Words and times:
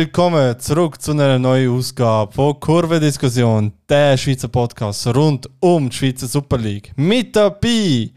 Willkommen 0.00 0.58
zurück 0.58 0.98
zu 0.98 1.10
einer 1.10 1.38
neuen 1.38 1.76
Ausgabe 1.76 2.32
von 2.32 2.58
Kurvendiskussion, 2.58 3.70
der 3.86 4.16
Schweizer 4.16 4.48
Podcast 4.48 5.06
rund 5.08 5.46
um 5.60 5.90
die 5.90 5.94
Schweizer 5.94 6.26
Super 6.26 6.56
League. 6.56 6.90
Mit 6.96 7.36
dabei 7.36 8.10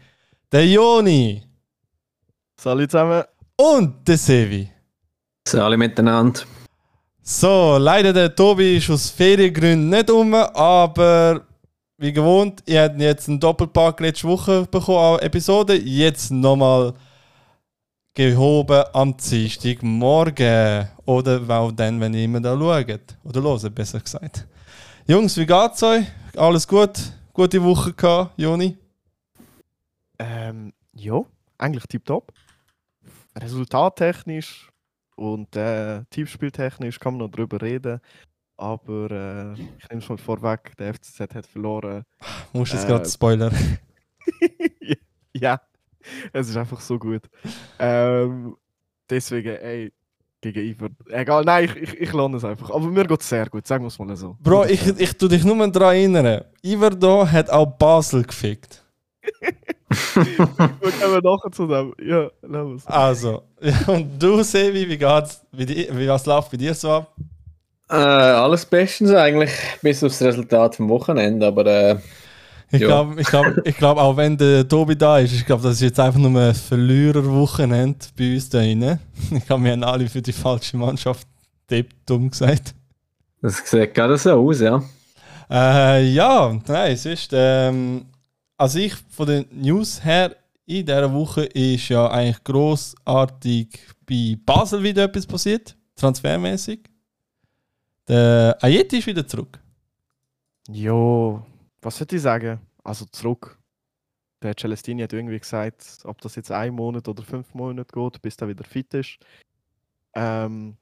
der 0.50 0.66
Joni 0.66 1.42
Salut 2.58 2.90
zusammen. 2.90 3.22
und 3.58 4.08
der 4.08 4.16
Sevi. 4.16 4.66
Alle 5.52 5.76
miteinander. 5.76 6.40
So, 7.22 7.76
leider 7.78 8.14
der 8.14 8.34
Tobi 8.34 8.78
ist 8.78 8.88
aus 8.88 9.10
Feriengründen 9.10 9.90
nicht 9.90 10.10
um, 10.10 10.32
aber 10.32 11.42
wie 11.98 12.14
gewohnt, 12.14 12.62
ihr 12.64 12.82
habt 12.84 12.98
jetzt 12.98 13.28
einen 13.28 13.38
Doppelpack 13.38 14.00
letzte 14.00 14.26
Woche 14.26 14.66
bekommen 14.70 15.16
an 15.16 15.18
Episode. 15.18 15.74
Jetzt 15.74 16.30
nochmal 16.30 16.94
gehoben 18.14 18.84
am 18.92 19.16
Dienstag 19.16 19.82
morgen. 19.82 20.88
Oder 21.04 21.42
auch 21.48 21.72
dann, 21.72 22.00
wenn 22.00 22.14
ihr 22.14 22.24
immer 22.24 22.40
da 22.40 22.56
schaut. 22.56 23.16
Oder 23.24 23.42
hört, 23.42 23.74
besser 23.74 24.00
gesagt. 24.00 24.46
Jungs, 25.06 25.36
wie 25.36 25.46
geht's 25.46 25.82
euch? 25.82 26.06
Alles 26.36 26.66
gut? 26.66 26.92
Gute 27.32 27.62
Woche 27.62 27.92
gehabt, 27.92 28.38
Joni? 28.38 28.76
Ähm, 30.18 30.72
ja, 30.94 31.20
eigentlich 31.58 31.84
tipptopp. 31.86 32.32
Resultattechnisch 33.36 34.70
und 35.16 35.54
äh, 35.56 36.04
Tiefspieltechnisch 36.10 37.00
kann 37.00 37.14
man 37.14 37.26
noch 37.26 37.30
drüber 37.30 37.60
reden. 37.60 38.00
Aber 38.56 39.10
äh, 39.10 39.52
ich 39.54 39.88
nehme 39.90 40.00
es 40.02 40.08
mal 40.08 40.16
vorweg, 40.18 40.76
der 40.78 40.94
FCZ 40.94 41.34
hat 41.34 41.46
verloren. 41.46 42.04
Musst 42.52 42.72
du 42.72 42.76
jetzt 42.76 42.84
Äh, 42.84 42.88
gerade 42.88 43.08
Spoiler? 43.08 43.50
ja, 45.34 45.60
es 46.32 46.48
ist 46.48 46.56
einfach 46.56 46.80
so 46.80 46.98
gut. 46.98 47.22
Ähm, 47.78 48.56
deswegen, 49.08 49.56
ey, 49.56 49.92
gegen 50.40 50.60
Iver. 50.62 50.88
Egal, 51.08 51.44
nein, 51.44 51.64
ich, 51.64 51.76
ich, 51.76 52.00
ich 52.00 52.12
lerne 52.12 52.36
es 52.36 52.44
einfach. 52.44 52.70
Aber 52.70 52.86
mir 52.86 53.06
geht 53.06 53.20
es 53.20 53.28
sehr 53.28 53.46
gut, 53.48 53.66
sagen 53.66 53.84
wir 53.84 53.88
es 53.88 53.98
mal 53.98 54.14
so. 54.16 54.36
Bro, 54.40 54.66
ich, 54.66 54.86
ich 54.98 55.16
tu 55.16 55.28
dich 55.28 55.44
nur 55.44 55.56
daran 55.68 55.94
erinnern. 55.96 56.44
Iverdo 56.62 57.26
hat 57.26 57.50
auch 57.50 57.66
Basel 57.66 58.22
gefickt. 58.24 58.82
Wir 60.14 60.92
kommen 61.00 61.22
nachher 61.22 61.50
zu 61.52 61.66
dem. 61.66 61.94
Ja, 62.02 62.30
lass. 62.42 62.86
Also, 62.86 63.42
und 63.86 64.22
du, 64.22 64.42
Sevi, 64.42 64.88
wie 64.88 64.98
geht's? 64.98 65.40
Wie, 65.52 65.64
di- 65.66 65.88
wie 65.92 66.08
was 66.08 66.26
läuft 66.26 66.50
bei 66.50 66.56
dir 66.56 66.74
so 66.74 66.90
ab? 66.90 67.14
Äh, 67.88 67.94
alles 67.94 68.66
bestens 68.66 69.12
eigentlich, 69.12 69.52
bis 69.82 70.02
aufs 70.02 70.20
Resultat 70.22 70.74
vom 70.76 70.88
Wochenende, 70.88 71.46
aber 71.46 71.66
äh, 71.66 71.96
Ich 72.74 72.80
glaube, 72.80 73.20
ich 73.20 73.26
glaub, 73.26 73.46
ich 73.64 73.76
glaub, 73.76 73.98
auch 73.98 74.16
wenn 74.16 74.36
der 74.36 74.66
Tobi 74.66 74.96
da 74.96 75.18
ist, 75.18 75.32
ich 75.32 75.46
glaube, 75.46 75.62
das 75.62 75.74
ist 75.74 75.82
jetzt 75.82 76.00
einfach 76.00 76.18
nur 76.18 76.40
ein 76.40 76.54
Verliererwochenende 76.54 78.06
bei 78.16 78.34
uns 78.34 78.48
da 78.48 78.58
rein. 78.58 78.98
Ich 79.30 79.46
glaube, 79.46 79.64
wir 79.64 79.72
haben 79.72 79.84
alle 79.84 80.08
für 80.08 80.22
die 80.22 80.32
falsche 80.32 80.76
Mannschaft 80.76 81.26
tippt, 81.68 81.94
dumm 82.06 82.30
gesagt. 82.30 82.74
das 83.40 83.58
sieht 83.64 83.94
gerade 83.94 84.18
so 84.18 84.32
aus, 84.32 84.60
ja. 84.60 84.82
Äh, 85.50 86.08
ja, 86.10 86.58
nein, 86.66 86.92
es 86.92 87.06
ist. 87.06 87.30
Ähm, 87.32 88.06
also 88.56 88.78
ich 88.78 88.94
von 89.10 89.26
den 89.26 89.46
News 89.52 90.04
her 90.04 90.34
in 90.66 90.86
dieser 90.86 91.12
Woche 91.12 91.44
ist 91.44 91.88
ja 91.88 92.10
eigentlich 92.10 92.42
großartig 92.44 93.68
bei 94.08 94.36
Basel 94.44 94.82
wieder 94.82 95.04
etwas 95.04 95.26
passiert, 95.26 95.76
transfermäßig. 95.96 96.80
Der 98.08 98.56
Ayeti 98.60 98.98
ist 98.98 99.06
wieder 99.06 99.26
zurück. 99.26 99.58
Jo, 100.68 101.44
was 101.84 101.98
soll 101.98 102.06
ich 102.10 102.22
sagen? 102.22 102.60
Also 102.82 103.04
zurück. 103.06 103.58
Der 104.42 104.54
Celestini 104.56 105.02
hat 105.02 105.12
irgendwie 105.12 105.38
gesagt, 105.38 106.00
ob 106.04 106.20
das 106.20 106.36
jetzt 106.36 106.50
ein 106.50 106.74
Monat 106.74 107.08
oder 107.08 107.22
fünf 107.22 107.54
Monate 107.54 107.92
geht, 107.92 108.22
bis 108.22 108.36
er 108.36 108.48
wieder 108.48 108.64
fit 108.64 108.92
ist. 108.94 109.18
Ähm, 110.14 110.76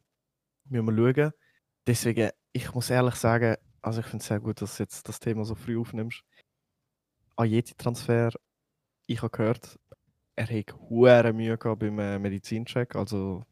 müssen 0.68 0.96
wir 0.96 1.14
schauen. 1.14 1.32
Deswegen, 1.86 2.30
ich 2.52 2.72
muss 2.74 2.90
ehrlich 2.90 3.14
sagen, 3.16 3.56
also 3.80 4.00
ich 4.00 4.06
finde 4.06 4.22
es 4.22 4.28
sehr 4.28 4.40
gut, 4.40 4.60
dass 4.62 4.76
du 4.76 4.82
jetzt 4.84 5.08
das 5.08 5.20
Thema 5.20 5.44
so 5.44 5.54
früh 5.54 5.78
aufnimmst. 5.78 6.22
Ayeti-Transfer, 7.36 8.30
ich 9.06 9.22
habe 9.22 9.30
gehört, 9.30 9.78
er 10.36 10.46
hat 10.46 10.74
hohe 10.88 11.32
Mühe 11.32 11.58
gehabt 11.58 11.80
beim 11.80 11.98
äh, 11.98 12.18
Medizincheck, 12.18 12.94
also 12.94 13.42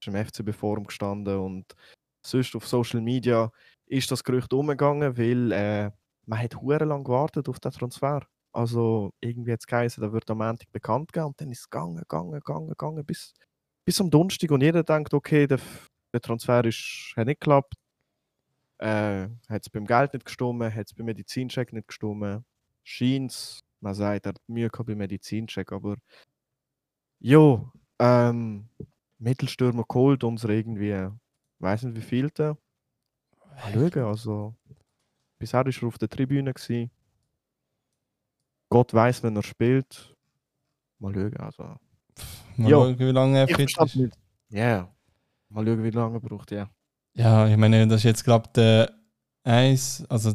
ist 0.00 0.08
im 0.08 0.14
FCB 0.14 0.52
Forum 0.52 0.84
gestanden 0.84 1.38
und 1.38 1.74
sonst 2.22 2.54
auf 2.56 2.66
Social 2.66 3.00
Media 3.00 3.50
ist 3.86 4.10
das 4.10 4.24
Gerücht 4.24 4.52
umgegangen, 4.52 5.16
weil 5.18 5.52
äh, 5.52 5.90
man 6.26 6.38
hat 6.40 6.56
hure 6.56 6.84
lang 6.84 7.04
gewartet 7.04 7.48
auf 7.48 7.60
den 7.60 7.72
Transfer. 7.72 8.26
Also 8.52 9.12
irgendwie 9.20 9.52
hat 9.52 9.60
es 9.60 9.66
geheißen, 9.66 10.00
der 10.00 10.12
wird 10.12 10.30
am 10.30 10.38
Montag 10.38 10.70
bekannt 10.72 11.12
geben 11.12 11.26
und 11.26 11.40
dann 11.40 11.50
ist 11.50 11.60
es 11.60 11.70
gegangen, 11.70 11.96
gegangen, 11.96 12.32
gegangen, 12.32 12.68
gegangen 12.68 13.04
bis, 13.04 13.34
bis 13.84 14.00
am 14.00 14.10
Donnerstag 14.10 14.50
und 14.52 14.62
jeder 14.62 14.84
denkt, 14.84 15.12
okay, 15.12 15.46
der, 15.46 15.58
der 16.12 16.20
Transfer 16.20 16.64
ist, 16.64 17.12
hat 17.16 17.26
nicht 17.26 17.40
geklappt. 17.40 17.74
Äh, 18.78 19.28
hat 19.48 19.62
es 19.62 19.70
beim 19.70 19.86
Geld 19.86 20.12
nicht 20.12 20.24
gestimmt, 20.26 20.62
hat 20.62 20.86
es 20.86 20.94
beim 20.94 21.06
Medizincheck 21.06 21.72
nicht 21.72 21.88
gestimmt. 21.88 22.44
Scheint 22.84 23.60
man 23.80 23.94
sagt, 23.94 24.26
er 24.26 24.30
hat 24.30 24.40
Mühe 24.46 24.68
gehabt 24.68 24.86
beim 24.86 24.98
Medizincheck, 24.98 25.70
aber 25.72 25.96
jo, 27.20 27.70
ähm, 27.98 28.68
Mittelstürmer 29.18 29.84
geholt, 29.88 30.24
uns 30.24 30.44
irgendwie, 30.44 31.08
weiß 31.58 31.84
nicht 31.84 31.96
wie 31.96 32.02
viel 32.02 32.30
da. 32.30 32.56
Mal 33.56 33.72
schauen, 33.72 34.04
also. 34.04 34.54
Bisher 35.38 35.64
war 35.64 35.72
er 35.72 35.88
auf 35.88 35.98
der 35.98 36.08
Tribüne. 36.08 36.52
Gewesen. 36.52 36.90
Gott 38.68 38.92
weiß, 38.94 39.22
wenn 39.22 39.36
er 39.36 39.42
spielt. 39.42 40.14
Mal 40.98 41.14
schauen, 41.14 41.36
also. 41.36 41.62
Mal 42.56 42.70
Jo. 42.70 42.84
schauen, 42.84 42.98
wie 42.98 43.04
lange 43.04 43.38
er 43.40 43.48
fit 43.48 43.76
ist. 43.78 43.96
nicht. 43.96 44.16
Ja. 44.48 44.88
Mal 45.48 45.66
schauen, 45.66 45.82
wie 45.82 45.90
lange 45.90 46.16
er 46.16 46.20
braucht, 46.20 46.50
ja. 46.50 46.68
Ja, 47.14 47.46
ich 47.48 47.56
meine, 47.56 47.86
das 47.86 47.98
ist 47.98 48.04
jetzt 48.04 48.24
glaube 48.24 48.48
der 48.54 48.92
Eins, 49.44 50.04
also 50.08 50.32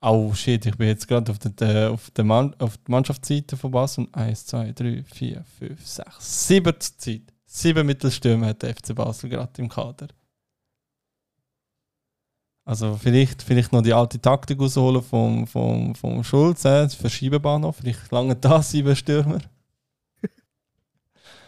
oh 0.00 0.32
shit, 0.34 0.64
ich 0.66 0.76
bin 0.76 0.88
jetzt 0.88 1.06
gerade 1.08 1.30
auf 1.32 1.38
der, 1.38 1.90
auf 1.90 2.10
der 2.10 2.24
Mann, 2.24 2.54
auf 2.58 2.76
der 2.78 2.90
Mannschaftsseite 2.90 3.56
von 3.56 3.70
Basel. 3.70 4.08
1, 4.12 4.46
2, 4.46 4.72
3, 4.72 5.02
4, 5.04 5.44
5, 5.58 5.86
6, 5.86 6.48
7 6.48 6.80
zur 6.80 6.98
Zeit. 6.98 7.22
Sieben 7.44 7.86
Mittelstürmer 7.86 8.46
hat 8.46 8.62
der 8.62 8.74
FC 8.74 8.94
Basel 8.94 9.28
gerade 9.28 9.60
im 9.60 9.68
Kader. 9.68 10.08
Also 12.64 12.96
vielleicht, 12.96 13.42
vielleicht 13.42 13.72
noch 13.72 13.82
die 13.82 13.92
alte 13.92 14.20
Taktik 14.20 14.60
rausholen 14.60 15.02
vom, 15.02 15.46
vom, 15.46 15.94
vom 15.96 16.22
Schulz, 16.22 16.64
äh, 16.64 16.84
das 16.84 16.94
Verschiebebahn 16.94 17.62
noch. 17.62 17.74
Vielleicht 17.74 18.10
lange 18.12 18.36
da 18.36 18.62
sieben 18.62 18.96
Stürmer. 18.96 19.38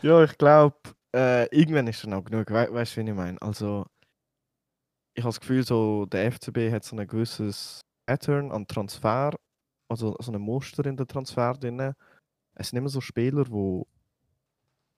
Ja, 0.03 0.23
ich 0.23 0.37
glaube, 0.37 0.77
äh, 1.15 1.47
irgendwann 1.47 1.87
ist 1.87 2.05
dann 2.05 2.13
auch 2.13 2.25
genug. 2.25 2.51
We 2.51 2.69
weißt 2.71 2.95
du, 2.95 3.01
wie 3.01 3.09
ich 3.09 3.17
meine? 3.17 3.41
Also, 3.41 3.87
ich 5.15 5.23
habe 5.23 5.31
das 5.31 5.41
Gefühl, 5.41 5.65
so, 5.65 6.05
der 6.05 6.31
FCB 6.31 6.71
hat 6.71 6.85
so 6.85 6.95
ein 6.95 7.07
gewisses 7.07 7.81
Pattern 8.05 8.53
an 8.53 8.67
Transfer, 8.67 9.35
also 9.89 10.15
so 10.21 10.31
ein 10.31 10.41
Muster 10.43 10.85
in 10.85 10.99
der 10.99 11.07
Transfer 11.07 11.55
drin. 11.55 11.95
Es 12.55 12.69
sind 12.69 12.79
immer 12.79 12.91
so 12.91 13.01
Spieler, 13.01 13.45
die, 13.45 13.83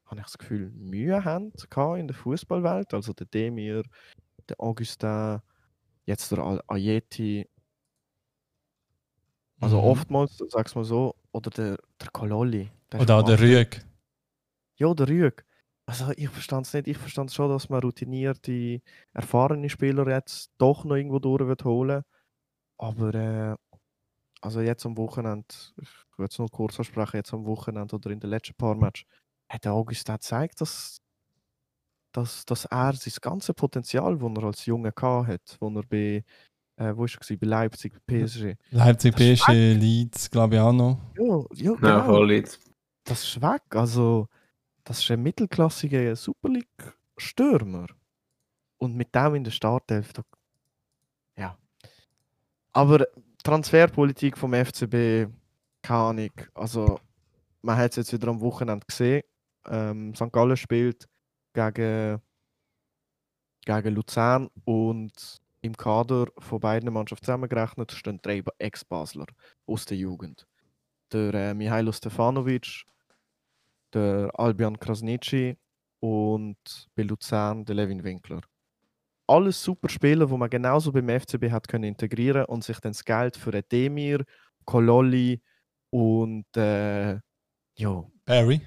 habe 0.07 0.17
ich 0.19 0.25
das 0.25 0.39
Gefühl, 0.39 0.71
Mühe 0.71 1.25
haben 1.25 1.53
in 1.99 2.09
der 2.09 2.17
Fußballwelt. 2.17 2.93
Also 2.93 3.13
der 3.13 3.27
Demir, 3.27 3.85
der 4.49 4.61
Augustin, 4.61 5.41
jetzt 6.07 6.33
der 6.33 6.63
Ayeti. 6.69 7.49
Also 9.61 9.79
Mhm. 9.79 9.85
oftmals, 9.85 10.37
sag's 10.49 10.75
mal 10.75 10.85
so, 10.85 11.15
oder 11.33 11.51
der, 11.51 11.79
der 12.01 12.09
Kololi. 12.11 12.71
der 12.93 13.01
Oder 13.01 13.17
auch 13.17 13.23
der 13.23 13.41
Rüeg. 13.41 13.85
ja, 14.79 14.93
der 14.95 15.09
Rüeg. 15.09 15.45
Also 15.87 16.11
ich 16.17 16.29
verstand 16.29 16.67
es 16.67 16.75
nicht. 16.75 16.89
Ich 16.89 16.99
verstand 16.99 17.33
schon, 17.33 17.49
dass 17.51 17.69
man 17.69 17.81
routinierte, 17.81 18.81
erfahrene 19.13 19.69
Spieler 19.71 20.07
jetzt 20.09 20.51
doch 20.59 20.85
noch 20.85 20.97
irgendwo 20.97 21.19
durch 21.21 21.47
wird 21.47 21.65
holen. 21.65 22.03
Aber 22.79 23.15
äh, 23.15 23.57
also 24.43 24.61
jetzt 24.63 24.87
am 24.87 24.97
Wochenende, 24.99 25.47
ich 25.81 25.89
will 26.19 26.29
es 26.31 26.39
nur 26.39 26.51
kurz 26.51 26.79
ansprechen, 26.79 27.19
jetzt 27.19 27.35
am 27.35 27.47
Wochenende 27.47 27.97
oder 27.97 28.11
in 28.11 28.21
den 28.21 28.31
letzten 28.31 28.55
paar 28.57 28.77
Matches, 28.77 29.07
hat 29.51 29.65
der 29.65 29.73
Augustin 29.75 30.17
gezeigt, 30.17 30.61
dass, 30.61 30.99
dass, 32.17 32.47
dass 32.47 32.65
er 32.65 32.95
sein 32.95 33.13
ganzes 33.21 33.55
Potenzial, 33.55 34.17
das 34.17 34.33
er 34.37 34.45
als 34.45 34.65
Junge 34.65 34.91
gehabt 34.91 35.29
hat, 35.29 35.57
wo 35.61 35.69
er 35.69 35.83
bei, 35.83 36.25
äh, 36.77 36.97
wo 36.97 37.05
ist 37.05 37.15
er 37.15 37.21
gewesen? 37.21 37.39
bei 37.39 37.47
Leipzig, 37.47 37.93
bei 38.07 38.25
PSG. 38.25 38.57
Leipzig, 38.71 39.15
PSG, 39.15 39.75
Leeds, 39.75 40.31
glaube 40.31 40.55
ich 40.55 40.61
auch 40.61 40.73
noch. 40.73 40.99
Ja, 41.19 41.25
ja, 41.53 41.73
Ja, 41.73 41.75
genau. 41.75 42.05
voll 42.07 42.33
jetzt. 42.33 42.59
das 43.05 43.23
ist 43.23 43.43
weg. 43.43 43.63
Also, 43.71 44.29
das 44.85 45.01
ist 45.01 45.11
ein 45.11 45.23
mittelklassiger 45.23 46.17
Super 46.17 46.49
League-Stürmer. 46.49 47.87
Und 48.79 48.97
mit 48.97 49.15
dem 49.15 49.35
in 49.35 49.45
der 49.45 49.51
Startelf, 49.51 50.15
da, 50.15 50.23
ja. 51.37 51.59
Aber 52.73 53.07
Transferpolitik 53.43 54.39
vom 54.39 54.55
FCB, 54.55 55.29
keine 55.83 56.01
Ahnung. 56.01 56.33
Also, 56.55 56.99
man 57.61 57.77
hat 57.77 57.91
es 57.91 57.97
jetzt 57.97 58.13
wieder 58.15 58.29
am 58.29 58.41
Wochenende 58.41 58.87
gesehen. 58.87 59.23
Ähm, 59.69 60.15
St. 60.15 60.33
Gallen 60.33 60.57
spielt 60.57 61.07
gegen, 61.57 62.21
gegen 63.65 63.95
Luzern 63.95 64.49
und 64.65 65.41
im 65.63 65.77
Kader 65.77 66.27
von 66.39 66.61
beiden 66.61 66.93
Mannschaften 66.93 67.25
zusammengerechnet 67.25 67.91
stehen 67.93 68.21
drei 68.23 68.43
Ba- 68.43 68.53
Ex-Basler 68.59 69.27
aus 69.67 69.85
der 69.87 69.97
Jugend. 69.97 70.47
Der 71.13 71.35
äh, 71.35 71.55
Mihailo 71.55 71.93
Stefanovic, 71.93 72.85
der 73.93 74.31
Albion 74.35 74.79
Krasnici 74.79 75.57
und 76.01 76.89
bei 76.95 77.03
Luzern 77.03 77.65
der 77.65 77.75
Levin 77.75 78.05
Winkler. 78.05 78.43
Alles 79.27 79.61
super 79.61 79.89
Spieler, 79.89 80.29
wo 80.31 80.37
man 80.37 80.51
genauso 80.51 80.93
beim 80.93 81.09
FCB 81.09 81.51
hat 81.51 81.67
können 81.67 81.85
integrieren 81.85 82.45
und 82.45 82.63
sich 82.63 82.79
dann 82.79 82.93
das 82.93 83.05
Geld 83.05 83.37
für 83.37 83.61
Demir, 83.63 84.25
Kololli 84.65 85.41
und 85.91 86.47
äh, 86.57 87.19
jo. 87.77 88.13
Barry. 88.25 88.61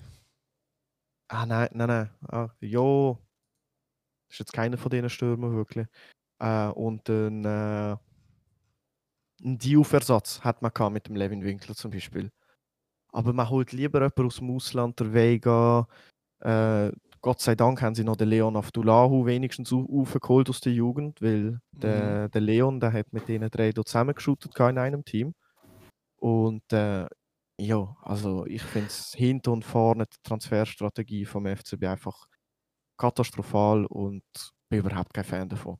Ah 1.30 1.46
nein, 1.46 1.70
nein, 1.74 1.88
nein. 1.88 2.10
Ah, 2.28 2.50
jo. 2.60 3.20
Das 4.28 4.36
ist 4.36 4.40
jetzt 4.40 4.54
keiner 4.54 4.78
von 4.78 4.90
diesen 4.90 5.10
Stürmern 5.10 5.56
wirklich. 5.56 5.88
Äh, 6.40 6.68
und 6.70 7.08
dann 7.08 7.46
äh, 7.46 7.98
einen 9.44 9.58
Diouf-Ersatz 9.58 10.42
hat 10.42 10.62
man 10.62 10.72
gehabt 10.74 10.94
mit 10.94 11.08
dem 11.08 11.16
Levin 11.16 11.44
Winkler 11.44 11.76
zum 11.76 11.92
Beispiel. 11.92 12.32
Aber 13.12 13.34
man 13.34 13.50
holt 13.50 13.72
lieber 13.72 14.00
jemanden 14.00 14.26
aus 14.26 14.38
dem 14.38 14.52
Ausland, 14.52 15.00
der 15.00 15.14
Vega. 15.14 15.88
Äh, 16.42 16.92
Gott 17.22 17.42
sei 17.42 17.56
Dank 17.56 17.82
haben 17.82 17.96
sie 17.96 18.04
noch 18.04 18.16
den 18.16 18.30
Leon 18.30 18.56
Afdulahu 18.56 19.26
wenigstens 19.26 19.74
aufgeholt 19.74 20.50
aus 20.50 20.62
der 20.62 20.74
Jugend, 20.74 21.22
weil 21.22 21.60
der, 21.72 22.28
Mhm. 22.28 22.32
der 22.32 22.42
Leon, 22.42 22.80
der 22.80 22.94
hat 22.94 23.12
mit 23.12 23.28
denen 23.28 23.50
drei 23.50 23.72
dort 23.72 23.88
zusammengeschootet 23.90 24.58
in 24.58 24.78
einem 24.78 25.04
Team. 25.04 25.34
Und 26.18 26.72
äh, 26.72 27.08
ja, 27.60 27.96
also 28.02 28.46
ich 28.46 28.64
finde 28.64 28.88
es 28.88 29.14
hinten 29.16 29.50
und 29.50 29.66
vorne 29.66 30.06
die 30.06 30.18
Transferstrategie 30.24 31.26
vom 31.26 31.46
FCB 31.46 31.84
einfach 31.86 32.26
katastrophal 32.98 33.86
und 33.86 34.24
bin 34.70 34.80
überhaupt 34.80 35.14
kein 35.14 35.24
Fan 35.24 35.50
davon. 35.50 35.78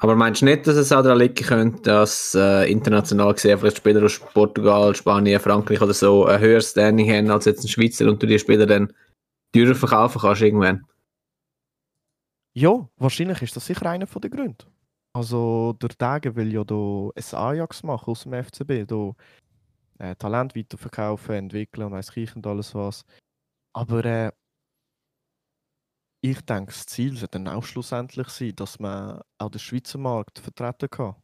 Aber 0.00 0.14
meinst 0.14 0.42
du 0.42 0.44
nicht, 0.44 0.66
dass 0.66 0.76
es 0.76 0.92
auch 0.92 1.02
daran 1.02 1.18
liegen 1.18 1.34
könnte, 1.34 1.82
dass 1.82 2.34
äh, 2.34 2.70
international 2.70 3.34
gesehen 3.34 3.58
vielleicht 3.58 3.78
Spieler 3.78 4.04
aus 4.04 4.20
Portugal, 4.20 4.94
Spanien, 4.94 5.40
Frankreich 5.40 5.80
oder 5.80 5.94
so 5.94 6.26
ein 6.26 6.38
höheres 6.40 6.70
Standing 6.70 7.10
haben 7.10 7.30
als 7.30 7.46
jetzt 7.46 7.64
ein 7.64 7.68
Schweizer 7.68 8.06
und 8.06 8.22
du 8.22 8.26
die 8.26 8.38
Spieler 8.38 8.66
dann 8.66 8.92
teurer 9.52 9.74
verkaufen 9.74 10.20
kannst 10.20 10.42
irgendwann? 10.42 10.84
Ja, 12.54 12.88
wahrscheinlich 12.96 13.42
ist 13.42 13.56
das 13.56 13.66
sicher 13.66 13.86
einer 13.86 14.06
von 14.06 14.22
den 14.22 14.30
Gründen. 14.30 14.66
Also 15.12 15.72
der 15.82 15.90
Tage 15.90 16.36
will 16.36 16.52
ja 16.52 16.62
da 16.62 17.10
ein 17.14 17.38
Ajax 17.38 17.82
machen 17.82 18.10
aus 18.10 18.22
dem 18.22 18.34
FCB, 18.34 18.86
da 18.86 19.12
äh, 19.98 20.14
Talent 20.16 20.56
weiterverkaufen, 20.56 21.34
entwickeln 21.34 21.86
und 21.86 21.92
weiss 21.92 22.16
ich 22.16 22.34
und 22.34 22.46
alles 22.46 22.74
was. 22.74 23.04
Aber 23.72 24.04
äh, 24.04 24.32
ich 26.20 26.40
denke, 26.42 26.72
das 26.72 26.86
Ziel 26.86 27.16
sollte 27.16 27.38
dann 27.38 27.48
auch 27.48 27.64
schlussendlich 27.64 28.28
sein, 28.28 28.56
dass 28.56 28.80
man 28.80 29.20
auch 29.38 29.50
den 29.50 29.60
Schweizer 29.60 29.98
Markt 29.98 30.38
vertreten 30.38 30.90
kann. 30.90 31.14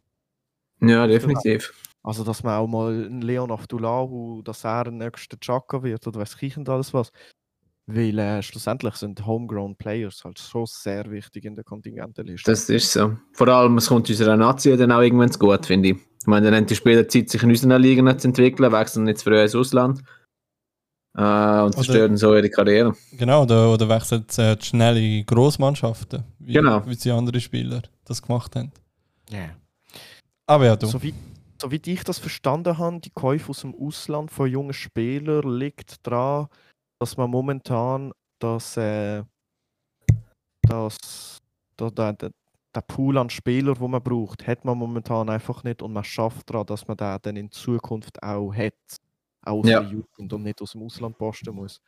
Ja, 0.80 1.06
definitiv. 1.06 1.72
Also, 2.02 2.22
dass 2.22 2.42
man 2.42 2.58
auch 2.58 2.66
mal 2.66 3.06
einen 3.06 3.22
Leon 3.22 3.50
Afdulahu, 3.50 4.42
dass 4.42 4.64
er 4.64 4.84
der 4.84 4.92
nächste 4.92 5.38
Chaka 5.40 5.82
wird 5.82 6.06
oder 6.06 6.20
weiß 6.20 6.36
ich 6.40 6.56
und 6.56 6.68
alles 6.68 6.92
was. 6.92 7.10
Weil 7.86 8.18
äh, 8.18 8.42
schlussendlich 8.42 8.94
sind 8.94 9.26
Homegrown 9.26 9.76
Players 9.76 10.24
halt 10.24 10.38
schon 10.38 10.66
sehr 10.66 11.10
wichtig 11.10 11.44
in 11.44 11.54
der 11.54 11.64
Kontingentenliste. 11.64 12.50
Das 12.50 12.68
ist 12.70 12.92
so. 12.92 13.16
Vor 13.32 13.48
allem, 13.48 13.76
es 13.78 13.88
kommt 13.88 14.08
unserer 14.08 14.36
Nazi 14.36 14.74
dann 14.76 14.92
auch 14.92 15.00
irgendwann 15.00 15.30
zu 15.30 15.38
gut, 15.38 15.66
finde 15.66 15.90
ich. 15.90 15.96
Ich 16.24 16.26
meine, 16.26 16.46
dann 16.46 16.54
haben 16.54 16.64
die 16.64 16.74
Spieler 16.74 17.06
Zeit, 17.06 17.28
sich 17.28 17.42
in 17.42 17.50
unseren 17.50 17.82
Ligen 17.82 18.18
zu 18.18 18.28
entwickeln, 18.28 18.72
wechseln 18.72 19.04
nicht 19.04 19.18
zu 19.18 19.24
früh 19.24 19.42
ins 19.42 19.54
Ausland. 19.54 20.00
Äh, 21.18 21.60
und 21.60 21.74
zerstören 21.74 22.16
so 22.16 22.34
ihre 22.34 22.48
Karriere. 22.48 22.96
Genau, 23.12 23.42
oder, 23.42 23.70
oder 23.70 23.86
wechseln 23.90 24.24
äh, 24.38 24.56
schnell 24.58 24.96
in 24.96 25.26
Grossmannschaften, 25.26 26.24
wie, 26.38 26.54
Genau. 26.54 26.82
wie 26.86 26.96
die 26.96 27.10
anderen 27.10 27.42
Spieler 27.42 27.82
das 28.06 28.22
gemacht 28.22 28.56
haben. 28.56 28.72
Yeah. 29.30 29.50
Aber 30.46 30.64
ja, 30.64 30.76
du. 30.76 30.86
Soweit, 30.86 31.12
soweit 31.60 31.86
ich 31.86 32.02
das 32.04 32.18
verstanden 32.18 32.78
habe, 32.78 33.00
die 33.00 33.10
Käufe 33.10 33.50
aus 33.50 33.60
dem 33.60 33.74
Ausland 33.74 34.30
von 34.30 34.50
jungen 34.50 34.72
Spielern 34.72 35.58
liegt 35.58 36.06
daran, 36.06 36.48
dass 36.98 37.18
man 37.18 37.28
momentan 37.28 38.12
das, 38.38 38.78
äh, 38.78 39.22
das, 40.62 40.96
da, 41.76 41.90
da, 41.90 42.12
da, 42.14 42.30
der 42.76 42.82
Pool 42.82 43.18
an 43.18 43.30
Spielern, 43.30 43.78
wo 43.80 43.88
man 43.88 44.02
braucht, 44.02 44.46
hat 44.46 44.64
man 44.64 44.78
momentan 44.78 45.28
einfach 45.30 45.64
nicht 45.64 45.82
und 45.82 45.92
man 45.92 46.04
schafft 46.04 46.50
daran, 46.50 46.66
dass 46.66 46.86
man 46.88 46.96
den 46.96 47.18
dann 47.22 47.36
in 47.36 47.50
Zukunft 47.50 48.22
auch 48.22 48.52
hat. 48.54 48.74
Auch 49.42 49.60
aus 49.60 49.72
Ja. 49.72 49.80
der 49.80 49.84
Jugend 49.86 50.32
und 50.32 50.42
nicht 50.42 50.62
aus 50.62 50.72
dem 50.72 50.82
Ausland 50.82 51.18
posten 51.18 51.54
muss. 51.54 51.80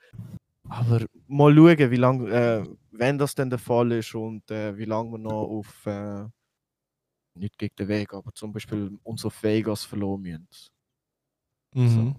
Aber 0.69 1.07
mal 1.29 1.55
schauen, 1.55 1.91
wie 1.91 1.97
lange, 1.97 2.31
äh, 2.31 2.65
wenn 2.93 3.19
das 3.19 3.35
denn 3.35 3.51
der 3.51 3.59
Fall 3.61 3.93
ist 3.93 4.15
und 4.15 4.51
äh, 4.51 4.77
wie 4.79 4.85
lange 4.87 5.13
wir 5.13 5.19
noch 5.19 5.45
auf, 5.45 5.87
äh, 5.87 6.27
nicht 7.35 7.59
gegen 7.59 7.77
den 7.77 7.89
Weg, 7.89 8.15
aber 8.15 8.33
zum 8.35 8.53
Beispiel 8.53 8.99
uns 9.05 9.25
auf 9.25 9.43
Vegas 9.43 9.85
verloren 9.85 10.23
müssen. 10.23 10.71
Mhm. 11.75 12.15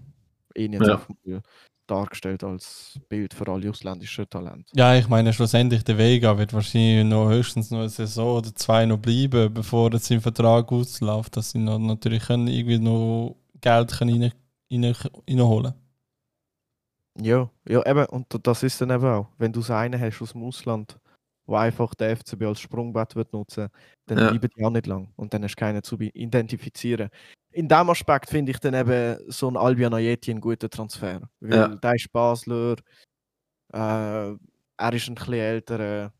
Ihn 0.54 0.72
jetzt 0.72 0.88
Ja. 0.88 0.90
einfach 0.90 1.08
mal 1.24 1.42
dargestellt 1.90 2.44
als 2.44 2.98
Bild 3.08 3.34
für 3.34 3.48
alle 3.48 3.70
ausländischen 3.70 4.28
Talente. 4.28 4.70
Ja, 4.74 4.94
ich 4.94 5.08
meine, 5.08 5.32
schlussendlich 5.32 5.82
der 5.84 5.98
Vega 5.98 6.36
wird 6.38 6.52
wahrscheinlich 6.52 7.04
noch 7.04 7.28
höchstens 7.28 7.70
noch 7.70 7.80
eine 7.80 7.88
Saison 7.88 8.38
oder 8.38 8.54
zwei 8.54 8.86
noch 8.86 8.98
bleiben, 8.98 9.52
bevor 9.52 9.92
jetzt 9.92 10.06
sein 10.06 10.20
Vertrag 10.20 10.70
ausläuft, 10.70 11.36
dass 11.36 11.50
sie 11.50 11.58
noch, 11.58 11.78
natürlich 11.78 12.24
können 12.24 12.48
irgendwie 12.48 12.78
noch 12.78 13.36
Geld 13.60 13.92
können 13.92 14.22
rein, 14.22 14.32
rein, 14.70 14.94
reinholen 15.28 15.74
Ja, 17.20 17.50
ja, 17.68 17.86
eben, 17.86 18.06
und 18.06 18.26
das 18.42 18.62
ist 18.62 18.80
dann 18.80 18.90
eben 18.90 19.04
auch, 19.04 19.28
wenn 19.38 19.52
du 19.52 19.60
so 19.60 19.72
einen 19.72 20.00
hast 20.00 20.22
aus 20.22 20.32
dem 20.32 20.44
Ausland, 20.44 20.98
wo 21.48 21.56
einfach 21.56 21.94
der 21.94 22.10
FCB 22.10 22.42
als 22.44 22.60
Sprungbrett 22.60 23.16
wird 23.16 23.32
nutzen, 23.32 23.68
dann 24.06 24.18
Ja. 24.18 24.28
bleiben 24.30 24.50
die 24.54 24.64
auch 24.64 24.70
nicht 24.70 24.86
lang 24.86 25.08
und 25.16 25.32
dann 25.32 25.42
hast 25.42 25.54
du 25.56 25.60
keinen 25.60 25.82
zu 25.82 25.96
identifizieren. 25.98 27.08
In 27.52 27.66
dem 27.68 27.88
Aspekt 27.90 28.28
finde 28.28 28.52
ich 28.52 28.58
dann 28.60 28.74
eben 28.74 29.18
so 29.28 29.48
ein 29.50 29.56
Albion 29.56 29.94
Ayeti 29.94 30.30
einen 30.30 30.42
guten 30.42 30.68
Transfer, 30.68 31.22
weil 31.40 31.56
Ja. 31.58 31.68
der 31.68 31.94
ist 31.94 32.12
Basler, 32.12 32.76
äh, 33.72 34.32
er 34.80 34.92
ist 34.92 35.08
ein 35.08 35.14
bisschen 35.14 35.32
älter, 35.34 36.12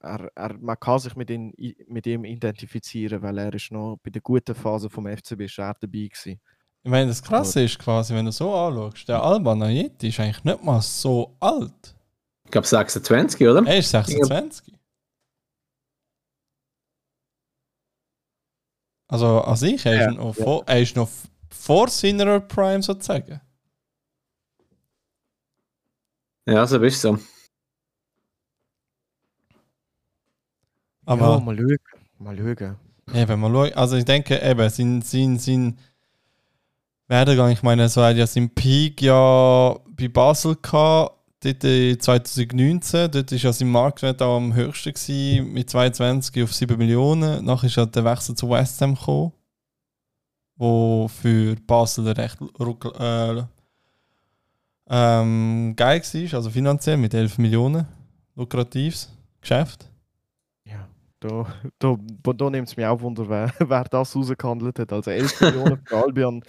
er, 0.00 0.30
er, 0.36 0.58
man 0.60 0.78
kann 0.78 1.00
sich 1.00 1.16
mit, 1.16 1.28
ihn, 1.30 1.52
mit 1.88 2.06
ihm 2.06 2.24
identifizieren, 2.24 3.20
weil 3.20 3.38
er 3.38 3.52
ist 3.52 3.72
noch 3.72 3.98
bei 4.02 4.10
der 4.10 4.22
guten 4.22 4.54
Phase 4.54 4.88
vom 4.88 5.06
FCB 5.08 5.40
ist 5.44 5.58
er 5.58 5.74
dabei 5.74 6.06
gewesen. 6.06 6.40
Ich 6.84 6.90
meine, 6.90 7.08
das 7.08 7.20
Krasse 7.20 7.64
ist 7.64 7.78
quasi, 7.80 8.14
wenn 8.14 8.24
du 8.26 8.30
so 8.32 8.54
anschaust, 8.54 9.08
der 9.08 9.20
Alban 9.20 9.60
Ayeti 9.60 10.08
ist 10.08 10.20
eigentlich 10.20 10.44
nicht 10.44 10.62
mal 10.62 10.80
so 10.80 11.34
alt. 11.40 11.96
Ich 12.48 12.52
glaube 12.52 12.66
26, 12.66 13.46
oder? 13.46 13.62
Er 13.66 13.76
ist 13.76 13.90
26. 13.90 14.72
Also 19.06 19.42
an 19.42 19.54
sich, 19.56 19.84
er 19.84 19.92
ist, 19.92 20.00
Ja, 20.00 20.10
noch, 20.12 20.34
ja. 20.34 20.44
vor, 20.44 20.64
er 20.66 20.80
ist 20.80 20.96
noch 20.96 21.10
vor 21.50 21.88
seiner 21.88 22.40
Prime 22.40 22.82
sozusagen. 22.82 23.42
Ja, 26.46 26.66
so 26.66 26.78
bist 26.80 27.04
du. 27.04 27.18
Aber 31.04 31.34
ja, 31.34 31.40
mal 31.40 31.54
schauen. 31.54 31.76
Mal 32.18 32.36
schauen. 32.38 32.76
Eben, 33.14 33.40
mal 33.40 33.52
schauen. 33.52 33.72
Also 33.74 33.96
ich 33.96 34.06
denke, 34.06 34.40
eben, 34.40 34.70
sein, 34.70 35.02
sein, 35.02 35.38
sein 35.38 35.78
Werdegang, 37.08 37.50
ich 37.50 37.62
meine, 37.62 37.90
so 37.90 38.02
hat 38.02 38.16
ja 38.16 38.26
seinen 38.26 38.54
Peak 38.54 39.02
ja 39.02 39.78
bei 39.86 40.08
Basel 40.08 40.56
gehabt, 40.56 41.17
dort 41.40 41.64
in 41.64 42.00
2019, 42.00 43.10
dort 43.10 43.32
ist 43.32 43.42
ja 43.42 43.52
sein 43.52 43.70
Marktwert 43.70 44.22
auch 44.22 44.36
am 44.36 44.54
höchsten 44.54 44.92
gewesen, 44.92 45.52
mit 45.52 45.70
22 45.70 46.42
auf 46.42 46.52
7 46.52 46.76
Millionen. 46.76 47.44
Nachher 47.44 47.66
ist 47.66 47.76
ja 47.76 47.86
der 47.86 48.04
Wechsel 48.04 48.34
zu 48.34 48.50
West 48.50 48.80
Ham 48.80 48.94
gekommen, 48.94 49.32
wo 50.56 51.08
für 51.08 51.56
Basel 51.66 52.08
recht 52.08 52.38
äh, 52.40 53.42
ähm, 54.90 55.74
geil 55.76 56.00
war, 56.00 56.34
also 56.34 56.50
finanziell 56.50 56.96
mit 56.96 57.12
11 57.14 57.38
Millionen, 57.38 57.86
lukratives 58.34 59.12
Geschäft. 59.40 59.90
Ja, 60.64 60.88
da, 61.20 61.46
da, 61.78 61.96
da, 62.32 62.50
nimmt 62.50 62.68
es 62.68 62.76
mich 62.76 62.86
auch 62.86 63.00
Wunder, 63.00 63.28
wer, 63.28 63.52
wer 63.68 63.84
das 63.84 64.16
rausgehandelt 64.16 64.78
hat. 64.78 64.92
Also 64.92 65.10
11 65.10 65.40
Millionen 65.42 65.80
für 65.84 65.96
Albion. 66.04 66.42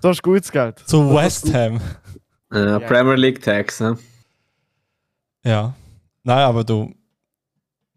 Das 0.00 0.16
ist 0.16 0.22
gutes 0.22 0.52
Geld. 0.52 0.78
Zu 0.86 1.12
West 1.12 1.52
Ham. 1.52 1.80
Ja. 2.52 2.78
Premier 2.78 3.16
League 3.16 3.42
Tax, 3.42 3.80
ne? 3.80 3.98
Ja. 5.44 5.74
Nein, 6.22 6.38
aber 6.38 6.64
du, 6.64 6.94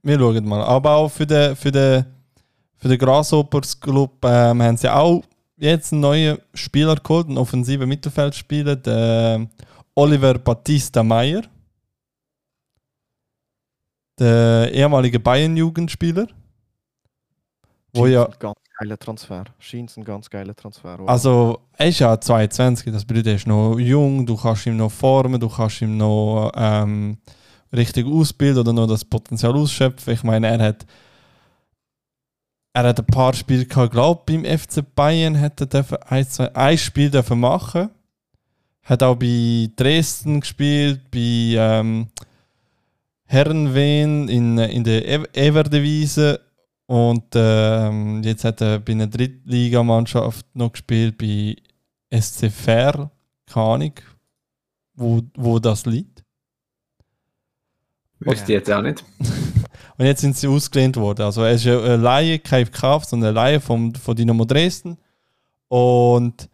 wir 0.03 0.20
schauen 0.20 0.46
mal. 0.46 0.62
Aber 0.63 0.91
auch 0.91 1.10
für 1.10 1.25
den, 1.25 1.55
für 1.55 1.72
den, 1.72 2.05
für 2.77 2.88
den 2.88 2.98
Grasshoppers 2.98 3.79
Club 3.79 4.24
ähm, 4.24 4.62
haben 4.62 4.77
sie 4.77 4.89
auch 4.89 5.24
jetzt 5.58 5.91
einen 5.93 6.01
neuen 6.01 6.38
Spieler 6.53 6.96
geholt, 6.96 7.27
einen 7.27 7.38
offensiven 7.38 7.88
Mittelfeldspieler, 7.88 8.75
den 8.75 9.50
Oliver 9.96 10.38
Battista 10.38 11.03
Meyer. 11.03 11.43
Der 14.20 14.72
ehemalige 14.74 15.20
Bayern-Jugendspieler. 15.20 16.27
Wo 17.93 18.05
ja, 18.08 18.29
geiler 18.81 18.97
Transfer. 18.97 19.43
Scheint 19.59 19.95
ein 19.95 20.03
ganz 20.03 20.29
geiler 20.29 20.55
Transfer. 20.55 21.00
oder? 21.00 21.09
also 21.09 21.59
er 21.77 21.88
ist 21.88 22.00
ja 22.00 22.19
22, 22.19 22.91
das 22.91 23.05
bedeutet, 23.05 23.27
er 23.27 23.35
ist 23.35 23.47
noch 23.47 23.77
jung, 23.77 24.25
du 24.25 24.35
kannst 24.35 24.65
ihm 24.65 24.77
noch 24.77 24.91
formen, 24.91 25.39
du 25.39 25.50
kannst 25.50 25.81
ihm 25.81 25.97
noch 25.97 26.51
ähm, 26.55 27.17
richtig 27.71 28.05
ausbilden 28.07 28.59
oder 28.61 28.73
noch 28.73 28.88
das 28.88 29.05
Potenzial 29.05 29.53
ausschöpfen. 29.55 30.13
Ich 30.13 30.23
meine, 30.23 30.47
er 30.47 30.59
hat 30.59 30.85
er 32.73 32.83
hat 32.83 33.00
ein 33.00 33.05
paar 33.05 33.33
Spiele 33.33 33.65
gehabt, 33.65 33.91
glaube 33.91 34.21
beim 34.25 34.45
FC 34.45 34.83
Bayern 34.95 35.39
hat 35.39 35.59
er 35.61 36.11
ein, 36.11 36.27
zwei, 36.27 36.55
ein 36.55 36.77
Spiel 36.77 37.09
dürfen 37.11 37.39
machen. 37.39 37.89
Hat 38.83 39.03
auch 39.03 39.15
bei 39.15 39.69
Dresden 39.75 40.39
gespielt, 40.39 41.11
bei 41.11 41.19
ähm, 41.57 42.07
Herrenveen 43.25 44.27
in, 44.29 44.57
in 44.57 44.83
der 44.83 45.05
Ev- 45.05 45.27
Everdivise 45.33 46.39
und 46.91 47.24
ähm, 47.36 48.21
jetzt 48.21 48.43
hat 48.43 48.60
er 48.60 48.79
bei 48.79 48.91
einer 48.91 49.07
Drittligamannschaft 49.07 50.45
noch 50.53 50.74
gespielt 50.74 51.17
bei 51.17 51.55
SC 52.13 52.51
Verl, 52.51 53.10
keine 53.45 53.65
Ahnung, 53.65 53.93
wo, 54.95 55.21
wo 55.38 55.57
das 55.57 55.86
liegt. 55.86 56.21
Wüsste 58.19 58.43
ich 58.43 58.50
jetzt 58.57 58.69
auch 58.69 58.81
nicht. 58.81 59.05
Und 59.98 60.05
jetzt 60.05 60.19
sind 60.19 60.36
sie 60.36 60.50
ausgelehnt 60.50 60.98
worden. 60.98 61.21
Also 61.21 61.43
er 61.43 61.53
ist 61.53 61.63
ja 61.63 61.79
eine 61.79 61.95
Laie, 61.95 62.39
kein 62.39 62.65
gekauft, 62.65 63.07
sondern 63.07 63.29
eine 63.29 63.36
Laie 63.36 63.62
vom, 63.62 63.95
von 63.95 64.13
Dynamo 64.13 64.43
Dresden. 64.43 64.98
Und 65.69 66.50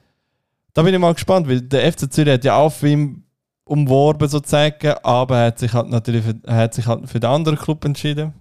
da 0.76 0.84
bin 0.84 0.94
ich 0.94 1.00
mal 1.00 1.16
gespannt, 1.16 1.50
weil 1.50 1.62
der 1.62 1.92
FC 1.92 2.14
Zürich 2.14 2.34
hat 2.34 2.44
ja 2.44 2.58
auch 2.58 2.72
für 2.72 2.90
ihn 2.90 3.24
umworben 3.64 4.28
sozusagen, 4.28 4.94
aber 5.02 5.38
er 5.38 5.48
hat 5.48 5.58
sich 5.58 5.74
halt 5.74 5.90
natürlich 5.90 6.24
für, 6.24 6.36
er 6.44 6.58
hat 6.58 6.76
sich 6.76 6.86
halt 6.86 7.10
für 7.10 7.20
den 7.20 7.32
anderen 7.32 7.58
Club 7.58 7.84
entschieden. 7.86 8.36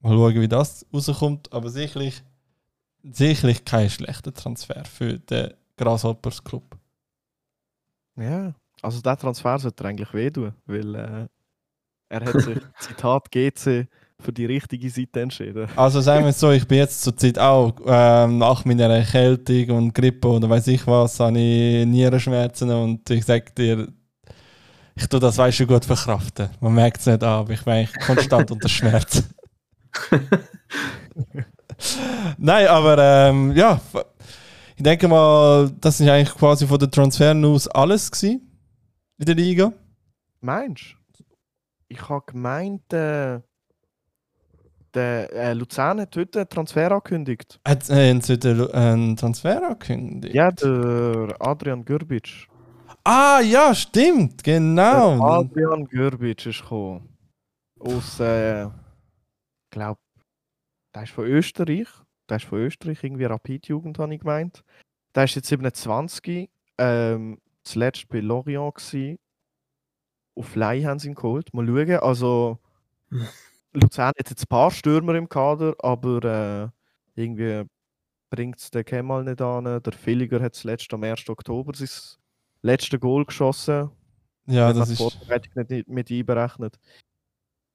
Mal 0.00 0.12
schauen, 0.12 0.40
wie 0.40 0.48
das 0.48 0.86
rauskommt. 0.92 1.52
Aber 1.52 1.68
sicherlich, 1.70 2.22
sicherlich 3.02 3.64
kein 3.64 3.90
schlechter 3.90 4.32
Transfer 4.32 4.84
für 4.84 5.18
den 5.18 5.54
Grasshoppers 5.76 6.42
Club. 6.42 6.76
Ja, 8.16 8.54
also 8.82 9.00
der 9.00 9.16
Transfer 9.16 9.58
sollte 9.58 9.84
er 9.84 9.90
eigentlich 9.90 10.12
wehtun, 10.12 10.52
weil 10.66 10.94
äh, 10.94 11.26
er 12.08 12.20
hat 12.20 12.40
sich, 12.40 12.58
Zitat 12.80 13.30
GC, 13.30 13.86
für 14.20 14.32
die 14.32 14.46
richtige 14.46 14.90
Seite 14.90 15.20
entschieden. 15.20 15.68
Also 15.76 16.00
sagen 16.00 16.24
wir 16.24 16.30
es 16.30 16.40
so, 16.40 16.50
ich 16.50 16.66
bin 16.66 16.78
jetzt 16.78 17.02
zur 17.02 17.16
Zeit 17.16 17.38
auch 17.38 17.72
ähm, 17.86 18.38
nach 18.38 18.64
meiner 18.64 18.88
Erkältung 18.88 19.76
und 19.76 19.94
Grippe 19.94 20.28
oder 20.28 20.50
weiß 20.50 20.66
ich 20.68 20.84
was, 20.86 21.20
habe 21.20 21.38
ich 21.38 21.86
Nierenschmerzen 21.86 22.70
und 22.70 23.08
ich 23.10 23.24
sage 23.24 23.52
dir, 23.56 23.88
ich 24.96 25.06
tue 25.06 25.20
das 25.20 25.38
weißt 25.38 25.60
du 25.60 25.66
gut 25.66 25.84
verkraften. 25.84 26.50
Man 26.60 26.74
merkt 26.74 26.98
es 26.98 27.06
nicht 27.06 27.22
an, 27.22 27.28
aber 27.28 27.52
ich 27.52 27.62
bin 27.62 27.74
eigentlich 27.74 28.04
konstant 28.04 28.50
unter 28.50 28.68
Schmerz. 28.68 29.22
Nein, 32.38 32.66
aber 32.66 32.98
ähm, 32.98 33.52
ja, 33.52 33.80
ich 34.76 34.82
denke 34.82 35.08
mal, 35.08 35.70
das 35.80 36.00
ist 36.00 36.08
eigentlich 36.08 36.36
quasi 36.36 36.66
von 36.66 36.78
der 36.78 36.90
Transfer-News 36.90 37.68
alles 37.68 38.10
gewesen 38.10 38.50
in 39.18 39.26
der 39.26 39.34
Liga. 39.34 39.72
Meinst 40.40 40.96
du? 41.16 41.24
Ich 41.88 42.08
habe 42.08 42.24
gemeint, 42.26 42.92
äh, 42.92 43.40
der 44.94 45.32
äh, 45.32 45.52
Luzern 45.54 46.00
hat 46.00 46.16
heute 46.16 46.40
einen 46.40 46.48
Transfer 46.48 46.92
angekündigt. 46.92 47.60
Hat 47.66 47.88
äh, 47.90 48.14
heute 48.14 48.74
einen 48.74 49.16
Transfer 49.16 49.62
angekündigt? 49.62 50.34
Ja, 50.34 50.50
der 50.50 51.36
Adrian 51.40 51.84
Gürbic. 51.84 52.46
Ah, 53.04 53.40
ja, 53.40 53.74
stimmt, 53.74 54.44
Der 54.46 54.58
genau. 54.58 55.22
Adrian 55.22 55.86
Gürbic 55.86 56.46
ist 56.46 56.62
gekommen. 56.62 57.08
Aus, 57.80 58.20
äh, 58.20 58.66
glaube, 59.78 60.00
der 60.94 61.04
ist 61.04 61.12
von 61.12 61.26
Österreich. 61.26 61.88
Der 62.28 62.38
ist 62.38 62.46
von 62.46 62.58
Österreich, 62.58 63.02
irgendwie 63.02 63.24
Rapid-Jugend, 63.24 63.98
habe 63.98 64.14
ich 64.14 64.20
gemeint. 64.20 64.64
Der 65.14 65.24
ist 65.24 65.34
jetzt 65.34 65.48
27, 65.48 66.50
ähm, 66.78 67.40
zuletzt 67.62 68.08
bei 68.08 68.20
Lorient 68.20 68.74
gewesen. 68.74 69.18
Auf 70.34 70.54
Leih 70.54 70.84
haben 70.84 70.98
sie 70.98 71.08
ihn 71.08 71.14
geholt. 71.14 71.52
Mal 71.54 71.66
schauen, 71.66 72.00
also 72.00 72.58
Luzern 73.72 74.12
hat 74.18 74.30
jetzt 74.30 74.44
ein 74.44 74.48
paar 74.48 74.70
Stürmer 74.70 75.14
im 75.14 75.28
Kader, 75.28 75.74
aber 75.78 76.72
äh, 77.16 77.20
irgendwie 77.20 77.68
bringt 78.30 78.58
es 78.58 78.70
den 78.70 78.84
Kemal 78.84 79.24
nicht 79.24 79.40
an. 79.40 79.64
Der 79.64 79.92
Villiger 79.92 80.40
hat 80.40 80.54
zuletzt 80.54 80.92
am 80.92 81.02
1. 81.02 81.28
Oktober 81.28 81.72
sein 81.74 81.88
letztes 82.62 83.00
Goal 83.00 83.24
geschossen. 83.24 83.90
Ja, 84.46 84.72
das 84.72 84.90
ist. 84.90 84.98
Vorbereitung 84.98 85.52
nicht, 85.56 85.70
nicht 85.70 85.88
mit 85.88 86.10
einberechnet. 86.10 86.78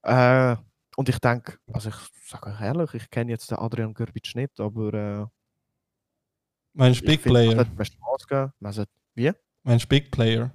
Äh, 0.03 0.55
und 0.95 1.09
ich 1.09 1.19
denke, 1.19 1.57
also 1.71 1.89
ich 1.89 1.95
sage 2.27 2.47
euch 2.49 2.61
ehrlich, 2.61 2.93
ich 2.93 3.09
kenne 3.09 3.31
jetzt 3.31 3.51
den 3.51 3.57
Adrian 3.59 3.93
Gürbic 3.93 4.35
nicht, 4.35 4.59
aber 4.59 4.93
äh, 4.93 5.25
Mein 6.73 6.91
ich 6.93 7.01
Big 7.01 7.21
finde, 7.21 7.39
man 7.39 7.47
Player. 7.55 7.55
sollte 7.55 8.91
wie? 9.15 9.31
Mein 9.63 9.79
Big 9.87 10.11
Player. 10.11 10.51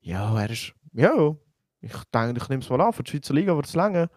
Ja, 0.00 0.40
er 0.40 0.50
ist, 0.50 0.74
ja, 0.92 1.36
ich 1.80 2.04
denke, 2.14 2.40
ich 2.40 2.48
nehme 2.48 2.62
es 2.62 2.70
mal 2.70 2.80
an, 2.80 2.92
für 2.92 3.02
die 3.02 3.10
Schweizer 3.10 3.34
Liga 3.34 3.54
wird 3.54 3.66
es 3.66 3.74
länger. 3.74 4.10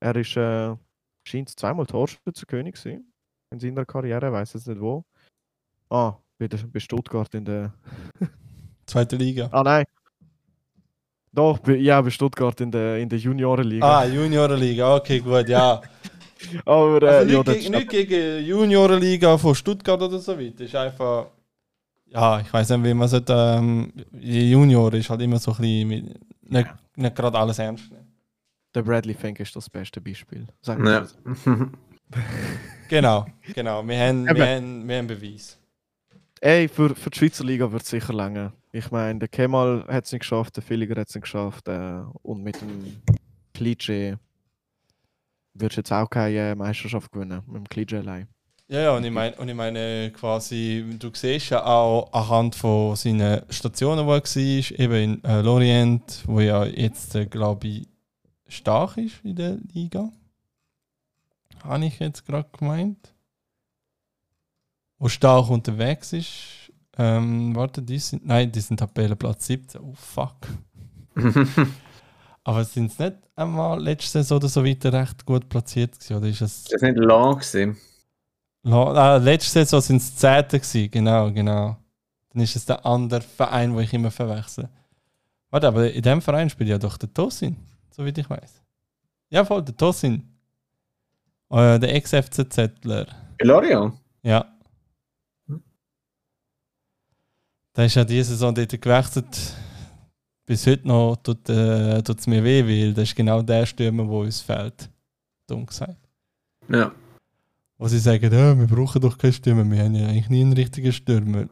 Er 0.00 0.16
ist, 0.16 0.36
äh, 0.36 0.76
scheint 1.24 1.48
zweimal 1.48 1.86
Torschützenkönig 1.86 2.74
gewesen 2.74 3.12
in 3.50 3.60
seiner 3.60 3.84
Karriere, 3.84 4.32
weiß 4.32 4.54
jetzt 4.54 4.66
nicht 4.68 4.80
wo. 4.80 5.04
Ah, 5.88 6.16
bei 6.38 6.80
Stuttgart 6.80 7.32
in 7.34 7.44
der, 7.44 7.72
Zweite 8.86 9.16
Liga. 9.16 9.48
ah 9.50 9.62
nein. 9.62 9.84
Doch, 11.32 11.58
bei, 11.58 11.76
ja, 11.76 12.00
bei 12.00 12.10
Stuttgart 12.10 12.60
in 12.60 12.70
der, 12.70 12.98
in 12.98 13.08
der 13.08 13.18
Juniorenliga. 13.18 14.00
Ah, 14.00 14.04
Juniorenliga, 14.04 14.96
okay, 14.96 15.20
gut, 15.20 15.48
ja. 15.48 15.80
Aber 16.64 17.02
äh, 17.02 17.06
Also 17.08 17.30
ja, 17.32 17.38
nicht, 17.38 17.48
das 17.48 17.54
gegen, 17.58 17.74
nicht 17.74 17.88
gegen 17.88 18.46
Juniorenliga 18.46 19.38
von 19.38 19.54
Stuttgart 19.54 20.00
oder 20.00 20.18
so 20.18 20.38
weiter. 20.38 20.64
Ist 20.64 20.74
einfach. 20.74 21.26
Ja, 22.08 22.40
ich 22.40 22.52
weiß 22.52 22.70
nicht, 22.70 22.84
wie 22.84 22.94
man 22.94 23.08
sollte. 23.08 23.32
Ähm, 23.58 23.92
Junior 24.12 24.92
ist 24.94 25.10
halt 25.10 25.22
immer 25.22 25.38
so 25.38 25.52
ein 25.52 25.56
bisschen. 25.58 25.88
Mit, 25.88 26.50
nicht, 26.50 26.68
nicht 26.96 27.16
gerade 27.16 27.38
alles 27.38 27.58
ernst 27.58 27.90
nehmen. 27.90 28.06
Der 28.74 28.82
Bradley 28.82 29.14
Fink 29.14 29.40
ist 29.40 29.56
das 29.56 29.68
beste 29.70 30.00
Beispiel. 30.00 30.46
Wir 30.64 30.84
Ja. 30.84 31.06
Genau, 32.88 33.26
genau. 33.52 33.86
Wir 33.86 33.98
haben, 33.98 34.26
wir 34.26 34.46
haben, 34.46 34.88
wir 34.88 34.98
haben 34.98 35.06
Beweis. 35.08 35.58
Ey, 36.40 36.68
für, 36.68 36.94
für 36.94 37.10
die 37.10 37.18
Schweizer 37.18 37.42
Liga 37.42 37.70
wird 37.72 37.82
es 37.82 37.88
sicher 37.88 38.12
länger. 38.12 38.52
Ich 38.76 38.90
meine, 38.90 39.18
der 39.18 39.28
Kemal 39.28 39.86
hat 39.88 40.04
es 40.04 40.12
nicht 40.12 40.20
geschafft, 40.20 40.58
der 40.58 40.68
Villiger 40.68 41.00
hat 41.00 41.08
es 41.08 41.14
nicht 41.14 41.22
geschafft. 41.22 41.66
Äh, 41.66 42.02
und 42.20 42.42
mit 42.42 42.60
dem 42.60 43.00
Klischee 43.54 44.16
wirst 45.54 45.76
du 45.76 45.80
jetzt 45.80 45.92
auch 45.92 46.10
keine 46.10 46.50
äh, 46.50 46.54
Meisterschaft 46.54 47.10
gewinnen. 47.10 47.42
Mit 47.46 47.56
dem 47.56 47.68
Klischee 47.70 47.96
allein. 47.96 48.28
Ja, 48.68 48.80
ja, 48.80 48.96
und 48.96 49.02
ich 49.04 49.10
meine, 49.10 49.34
und 49.36 49.48
ich 49.48 49.54
meine 49.54 50.12
quasi, 50.12 50.84
du 50.98 51.08
siehst 51.10 51.50
ja 51.50 51.64
auch 51.64 52.12
anhand 52.12 52.54
von 52.54 52.96
seinen 52.96 53.50
Stationen, 53.50 54.04
wo 54.04 54.12
er 54.12 54.22
war, 54.22 54.78
eben 54.78 54.94
in 54.94 55.24
äh, 55.24 55.40
Lorient, 55.40 56.22
wo 56.26 56.40
ja 56.40 56.66
jetzt, 56.66 57.14
äh, 57.14 57.24
glaube 57.24 57.68
ich, 57.68 57.88
stark 58.46 58.98
ist 58.98 59.24
in 59.24 59.36
der 59.36 59.56
Liga. 59.72 60.12
Habe 61.64 61.86
ich 61.86 61.98
jetzt 61.98 62.26
gerade 62.26 62.48
gemeint. 62.58 63.14
Wo 64.98 65.08
stark 65.08 65.48
unterwegs 65.48 66.12
ist. 66.12 66.65
Ähm, 66.98 67.54
warte, 67.54 67.82
die 67.82 67.98
sind. 67.98 68.24
Nein, 68.26 68.50
die 68.50 68.60
sind 68.60 68.78
Tabellenplatz 68.78 69.46
17. 69.46 69.80
Oh 69.82 69.92
fuck. 69.94 70.36
Aber 72.44 72.64
sind 72.64 72.90
es 72.92 72.98
nicht 72.98 73.16
einmal 73.34 73.82
letzte 73.82 74.12
Saison 74.22 74.36
oder 74.38 74.48
so 74.48 74.64
weiter 74.64 74.92
recht 74.92 75.24
gut 75.26 75.48
platziert 75.48 75.94
gewesen? 75.98 76.16
Oder 76.16 76.28
ist 76.28 76.40
es. 76.40 76.64
Das 76.64 76.80
war 76.80 76.88
nicht 76.90 76.98
lang. 77.02 77.34
Gewesen. 77.34 77.76
La- 78.62 78.92
Ah, 78.92 79.16
letzte 79.16 79.50
Saison 79.50 79.80
sind 79.80 79.96
es 79.98 80.14
Zehnte 80.16 80.58
gewesen, 80.60 80.90
genau, 80.90 81.30
genau. 81.32 81.76
Dann 82.32 82.42
ist 82.42 82.56
es 82.56 82.64
der 82.66 82.84
andere 82.86 83.20
Verein, 83.20 83.74
wo 83.74 83.80
ich 83.80 83.92
immer 83.92 84.10
verwechsel. 84.10 84.68
Warte, 85.50 85.68
aber 85.68 85.92
in 85.92 86.02
dem 86.02 86.20
Verein 86.22 86.50
spielt 86.50 86.70
ja 86.70 86.78
doch 86.78 86.96
der 86.98 87.12
Tosin, 87.12 87.56
soweit 87.90 88.18
ich 88.18 88.28
weiß. 88.28 88.62
Ja, 89.30 89.44
voll, 89.44 89.62
der 89.62 89.76
Tosin. 89.76 90.36
Äh, 91.50 91.78
der 91.78 91.94
Ex-FCZler. 91.94 93.06
Lorient? 93.40 93.94
Ja. 94.22 94.44
Der 97.76 97.84
ist 97.84 97.94
ja 97.94 98.04
diese 98.04 98.30
Saison 98.30 98.54
dort 98.54 98.80
gewechselt. 98.80 99.54
Bis 100.46 100.66
heute 100.66 100.88
noch 100.88 101.16
tut 101.16 101.48
äh, 101.50 101.98
es 101.98 102.26
mir 102.26 102.42
weh, 102.42 102.64
weil 102.64 102.94
das 102.94 103.04
ist 103.04 103.16
genau 103.16 103.42
der 103.42 103.66
Stürmer, 103.66 104.08
wo 104.08 104.20
uns 104.20 104.40
fehlt. 104.40 104.88
Dumm 105.46 105.66
gesagt. 105.66 105.98
Ja. 106.68 106.92
Wo 107.76 107.86
sie 107.88 107.98
sagen, 107.98 108.32
ja, 108.32 108.58
wir 108.58 108.66
brauchen 108.66 109.02
doch 109.02 109.18
keinen 109.18 109.34
Stürmer, 109.34 109.70
wir 109.70 109.84
haben 109.84 109.94
ja 109.94 110.06
eigentlich 110.06 110.30
nie 110.30 110.40
einen 110.40 110.54
richtigen 110.54 110.92
Stürmer. 110.92 111.46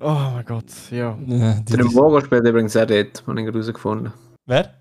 Oh 0.00 0.30
mein 0.34 0.44
Gott, 0.44 0.64
ja. 0.90 1.12
Äh, 1.12 1.62
die, 1.62 1.72
Der 1.72 1.78
die, 1.78 1.84
Mvogo 1.84 2.20
spielt 2.20 2.46
übrigens 2.46 2.76
auch 2.76 2.86
dort, 2.86 3.24
habe 3.26 3.40
ich 3.40 3.46
herausgefunden. 3.46 4.12
wer? 4.46 4.74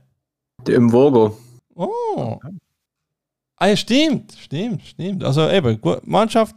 Der 0.66 0.80
Mvogo. 0.80 1.38
Oh. 1.76 2.40
Ah 3.58 3.68
ja, 3.68 3.76
stimmt, 3.76 4.34
stimmt, 4.34 4.82
stimmt. 4.82 5.24
Also 5.24 5.48
eben, 5.50 5.80
Mannschaft 6.04 6.56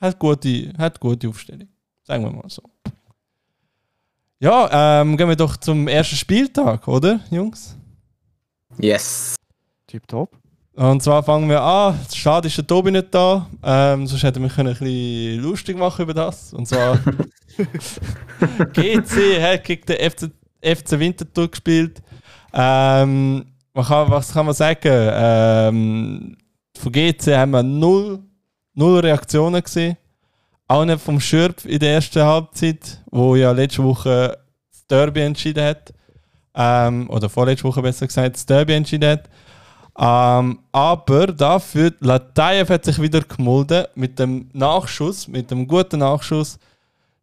hat 0.00 0.18
gute, 0.18 0.72
hat 0.78 1.00
gute 1.00 1.28
Aufstellung. 1.28 1.68
Sagen 2.04 2.24
wir 2.24 2.30
mal 2.30 2.48
so. 2.48 2.62
Ja, 4.40 5.00
ähm, 5.00 5.16
gehen 5.16 5.28
wir 5.28 5.34
doch 5.34 5.56
zum 5.56 5.88
ersten 5.88 6.14
Spieltag, 6.14 6.86
oder, 6.86 7.20
Jungs? 7.28 7.76
Yes. 8.78 9.34
Tipptopp. 9.88 10.36
Und 10.76 11.02
zwar 11.02 11.24
fangen 11.24 11.48
wir 11.48 11.60
an. 11.60 11.98
Schade 12.14 12.46
ist 12.46 12.56
der 12.56 12.64
Tobi 12.64 12.92
nicht 12.92 13.12
da. 13.12 13.48
Ähm, 13.64 14.06
sonst 14.06 14.22
hätten 14.22 14.40
wir 14.40 14.48
können 14.48 14.68
ein 14.68 14.78
bisschen 14.78 15.42
lustig 15.42 15.76
machen 15.76 16.02
über 16.02 16.14
das. 16.14 16.54
Und 16.54 16.66
zwar 16.66 16.96
GC 18.74 19.42
hat 19.42 19.64
gegen 19.64 19.86
den 19.86 20.08
FC, 20.08 20.30
FC 20.62 21.00
Winterthur 21.00 21.50
gespielt. 21.50 22.00
Ähm, 22.52 23.44
man 23.74 23.84
kann, 23.84 24.08
was 24.08 24.32
kann 24.32 24.46
man 24.46 24.54
sagen? 24.54 24.78
Ähm, 24.84 26.36
von 26.78 26.92
GC 26.92 27.36
haben 27.36 27.50
wir 27.50 27.64
null, 27.64 28.20
null 28.74 29.00
Reaktionen 29.00 29.60
gesehen. 29.60 29.96
Auch 30.68 30.84
nicht 30.84 31.00
vom 31.00 31.18
Schürpf 31.18 31.64
in 31.64 31.78
der 31.78 31.94
ersten 31.94 32.22
Halbzeit, 32.22 32.98
wo 33.10 33.34
ja 33.36 33.52
letzte 33.52 33.82
Woche 33.82 34.38
das 34.70 34.86
Derby 34.86 35.22
entschieden 35.22 35.64
hat. 35.64 35.92
ähm, 36.54 37.08
oder 37.08 37.28
vorletzte 37.28 37.64
Woche 37.64 37.80
besser 37.80 38.06
gesagt, 38.06 38.34
das 38.34 38.44
Derby 38.44 38.74
entschieden 38.74 39.10
hat. 39.10 39.28
Ähm, 40.00 40.60
aber 40.70 41.28
dafür, 41.28 41.92
Latayev 42.00 42.72
hat 42.72 42.84
sich 42.84 43.00
wieder 43.00 43.20
gemolden 43.22 43.86
mit 43.94 44.18
dem 44.18 44.48
Nachschuss, 44.52 45.26
mit 45.26 45.50
dem 45.50 45.66
guten 45.66 46.00
Nachschuss. 46.00 46.58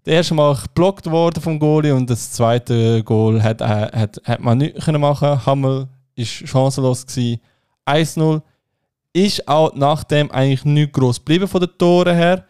Der 0.06 0.16
erste 0.16 0.34
Mal 0.34 0.56
geblockt 0.56 1.10
worden 1.10 1.42
vom 1.42 1.60
Goalie 1.60 1.94
und 1.94 2.10
das 2.10 2.32
zweite 2.32 3.04
Goal 3.04 3.42
hat, 3.42 3.62
äh, 3.62 3.66
hat, 3.66 4.22
hat 4.24 4.40
man 4.40 4.58
nicht 4.58 4.88
machen. 4.88 5.46
Hammel 5.46 5.88
ist 6.16 6.48
chancenlos 6.48 7.06
gewesen. 7.06 7.40
1-0 7.86 8.42
ist 9.14 9.48
auch 9.48 9.74
nachdem 9.74 10.32
eigentlich 10.32 10.66
nicht 10.66 10.94
groß 10.94 11.20
geblieben 11.20 11.48
von 11.48 11.62
den 11.62 11.78
Toren 11.78 12.16
her, 12.16 12.46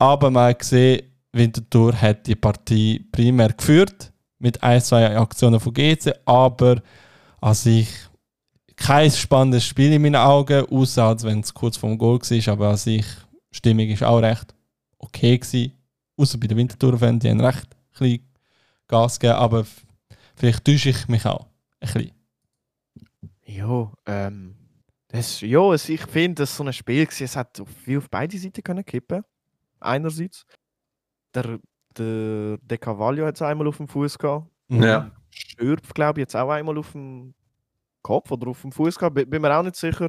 aber 0.00 0.30
man 0.30 0.56
gesehen, 0.56 1.02
Winterthur 1.32 2.00
hat 2.00 2.26
die 2.26 2.34
Partie 2.34 3.06
primär 3.12 3.52
geführt 3.52 4.12
mit 4.38 4.62
ein, 4.62 4.80
zwei 4.80 5.16
Aktionen 5.16 5.60
von 5.60 5.74
GC, 5.74 6.12
aber 6.24 6.82
an 7.40 7.54
sich 7.54 7.88
kein 8.76 9.10
spannendes 9.10 9.66
Spiel 9.66 9.92
in 9.92 10.02
meinen 10.02 10.16
Augen, 10.16 10.64
außer 10.70 11.04
als 11.04 11.22
wenn 11.22 11.40
es 11.40 11.52
kurz 11.52 11.76
vorm 11.76 11.98
Goal 11.98 12.18
war, 12.18 12.52
aber 12.52 12.70
an 12.70 12.76
sich 12.78 13.04
Stimmung 13.50 13.88
ist 13.88 14.02
auch 14.02 14.20
recht 14.20 14.54
okay 14.98 15.36
gewesen. 15.36 15.72
Außer 16.16 16.38
bei 16.38 16.46
den 16.46 16.56
Winterthur-Fans, 16.56 17.22
die 17.22 17.30
haben 17.30 17.40
recht 17.40 17.68
ein 18.00 18.20
Gas 18.88 19.20
gegeben, 19.20 19.38
aber 19.38 19.66
vielleicht 20.34 20.64
täusche 20.64 20.90
ich 20.90 21.08
mich 21.08 21.26
auch 21.26 21.46
ein 21.80 21.92
bisschen. 21.92 22.12
Ja, 23.44 23.92
ähm, 24.06 24.54
das, 25.08 25.42
ja 25.42 25.72
es, 25.74 25.88
ich 25.88 26.06
finde, 26.06 26.42
das 26.42 26.56
so 26.56 26.64
ein 26.64 26.72
Spiel 26.72 27.06
war, 27.06 27.20
es 27.20 27.36
hat 27.36 27.62
viel 27.84 27.98
auf 27.98 28.08
beide 28.08 28.38
Seiten 28.38 28.62
können 28.62 28.84
kippen. 28.84 29.24
Einerseits, 29.80 30.44
der, 31.34 31.58
der, 31.96 32.58
der 32.58 32.78
Cavaglio 32.78 33.26
hat 33.26 33.36
es 33.36 33.42
einmal 33.42 33.66
auf 33.66 33.78
dem 33.78 33.88
Fuß 33.88 34.18
gehabt. 34.18 34.50
Ja. 34.68 35.10
Schürpf, 35.30 35.92
glaube 35.94 36.20
ich, 36.20 36.22
jetzt 36.22 36.36
auch 36.36 36.50
einmal 36.50 36.78
auf 36.78 36.92
dem 36.92 37.34
Kopf 38.02 38.30
oder 38.30 38.48
auf 38.48 38.62
dem 38.62 38.72
Fuß 38.72 38.98
gehabt. 38.98 39.14
Bin, 39.14 39.42
mir 39.42 39.56
auch 39.56 39.62
nicht 39.62 39.76
sicher. 39.76 40.08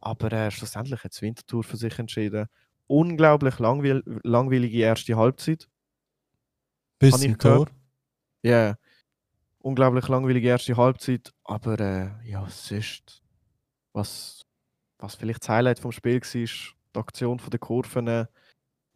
Aber 0.00 0.32
äh, 0.32 0.50
schlussendlich 0.50 1.02
hat 1.02 1.12
das 1.12 1.22
Wintertour 1.22 1.64
für 1.64 1.76
sich 1.76 1.98
entschieden. 1.98 2.46
Unglaublich 2.86 3.58
langweil 3.58 4.02
langweilige 4.22 4.78
erste 4.78 5.16
Halbzeit. 5.16 5.68
Bis 6.98 7.20
zum 7.20 7.38
Tor. 7.38 7.68
Ja. 8.42 8.76
Unglaublich 9.58 10.08
langweilige 10.08 10.48
erste 10.48 10.76
Halbzeit. 10.76 11.32
Aber 11.44 11.78
äh, 11.80 12.28
ja, 12.28 12.46
sonst. 12.48 13.22
Was, 13.92 14.42
was 14.98 15.16
vielleicht 15.16 15.42
das 15.42 15.48
Highlight 15.48 15.80
vom 15.80 15.92
Spiel 15.92 16.20
war, 16.20 16.40
ist 16.40 16.74
die 16.94 16.98
Aktion 16.98 17.40
der 17.50 17.58
Kurven, 17.58 18.28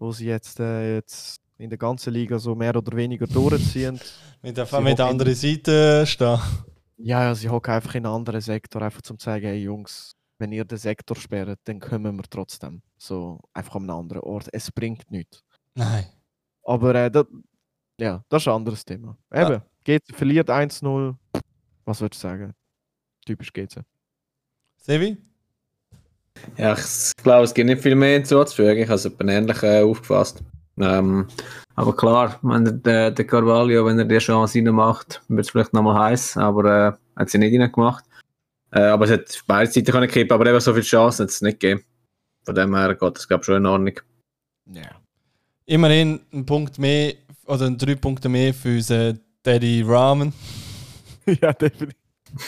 wo 0.02 0.10
sie 0.10 0.26
jetzt, 0.26 0.58
äh, 0.58 0.96
jetzt 0.96 1.40
in 1.58 1.70
der 1.70 1.78
ganzen 1.78 2.12
Liga 2.12 2.36
so 2.38 2.54
mehr 2.56 2.76
oder 2.76 2.94
weniger 2.96 3.26
durchziehen. 3.26 4.00
Mit 4.42 4.56
der, 4.56 4.80
mit 4.80 4.98
der 4.98 5.06
anderen 5.06 5.34
Seite 5.36 6.04
stehen. 6.04 6.40
Ja, 6.96 7.22
ja, 7.22 7.32
sie 7.32 7.48
hocken 7.48 7.74
einfach 7.74 7.94
in 7.94 8.04
einen 8.04 8.16
anderen 8.16 8.40
Sektor, 8.40 8.82
einfach 8.82 9.00
zum 9.02 9.16
zu 9.16 9.26
sagen, 9.26 9.44
hey 9.44 9.62
Jungs, 9.62 10.16
wenn 10.38 10.50
ihr 10.50 10.64
den 10.64 10.78
Sektor 10.78 11.16
sperrt, 11.16 11.60
dann 11.62 11.78
kommen 11.78 12.16
wir 12.16 12.24
trotzdem. 12.28 12.82
So 12.98 13.38
einfach 13.52 13.76
an 13.76 13.82
einem 13.82 14.00
anderen 14.00 14.22
Ort. 14.22 14.48
Es 14.52 14.72
bringt 14.72 15.08
nichts. 15.12 15.44
Nein. 15.76 16.06
Aber 16.64 16.92
äh, 16.96 17.08
das, 17.08 17.26
ja, 18.00 18.24
das 18.28 18.42
ist 18.42 18.48
ein 18.48 18.54
anderes 18.54 18.84
Thema. 18.84 19.16
Eben, 19.32 19.62
GC 19.84 20.12
verliert 20.12 20.50
1-0. 20.50 21.14
Was 21.84 22.00
würdest 22.00 22.24
du 22.24 22.28
sagen? 22.28 22.52
Typisch 23.24 23.52
GC. 23.52 23.84
Sevi? 24.76 25.16
Ja, 26.56 26.74
ich 26.74 27.12
glaube, 27.22 27.44
es 27.44 27.54
gibt 27.54 27.68
nicht 27.68 27.82
viel 27.82 27.94
mehr 27.94 28.14
hinzuzufügen. 28.14 28.82
Ich 28.82 28.88
habe 28.88 28.96
es 28.96 29.04
etwa 29.04 29.24
ähnlich 29.24 29.62
äh, 29.62 29.82
aufgefasst. 29.82 30.42
Ähm, 30.78 31.28
aber 31.74 31.96
klar, 31.96 32.38
wenn 32.42 32.82
der, 32.82 33.10
der 33.10 33.26
Carvalho, 33.26 33.86
wenn 33.86 33.98
er 33.98 34.04
die 34.04 34.18
Chance 34.18 34.58
reinmacht, 34.58 35.22
wird 35.28 35.46
es 35.46 35.50
vielleicht 35.50 35.72
nochmal 35.72 36.10
heiß, 36.10 36.36
aber 36.36 36.64
äh, 36.64 36.92
hat 37.16 37.30
sie 37.30 37.38
nicht 37.38 37.58
reingemacht. 37.58 38.04
Äh, 38.72 38.82
aber 38.82 39.04
es 39.04 39.10
hat 39.10 39.42
beide 39.46 39.70
Seiten 39.70 39.92
können 39.92 40.08
kippen, 40.08 40.34
aber 40.34 40.46
eben 40.46 40.60
so 40.60 40.72
viele 40.72 40.84
Chancen 40.84 41.24
hat 41.24 41.30
es 41.30 41.42
nicht 41.42 41.60
gegeben. 41.60 41.84
Von 42.44 42.54
dem 42.54 42.74
her 42.74 42.94
geht 42.94 43.16
das, 43.16 43.28
glaube 43.28 43.42
ich, 43.42 43.46
schon 43.46 43.56
in 43.56 43.66
Ordnung. 43.66 44.00
Ja. 44.72 44.90
Immerhin 45.66 46.20
ein 46.32 46.44
Punkt 46.44 46.78
mehr 46.78 47.14
oder 47.46 47.70
drei 47.70 47.94
Punkte 47.94 48.28
mehr 48.28 48.52
für 48.52 48.76
unseren 48.76 49.20
Daddy 49.42 49.82
Ramen. 49.82 50.32
ja, 51.26 51.52
definitiv. 51.52 51.96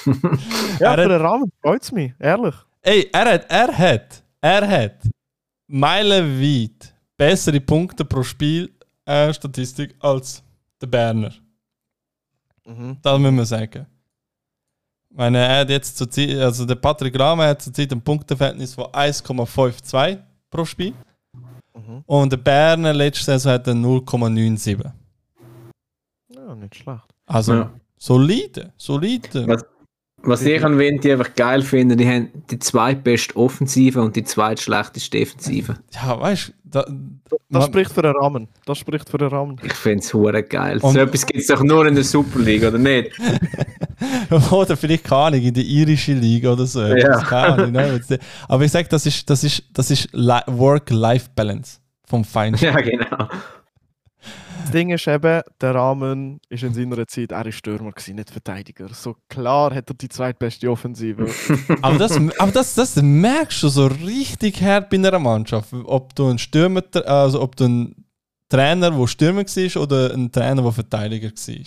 ja, 0.81 0.94
für 0.94 1.09
den 1.09 1.20
Rahmen 1.20 1.53
freut 1.62 1.83
es 1.83 1.92
mich, 1.92 2.12
ehrlich. 2.18 2.55
Ey, 2.87 3.09
er 3.12 3.25
hat, 3.33 3.47
er 3.51 3.79
hat, 3.79 4.23
er 4.42 4.68
hat 4.68 4.97
meilenweit 5.66 6.94
bessere 7.16 7.61
Punkte 7.61 8.05
pro 8.05 8.23
Spiel 8.23 8.70
äh, 9.07 9.33
Statistik 9.33 9.94
als 10.01 10.42
der 10.81 10.87
Berner. 10.88 11.33
Mhm. 12.66 12.99
Das 13.03 13.18
müssen 13.18 13.37
wir 13.37 13.47
sagen. 13.47 13.87
Ich 15.11 15.16
meine, 15.16 15.38
er 15.38 15.61
hat 15.61 15.70
jetzt 15.70 15.97
zur 15.97 16.11
Zeit, 16.11 16.31
also 16.37 16.64
der 16.66 16.75
Patrick 16.75 17.18
Rahmer 17.18 17.47
hat 17.49 17.62
zurzeit 17.62 17.90
ein 17.92 18.03
Punkteverhältnis 18.03 18.75
von 18.75 18.85
1,52 18.87 20.18
pro 20.51 20.64
Spiel. 20.64 20.92
Mhm. 21.75 22.03
Und 22.07 22.33
der 22.33 22.37
Berner 22.38 22.92
letzte 22.92 23.25
Saison 23.25 23.53
hat 23.53 23.66
er 23.66 23.75
0,97. 23.75 24.85
Ja, 26.29 26.55
nicht 26.55 26.75
schlecht. 26.75 27.05
Also 27.27 27.55
Ja. 27.55 27.73
solide, 27.97 28.73
solide. 28.77 29.47
Was- 29.49 29.64
Was 30.27 30.43
ich 30.43 30.65
an 30.65 30.79
Winti 30.79 31.13
einfach 31.13 31.35
geil 31.35 31.63
finde, 31.63 31.97
die 31.97 32.07
haben 32.09 32.29
die 32.51 32.59
zweitbeste 32.59 33.37
Offensive 33.37 34.01
und 34.03 34.17
die 34.17 34.25
zweitschlechteste 34.25 35.19
Defensive. 35.19 35.75
Ja, 35.93 36.19
weißt 36.21 36.49
du, 36.49 36.53
da, 36.65 36.83
Das 36.83 37.39
man- 37.49 37.63
spricht 37.63 37.93
für 37.93 38.03
den 38.03 38.13
Rahmen. 38.17 38.49
Das 38.67 38.79
spricht 38.79 39.09
für 39.09 39.19
den 39.19 39.29
Rahmen. 39.29 39.61
Ich 39.63 39.75
finde 39.75 40.01
es 40.01 40.13
hure 40.15 40.43
geil. 40.43 40.79
Und- 40.81 40.93
so 40.95 40.99
etwas 41.01 41.27
gibt 41.27 41.41
es 41.41 41.47
doch 41.47 41.63
nur 41.63 41.87
in 41.87 41.95
der 41.95 42.05
Super 42.05 42.39
League, 42.41 42.65
oder 42.65 42.79
nicht? 42.79 43.11
oder 44.51 44.77
vielleicht 44.77 45.05
keine 45.05 45.21
Ahnung, 45.23 45.41
in 45.43 45.55
der 45.55 45.65
irischen 45.65 46.21
Liga 46.21 46.53
oder 46.53 46.67
so. 46.67 46.83
Ja. 46.83 47.19
Keine 47.23 47.47
Ahnung, 47.55 47.73
ne? 47.73 48.01
Aber 48.49 48.65
ich 48.65 48.73
sage, 48.73 48.89
das 48.89 49.07
ist, 49.07 49.29
das 49.31 49.45
ist, 49.45 49.63
das 49.73 49.91
ist 49.91 50.09
Li- 50.13 50.41
Work-Life-Balance 50.47 51.79
vom 52.07 52.25
Feinsten. 52.25 52.67
Ja, 52.73 52.81
genau. 52.81 53.29
Das 54.64 54.72
Ding 54.72 54.88
ist 54.88 55.07
eben, 55.07 55.42
der 55.61 55.74
Rahmen 55.74 56.40
ist 56.48 56.62
in 56.62 56.72
seiner 56.72 57.07
Zeit, 57.07 57.33
er 57.33 57.44
ist 57.44 57.57
Stürmer 57.57 57.92
gewesen, 57.92 58.14
nicht 58.14 58.31
Verteidiger. 58.31 58.88
So 58.88 59.14
klar 59.29 59.74
hat 59.74 59.90
er 59.90 59.94
die 59.94 60.09
zweitbeste 60.09 60.70
Offensive. 60.70 61.29
aber 61.83 61.98
das, 61.98 62.16
aber 62.16 62.50
das, 62.50 62.74
das 62.74 62.96
merkst 62.96 63.62
du 63.62 63.68
so 63.68 63.87
richtig 63.87 64.62
hart 64.62 64.88
bei 64.88 64.96
einer 64.96 65.18
Mannschaft. 65.18 65.70
Ob 65.85 66.14
du 66.14 66.29
ein 66.29 66.38
Stürmer, 66.38 66.83
also 67.05 67.42
ob 67.42 67.57
du 67.57 67.66
ein 67.66 68.07
Trainer, 68.48 68.90
der 68.90 69.07
Stürmer 69.07 69.44
war 69.44 69.83
oder 69.83 70.14
ein 70.14 70.33
Trainer, 70.33 70.62
der 70.62 70.72
Verteidiger 70.72 71.29
war. 71.29 71.64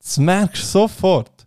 Das 0.00 0.18
merkst 0.18 0.62
du 0.64 0.66
sofort. 0.66 1.46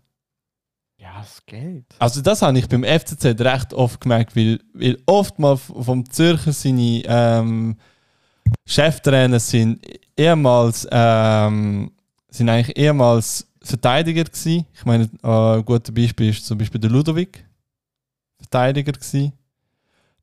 ja, 0.95 1.21
es 1.21 1.45
geht. 1.45 1.87
Also 1.99 2.21
das 2.21 2.41
habe 2.41 2.57
ich 2.57 2.69
beim 2.69 2.85
FCZ 2.85 3.25
recht 3.41 3.73
oft 3.73 3.99
gemerkt, 3.99 4.33
weil, 4.37 4.61
weil 4.73 4.97
oftmals 5.07 5.63
vom 5.77 6.09
Zürcher 6.09 6.53
seine 6.53 7.03
ähm, 7.05 7.75
Cheftrainer 8.65 9.39
sind 9.39 9.85
ehemals 10.17 10.87
ähm, 10.91 11.91
sind 12.29 12.49
eigentlich 12.49 12.77
ehemals 12.77 13.47
Verteidiger 13.61 14.23
gewesen. 14.23 14.65
Ich 14.73 14.85
meine, 14.85 15.09
äh, 15.23 15.57
ein 15.57 15.65
gutes 15.65 15.93
Beispiel 15.93 16.29
ist 16.29 16.45
zum 16.45 16.57
Beispiel 16.57 16.81
der 16.81 16.89
Ludovic, 16.89 17.45
Verteidiger 18.37 18.91
gewesen. 18.91 19.33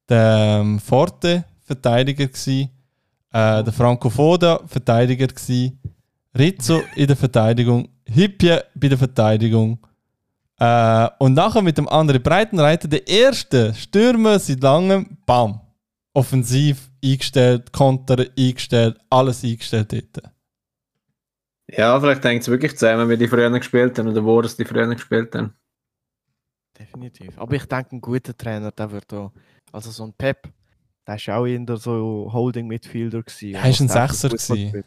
Der 0.09 0.59
ähm, 0.61 0.79
Forte, 0.79 1.45
Verteidiger 1.63 2.27
gewesen. 2.27 2.71
Äh, 3.33 3.65
der 3.65 3.73
Franco 3.73 4.11
Foda, 4.11 4.61
Verteidiger 4.67 5.27
gewesen. 5.27 5.79
Rizzo 6.37 6.83
in 6.97 7.07
der 7.07 7.17
Verteidigung. 7.17 7.89
Hippie 8.05 8.59
bei 8.75 8.89
der 8.89 8.99
Verteidigung. 8.99 9.79
Äh, 10.59 11.09
und 11.19 11.35
nachher 11.35 11.63
mit 11.63 11.79
dem 11.79 11.89
anderen 11.89 12.23
Breitenreiter, 12.23 12.89
der 12.89 13.07
erste 13.09 13.73
Stürmer 13.75 14.39
seit 14.39 14.63
langem, 14.63 15.17
bam. 15.25 15.61
Offensiv 16.13 16.90
eingestellt, 17.05 17.73
Konter 17.73 18.25
eingestellt, 18.37 18.99
alles 19.11 19.45
eingestellt 19.45 19.93
dort. 19.93 20.33
Ja, 21.69 21.99
vielleicht 22.01 22.25
hängt 22.25 22.43
es 22.43 22.49
wirklich 22.49 22.77
zusammen, 22.77 23.09
wie 23.09 23.17
die 23.17 23.29
früher 23.29 23.51
gespielt 23.51 23.99
haben 23.99 24.09
oder 24.09 24.25
wo 24.25 24.41
das 24.43 24.57
die 24.57 24.65
früher 24.65 24.87
gespielt 24.89 25.35
haben. 25.35 25.55
Definitiv. 26.79 27.39
Aber 27.39 27.55
ich 27.55 27.67
denke, 27.67 27.97
ein 27.97 28.01
guter 28.01 28.37
Trainer, 28.37 28.73
der 28.73 28.91
wird 28.91 29.05
da. 29.09 29.31
Also 29.73 29.91
so 29.91 30.05
ein 30.05 30.15
Pep, 30.15 30.49
der 31.07 31.17
ist 31.17 31.29
auch 31.29 31.45
in 31.45 31.67
der 31.67 31.77
so 31.77 32.31
Holding 32.33 32.67
Midfielder 32.67 33.23
gewesen. 33.23 33.55
Er 33.55 33.71
ist 33.71 33.81
ein 33.81 33.89
Sechser 33.89 34.31
Fußball 34.31 34.57
gewesen. 34.57 34.69
spielt. 34.69 34.87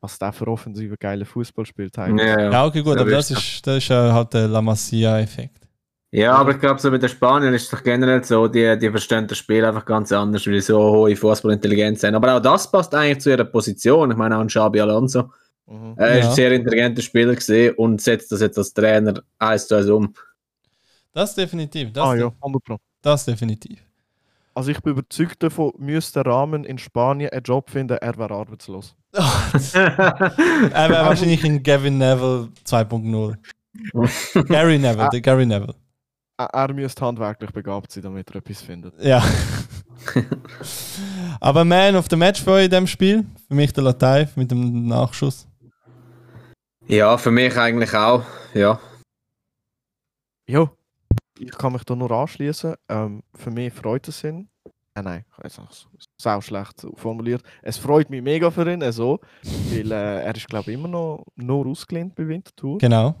Was 0.00 0.18
der 0.18 0.32
für 0.32 0.48
offensive 0.48 0.96
geile 0.96 1.24
Fußball 1.24 1.66
spielt. 1.66 1.96
Ja, 1.96 2.04
eigentlich. 2.04 2.26
ja. 2.26 2.50
Ja, 2.50 2.66
okay, 2.66 2.82
gut, 2.82 2.98
aber 2.98 3.10
das 3.10 3.30
ist, 3.30 3.66
das 3.66 3.78
ist 3.78 3.90
halt 3.90 4.34
der 4.34 4.48
La 4.48 4.60
Masia-Effekt. 4.60 5.63
Ja, 6.16 6.34
aber 6.36 6.52
ich 6.52 6.60
glaube, 6.60 6.80
so 6.80 6.92
mit 6.92 7.02
den 7.02 7.08
Spaniern 7.08 7.52
ist 7.54 7.64
es 7.64 7.70
doch 7.70 7.82
generell 7.82 8.22
so, 8.22 8.46
die, 8.46 8.78
die 8.78 8.88
verstehen 8.88 9.26
das 9.26 9.36
Spiel 9.38 9.64
einfach 9.64 9.84
ganz 9.84 10.12
anders, 10.12 10.46
weil 10.46 10.52
die 10.54 10.60
so 10.60 10.78
hohe 10.78 11.16
Fußballintelligenz 11.16 12.04
haben. 12.04 12.14
Aber 12.14 12.36
auch 12.36 12.40
das 12.40 12.70
passt 12.70 12.94
eigentlich 12.94 13.18
zu 13.18 13.30
ihrer 13.30 13.42
Position. 13.44 14.12
Ich 14.12 14.16
meine, 14.16 14.36
auch 14.36 14.40
ein 14.40 14.46
Xabi 14.46 14.80
Alonso. 14.80 15.32
Mhm. 15.66 15.94
Er 15.96 16.18
ist 16.18 16.24
Ja. 16.24 16.30
ein 16.30 16.34
sehr 16.36 16.52
intelligenter 16.52 17.02
Spieler 17.02 17.34
gesehen 17.34 17.74
und 17.74 18.00
setzt 18.00 18.30
das 18.30 18.42
jetzt 18.42 18.56
als 18.58 18.72
Trainer 18.72 19.14
eins 19.40 19.66
zu 19.66 19.74
eins 19.74 19.88
um. 19.90 20.14
Das 21.12 21.34
definitiv. 21.34 21.92
Das, 21.92 22.04
Ah 22.06 22.14
ja, 22.14 22.32
100 22.40 22.62
Pro. 22.64 22.76
das 23.02 23.24
definitiv. 23.24 23.80
Also 24.54 24.70
ich 24.70 24.80
bin 24.80 24.92
überzeugt 24.92 25.42
davon, 25.42 25.72
müsste 25.78 26.22
der 26.22 26.32
Rahmen 26.32 26.62
in 26.62 26.78
Spanien 26.78 27.30
einen 27.30 27.42
Job 27.42 27.70
finden, 27.70 27.98
er 28.00 28.16
wäre 28.16 28.32
arbeitslos. 28.34 28.94
er 29.12 29.16
wäre 29.74 31.06
wahrscheinlich 31.06 31.44
ein 31.44 31.60
Gavin 31.62 31.98
Neville 31.98 32.50
2.0. 32.64 34.44
Gary 34.46 34.78
Neville, 34.78 35.08
der 35.12 35.20
Gary 35.20 35.46
Neville. 35.46 35.74
Er, 36.36 36.72
müsste 36.72 37.04
handwerklich 37.04 37.50
begabt 37.52 37.92
sein, 37.92 38.02
damit 38.02 38.28
er 38.30 38.36
etwas 38.36 38.60
findet. 38.60 39.00
Ja. 39.00 39.22
Aber 41.40 41.64
Man 41.64 41.94
of 41.94 42.06
the 42.10 42.16
Match 42.16 42.42
für 42.42 42.52
euch 42.52 42.64
in 42.64 42.70
dem 42.70 42.86
Spiel? 42.88 43.24
Für 43.46 43.54
mich 43.54 43.72
der 43.72 43.84
Lateif 43.84 44.36
mit 44.36 44.50
dem 44.50 44.86
Nachschuss. 44.86 45.46
Ja, 46.86 47.16
für 47.16 47.30
mich 47.30 47.56
eigentlich 47.56 47.94
auch. 47.94 48.24
Ja. 48.52 48.80
Ja, 50.46 50.70
ich 51.38 51.52
kann 51.52 51.72
mich 51.72 51.84
da 51.84 51.94
nur 51.94 52.10
anschließen. 52.10 52.74
Ähm, 52.88 53.22
für 53.34 53.50
mich 53.50 53.72
freut 53.72 54.08
es 54.08 54.24
ihn. 54.24 54.48
Äh, 54.94 55.02
nein, 55.02 55.24
ich 55.44 55.58
habe 55.58 55.68
es 55.70 55.86
sau 56.18 56.40
schlecht 56.40 56.86
formuliert. 56.94 57.42
Es 57.62 57.78
freut 57.78 58.10
mich 58.10 58.22
mega 58.22 58.50
für 58.50 58.70
ihn, 58.70 58.92
so, 58.92 59.20
weil 59.70 59.90
äh, 59.90 60.24
er 60.24 60.34
ist 60.34 60.48
glaube 60.48 60.70
ich 60.70 60.78
immer 60.78 60.88
noch 60.88 61.24
nur 61.36 61.66
ausgelehnt 61.66 62.14
bei 62.14 62.28
Winterthur. 62.28 62.78
Genau. 62.78 63.14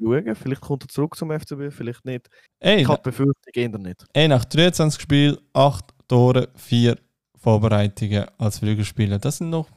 Schauen, 0.00 0.34
vielleicht 0.34 0.60
kommt 0.62 0.84
er 0.84 0.88
zurück 0.88 1.16
zum 1.16 1.30
FCB, 1.30 1.70
vielleicht 1.70 2.04
nicht. 2.04 2.28
Ey, 2.58 2.82
Ich 2.82 2.88
habe 2.88 3.02
Befürchtung 3.02 3.34
eher 3.52 3.68
nicht. 3.78 4.04
ey, 4.12 4.28
nach 4.28 4.44
23 4.44 5.00
Spielen, 5.00 5.36
8 5.52 5.84
Tore, 6.08 6.48
4 6.56 6.96
Vorbereitungen 7.36 8.26
als 8.38 8.58
Flügelspieler. 8.58 9.18
Das 9.18 9.38
sind 9.38 9.50
noch 9.50 9.68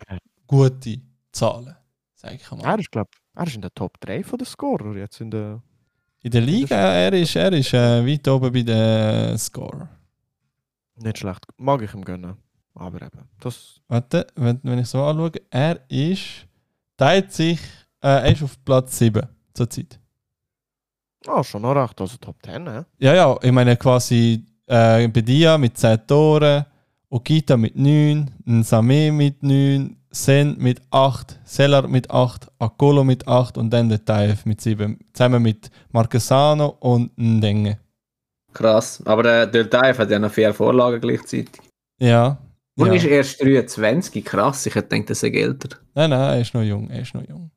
gute 0.47 1.01
Zahlen, 1.31 1.75
sag 2.15 2.35
ich 2.35 2.51
mal. 2.51 2.61
Er 2.63 2.79
ist 2.79 2.91
glaube 2.91 3.09
er 3.35 3.47
ist 3.47 3.55
in 3.55 3.61
der 3.61 3.73
Top 3.73 3.99
3 4.01 4.23
von 4.23 4.37
den 4.37 4.45
Scorer 4.45 4.95
jetzt 4.97 5.19
in 5.21 5.31
der. 5.31 5.61
In 6.21 6.31
der 6.31 6.41
Liga, 6.41 6.75
er 6.75 7.11
ist, 7.13 7.35
er 7.35 7.51
ist 7.51 7.73
äh, 7.73 8.05
weit 8.05 8.27
oben 8.29 8.51
bei 8.53 8.61
den 8.61 9.37
Score. 9.37 9.89
Nicht 10.95 11.17
schlecht. 11.17 11.45
Mag 11.57 11.81
ich 11.81 11.93
ihm 11.93 12.03
gönnen. 12.05 12.37
Aber 12.75 13.01
eben, 13.01 13.27
das. 13.39 13.81
Warte, 13.87 14.25
wenn, 14.35 14.59
wenn 14.63 14.79
ich 14.79 14.87
so 14.87 15.03
anschaue, 15.03 15.31
er 15.49 15.79
ist, 15.89 16.47
teilt 16.95 17.31
sich, 17.33 17.59
äh, 18.01 18.07
er 18.07 18.31
ist 18.31 18.41
auf 18.43 18.63
Platz 18.63 18.97
7 18.99 19.21
zurzeit. 19.53 19.99
Ah, 21.27 21.43
schon 21.43 21.61
noch 21.61 21.75
recht. 21.75 21.99
Also 21.99 22.17
Top 22.17 22.35
10, 22.43 22.67
hä? 22.67 22.83
Ja, 22.99 23.13
ja, 23.13 23.37
ich 23.41 23.51
meine 23.51 23.77
quasi 23.77 24.45
äh, 24.67 25.07
Bedia 25.07 25.57
mit 25.57 25.77
10 25.77 26.07
Toren, 26.07 26.65
Okita 27.09 27.57
mit 27.57 27.75
9, 27.75 28.31
Nsame 28.45 29.11
mit 29.11 29.43
9, 29.43 29.95
Sen 30.11 30.55
mit 30.59 30.81
8, 30.91 31.39
Seller 31.43 31.87
mit 31.87 32.09
8, 32.11 32.47
Akolo 32.59 33.03
mit 33.03 33.27
8 33.27 33.57
und 33.57 33.71
dann 33.71 33.89
der 33.89 34.03
Taif 34.05 34.45
mit 34.45 34.61
7. 34.61 34.99
Zusammen 35.11 35.41
mit 35.41 35.71
Marquesano 35.91 36.77
und 36.79 37.17
Ndenge. 37.17 37.79
Krass. 38.53 39.01
Aber 39.05 39.23
der 39.23 39.47
Del 39.47 39.69
Taif 39.69 39.97
hat 39.97 40.11
ja 40.11 40.19
noch 40.19 40.31
vier 40.31 40.53
Vorlagen 40.53 41.01
gleichzeitig. 41.01 41.61
Ja. 41.99 42.37
Und 42.77 42.87
ja. 42.87 42.93
ist 42.93 43.05
erst 43.05 43.41
23. 43.41 44.23
Krass, 44.23 44.65
ich 44.65 44.75
hätte 44.75 44.89
gedacht, 44.89 45.09
er 45.09 45.15
sei 45.15 45.29
älter. 45.29 45.77
Nein, 45.95 46.11
nein, 46.11 46.33
er 46.35 46.41
ist 46.41 46.53
noch 46.53 46.61
jung, 46.61 46.89
er 46.89 47.01
ist 47.01 47.13
noch 47.13 47.27
jung. 47.27 47.51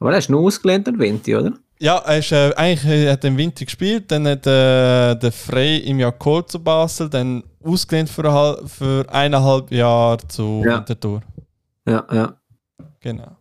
Aber 0.00 0.12
er 0.12 0.18
ist 0.18 0.30
nur 0.30 0.42
ausgelehnt 0.42 0.86
der 0.86 0.98
Vinti, 0.98 1.34
oder? 1.34 1.52
Ja, 1.80 1.98
er 1.98 2.18
ist, 2.18 2.32
äh, 2.32 2.52
eigentlich 2.56 3.08
hat 3.08 3.24
er 3.24 3.28
im 3.28 3.36
Winter 3.36 3.64
gespielt, 3.64 4.10
dann 4.10 4.26
hat 4.26 4.46
äh, 4.46 5.14
der 5.14 5.32
Frey 5.32 5.78
im 5.78 6.00
Jahr 6.00 6.12
geholt 6.12 6.50
zu 6.50 6.62
Basel, 6.62 7.08
dann 7.08 7.44
ausgelehnt 7.62 8.08
für, 8.10 8.24
ein 8.28 8.68
für 8.68 9.06
eineinhalb 9.08 9.70
Jahre 9.70 10.18
zu 10.26 10.62
Ja. 10.64 10.78
Winterthur. 10.78 11.22
Ja, 11.86 12.04
ja. 12.12 12.34
Genau. 13.00 13.36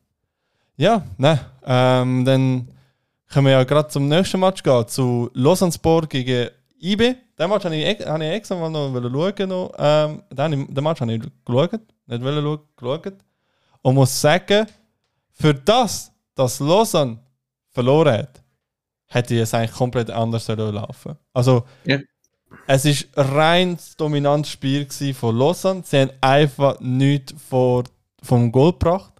Ja, 0.75 1.03
ne, 1.17 1.39
ähm, 1.65 2.23
dann 2.25 2.67
können 3.29 3.47
wir 3.47 3.53
ja 3.53 3.63
gerade 3.63 3.89
zum 3.89 4.07
nächsten 4.07 4.39
Match 4.39 4.61
gehen, 4.61 4.87
zu 4.87 5.29
Lausanne-Sport 5.33 6.09
gegen 6.09 6.49
IB. 6.79 7.15
Den 7.39 7.49
Match 7.49 7.65
habe 7.65 7.75
ich, 7.75 8.05
habe 8.05 8.23
ich 8.23 8.31
extra 8.31 8.55
mal 8.55 8.69
noch 8.69 8.91
schauen. 8.93 9.49
Noch. 9.49 9.71
Ähm, 9.77 10.21
den, 10.31 10.73
den 10.73 10.83
Match 10.83 11.01
habe 11.01 11.13
ich 11.13 11.21
geschaut, 11.45 11.71
nicht 12.05 12.21
geschaut. 12.75 13.13
Und 13.81 13.95
muss 13.95 14.21
sagen, 14.21 14.67
für 15.33 15.53
das, 15.53 16.11
dass 16.37 16.59
Lausanne 16.59 17.19
verloren 17.71 18.13
hat, 18.19 18.41
hätte 19.07 19.39
es 19.39 19.53
eigentlich 19.53 19.71
komplett 19.71 20.09
anders 20.09 20.47
laufen 20.47 21.15
Also, 21.33 21.63
Ja. 21.85 21.97
es 22.67 22.85
ist 22.85 23.17
ein 23.17 23.25
reines 23.25 23.95
dominantes 23.95 24.51
Spiel 24.51 24.87
von 25.13 25.37
Lausanne. 25.37 25.83
Sie 25.85 25.99
haben 25.99 26.11
einfach 26.21 26.79
nichts 26.79 27.33
vor, 27.49 27.83
vom 28.21 28.51
Goal 28.51 28.73
gebracht. 28.73 29.13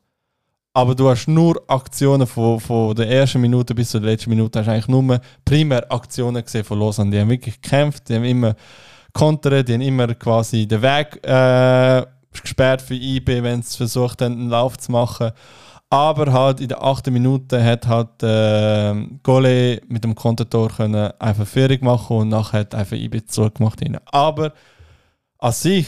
Aber 0.74 0.94
du 0.94 1.10
hast 1.10 1.28
nur 1.28 1.60
Aktionen 1.68 2.28
von, 2.28 2.60
von 2.60 2.96
der 2.96 3.10
ersten 3.10 3.42
Minute 3.42 3.74
bis 3.74 3.90
zur 3.90 4.02
letzten 4.02 4.30
Minute. 4.30 4.60
hast 4.60 4.68
eigentlich 4.68 4.88
nur 4.88 5.20
primär 5.44 5.92
Aktionen 5.92 6.44
gesehen 6.44 6.64
von 6.64 6.78
Lausanne. 6.80 7.10
Die 7.10 7.20
haben 7.20 7.30
wirklich 7.30 7.60
gekämpft, 7.60 8.08
die 8.10 8.16
haben 8.16 8.24
immer 8.26 8.56
kontert, 9.12 9.68
die 9.68 9.74
haben 9.74 9.82
immer 9.82 10.14
quasi 10.14 10.68
den 10.68 10.84
Weg 10.84 11.20
äh, 11.24 12.06
gesperrt 12.42 12.84
für 12.84 12.94
IB, 12.94 13.42
wenn 13.42 13.64
sie 13.64 13.76
versucht 13.76 14.22
haben, 14.22 14.34
einen 14.34 14.50
Lauf 14.50 14.78
zu 14.78 14.92
machen. 14.92 15.32
Aber 15.90 16.34
halt 16.34 16.60
in 16.60 16.68
der 16.68 16.84
achten 16.84 17.14
Minute 17.14 17.64
hat 17.64 17.88
halt 17.88 18.22
äh, 18.22 18.94
Gole 19.24 19.82
mit 19.88 20.04
dem 20.04 20.16
Kontertor 20.16 20.70
können 20.70 21.12
einfach 21.18 21.48
Führung 21.48 21.80
machen 21.82 22.18
und 22.18 22.30
nachher 22.30 22.60
hat 22.62 22.76
einfach 22.76 22.98
IB 22.98 23.26
zurückgemacht. 23.26 23.82
rein. 23.82 23.98
Aber 24.06 24.54
an 25.40 25.54
sich 25.54 25.88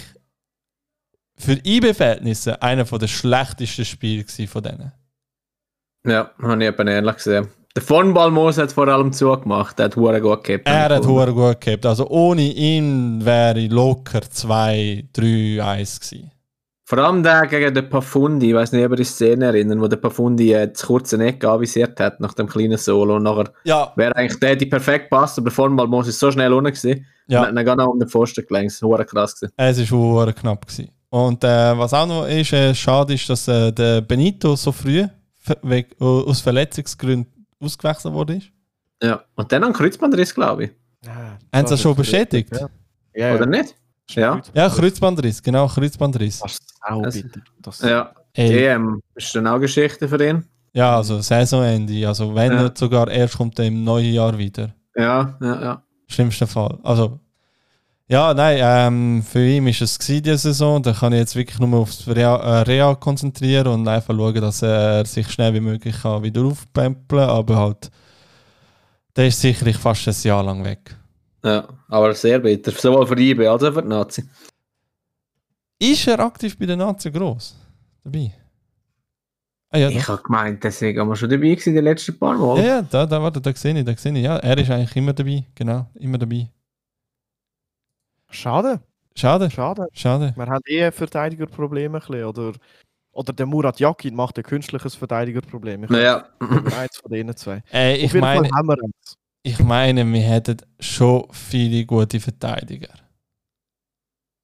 für 1.35 1.53
IB-Verhältnisse 1.63 2.61
einer 2.61 2.83
der 2.83 3.07
schlechtesten 3.07 3.85
Spiele 3.85 4.25
von 4.47 4.63
denen. 4.63 4.91
Ja, 6.05 6.31
habe 6.41 6.63
ich 6.63 6.69
eben 6.69 6.87
ähnlich 6.87 7.15
gesehen. 7.15 7.47
Der 7.75 7.83
von 7.83 8.13
Balmos 8.13 8.57
hat 8.57 8.71
vor 8.71 8.87
allem 8.87 9.13
zugemacht, 9.13 9.77
der 9.77 9.85
hat 9.85 9.95
Huren 9.95 10.21
gut 10.21 10.43
gehabt. 10.43 10.67
Er 10.67 10.89
hat 10.89 11.05
hure 11.05 11.33
gut 11.33 11.61
gehabt. 11.61 11.85
Also 11.85 12.07
ohne 12.09 12.41
ihn 12.41 13.23
wäre 13.23 13.67
locker 13.67 14.21
2, 14.21 15.09
3, 15.13 15.63
1 15.63 15.99
gewesen. 15.99 16.31
Vor 16.89 16.97
allem 16.97 17.21
der 17.21 17.45
gegen 17.45 17.71
den 17.71 17.87
Pafundi, 17.87 18.49
ich 18.49 18.55
weiß 18.55 18.71
nicht, 18.71 18.83
ob 18.83 18.93
ihr 18.93 18.97
die 18.97 19.03
Szene 19.03 19.45
erinnern, 19.45 19.79
wo 19.79 19.87
der 19.87 19.97
Pafundi 19.97 20.53
äh, 20.53 20.67
das 20.71 20.87
kurze 20.87 21.23
Eck 21.23 21.45
avisiert 21.45 21.99
hat 21.99 22.19
nach 22.19 22.33
dem 22.33 22.47
kleinen 22.47 22.79
Solo 22.79 23.17
und 23.17 23.21
nachher 23.21 23.53
Ja, 23.63 23.93
wäre 23.95 24.15
eigentlich 24.15 24.39
der, 24.39 24.55
die 24.55 24.65
perfekt 24.65 25.11
passt, 25.11 25.37
aber 25.37 25.49
der 25.49 25.53
von 25.53 25.75
Balmos 25.75 26.07
ist 26.07 26.17
so 26.17 26.31
schnell 26.31 26.51
unten 26.51 26.73
gewesen. 26.73 27.05
Ja. 27.27 27.47
Und 27.47 27.63
gar 27.63 27.75
noch 27.75 27.89
um 27.89 27.99
den 27.99 28.09
Pfosten 28.09 28.43
gelenkt. 28.43 28.71
Das 28.71 28.81
war 28.81 29.05
krass 29.05 29.35
gewesen. 29.35 29.53
es 29.55 29.91
war 29.91 29.99
hure 29.99 30.33
knapp. 30.33 30.65
Gewesen. 30.65 30.89
Und 31.11 31.43
äh, 31.43 31.77
was 31.77 31.93
auch 31.93 32.07
noch 32.07 32.25
ist, 32.25 32.53
äh, 32.53 32.73
schade 32.73 33.13
ist, 33.13 33.29
dass 33.29 33.47
äh, 33.47 33.71
der 33.71 34.01
Benito 34.01 34.55
so 34.55 34.71
früh 34.71 35.05
weg, 35.61 35.95
aus 35.99 36.41
Verletzungsgründen 36.41 37.45
ausgewechselt 37.59 38.15
wurde. 38.15 38.41
Ja. 39.03 39.21
Und 39.35 39.51
dann 39.51 39.63
ein 39.63 39.73
Kreuzbandriss, 39.73 40.33
glaube 40.33 40.63
ich. 40.63 40.71
Ja, 41.05 41.37
Haben 41.53 41.67
sie 41.67 41.73
das 41.73 41.81
schon 41.81 41.95
bestätigt? 41.95 42.49
Ja, 42.51 42.67
ja. 43.13 43.35
Oder 43.35 43.45
nicht? 43.45 43.75
Ja. 44.15 44.41
Ja, 44.53 44.69
Kreuzbandriss, 44.69 45.41
genau, 45.41 45.67
Kreuzbandriss. 45.67 46.39
Das 46.39 46.53
ist 46.53 46.61
auch 46.81 47.01
Das- 47.03 47.15
bitte. 47.21 47.41
Das, 47.61 47.81
Ja. 47.81 48.11
Ey, 48.33 48.65
EM 48.65 49.01
ist 49.15 49.35
dann 49.35 49.47
auch 49.47 49.59
Geschichte 49.59 50.07
für 50.07 50.23
ihn. 50.27 50.45
ja, 50.73 50.95
also 50.97 51.19
Saisonende. 51.21 52.07
Also 52.07 52.33
wenn 52.35 52.51
Ja. 52.53 52.63
nicht 52.63 52.77
sogar 52.77 53.09
erst 53.09 53.37
kommt 53.37 53.57
er 53.59 53.65
im 53.65 53.83
neuen 53.83 54.13
Jahr 54.13 54.37
wieder. 54.37 54.69
Ja, 54.95 55.37
ja, 55.41 55.61
ja. 55.61 55.83
Schlimmster 56.07 56.47
Fall. 56.47 56.77
Also, 56.83 57.19
ja, 58.07 58.33
nein, 58.33 58.57
ähm, 58.61 59.23
für 59.23 59.45
ihn 59.45 59.67
ist 59.67 59.81
es 59.81 59.97
diese 59.99 60.37
Saison. 60.37 60.81
Da 60.81 60.93
kann 60.93 61.13
ich 61.13 61.19
jetzt 61.19 61.35
wirklich 61.35 61.59
nur 61.59 61.79
aufs 61.79 62.07
Real, 62.07 62.39
äh, 62.41 62.61
Real 62.61 62.95
konzentrieren 62.95 63.67
und 63.67 63.87
einfach 63.87 64.15
schauen, 64.15 64.35
dass 64.41 64.61
er 64.63 65.05
sich 65.05 65.29
schnell 65.31 65.53
wie 65.53 65.59
möglich 65.59 65.95
kann 66.01 66.23
wieder 66.23 66.41
aufpempeln 66.43 67.29
Aber 67.29 67.55
halt, 67.57 67.91
der 69.15 69.27
ist 69.27 69.41
sicherlich 69.41 69.77
fast 69.77 70.07
ein 70.07 70.15
Jahr 70.23 70.43
lang 70.43 70.63
weg. 70.63 70.95
Ja, 71.43 71.67
aber 71.87 72.13
sehr 72.13 72.39
bitter. 72.39 72.71
Sowohl 72.71 73.07
für 73.07 73.15
die 73.15 73.31
IB 73.31 73.47
als 73.47 73.63
auch 73.63 73.73
für 73.73 73.81
die 73.81 73.87
Nazi. 73.87 74.23
Ist 75.79 76.07
er 76.07 76.19
aktiv 76.19 76.57
bei 76.57 76.65
den 76.65 76.79
Nazien 76.79 77.13
groß? 77.13 77.55
Dabei? 78.03 78.33
Ah 79.71 79.77
ja, 79.77 79.89
Ich 79.89 80.07
habe 80.07 80.21
gemeint, 80.23 80.63
deswegen 80.63 80.99
haben 80.99 81.09
wir 81.09 81.15
schon 81.15 81.29
dabei 81.29 81.49
gewesen, 81.49 81.73
die 81.73 81.79
letzten 81.79 82.17
paar 82.17 82.37
Mal. 82.37 82.57
ja, 82.57 82.65
ja 82.65 82.81
da, 82.81 83.05
da, 83.05 83.21
warte, 83.21 83.39
da 83.39 83.53
sehe 83.53 83.77
ich, 83.77 83.85
da 83.85 83.95
sehe 83.95 84.11
ich. 84.13 84.23
Ja, 84.23 84.37
er 84.37 84.57
ist 84.57 84.69
eigentlich 84.71 84.95
immer 84.95 85.13
dabei. 85.13 85.45
Genau, 85.55 85.85
immer 85.95 86.17
dabei. 86.17 86.49
Schade, 88.29 88.81
Schade, 89.15 89.49
schade. 89.51 89.87
schade. 89.93 90.33
Wir 90.35 90.45
haben 90.45 90.61
eh 90.65 90.91
Verteidigerprobleme 90.91 91.97
ein 91.97 91.99
bisschen, 92.01 92.23
oder, 92.25 92.53
oder 93.11 93.33
der 93.33 93.45
Murat 93.45 93.79
Yakin 93.79 94.15
macht 94.15 94.37
ein 94.37 94.43
künstliches 94.43 94.95
Verteidigerproblem. 94.95 95.83
Ich 95.85 95.89
Naja, 95.89 96.27
glaube, 96.39 96.75
eins 96.77 96.97
von 96.97 97.11
denen 97.11 97.35
zwei. 97.35 97.61
Äh, 97.73 97.97
ich 97.97 98.13
meine, 98.13 98.49
haben 98.49 98.67
wir 98.67 98.77
eins. 98.83 99.17
Ich 99.43 99.59
meine, 99.59 100.05
wir 100.05 100.21
hätten 100.21 100.57
schon 100.79 101.25
viele 101.31 101.85
gute 101.85 102.19
Verteidiger. 102.19 102.89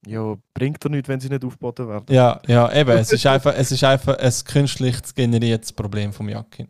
Ja, 0.08 0.36
bringt 0.54 0.84
er 0.86 0.92
nichts, 0.92 1.10
wenn 1.10 1.20
sie 1.20 1.30
nicht 1.30 1.44
aufgeboten 1.44 1.88
werden. 1.88 2.06
Ja, 2.10 2.40
ja, 2.48 2.72
eben. 2.74 2.92
Es 2.92 3.12
ist 3.12 3.26
einfach, 3.26 3.54
es 3.58 3.72
ist 3.72 3.84
einfach 3.84 4.18
ein 4.18 4.34
künstlich 4.46 4.98
generiertes 5.16 5.74
Problem 5.74 6.14
vom 6.14 6.30
Jakin. 6.30 6.68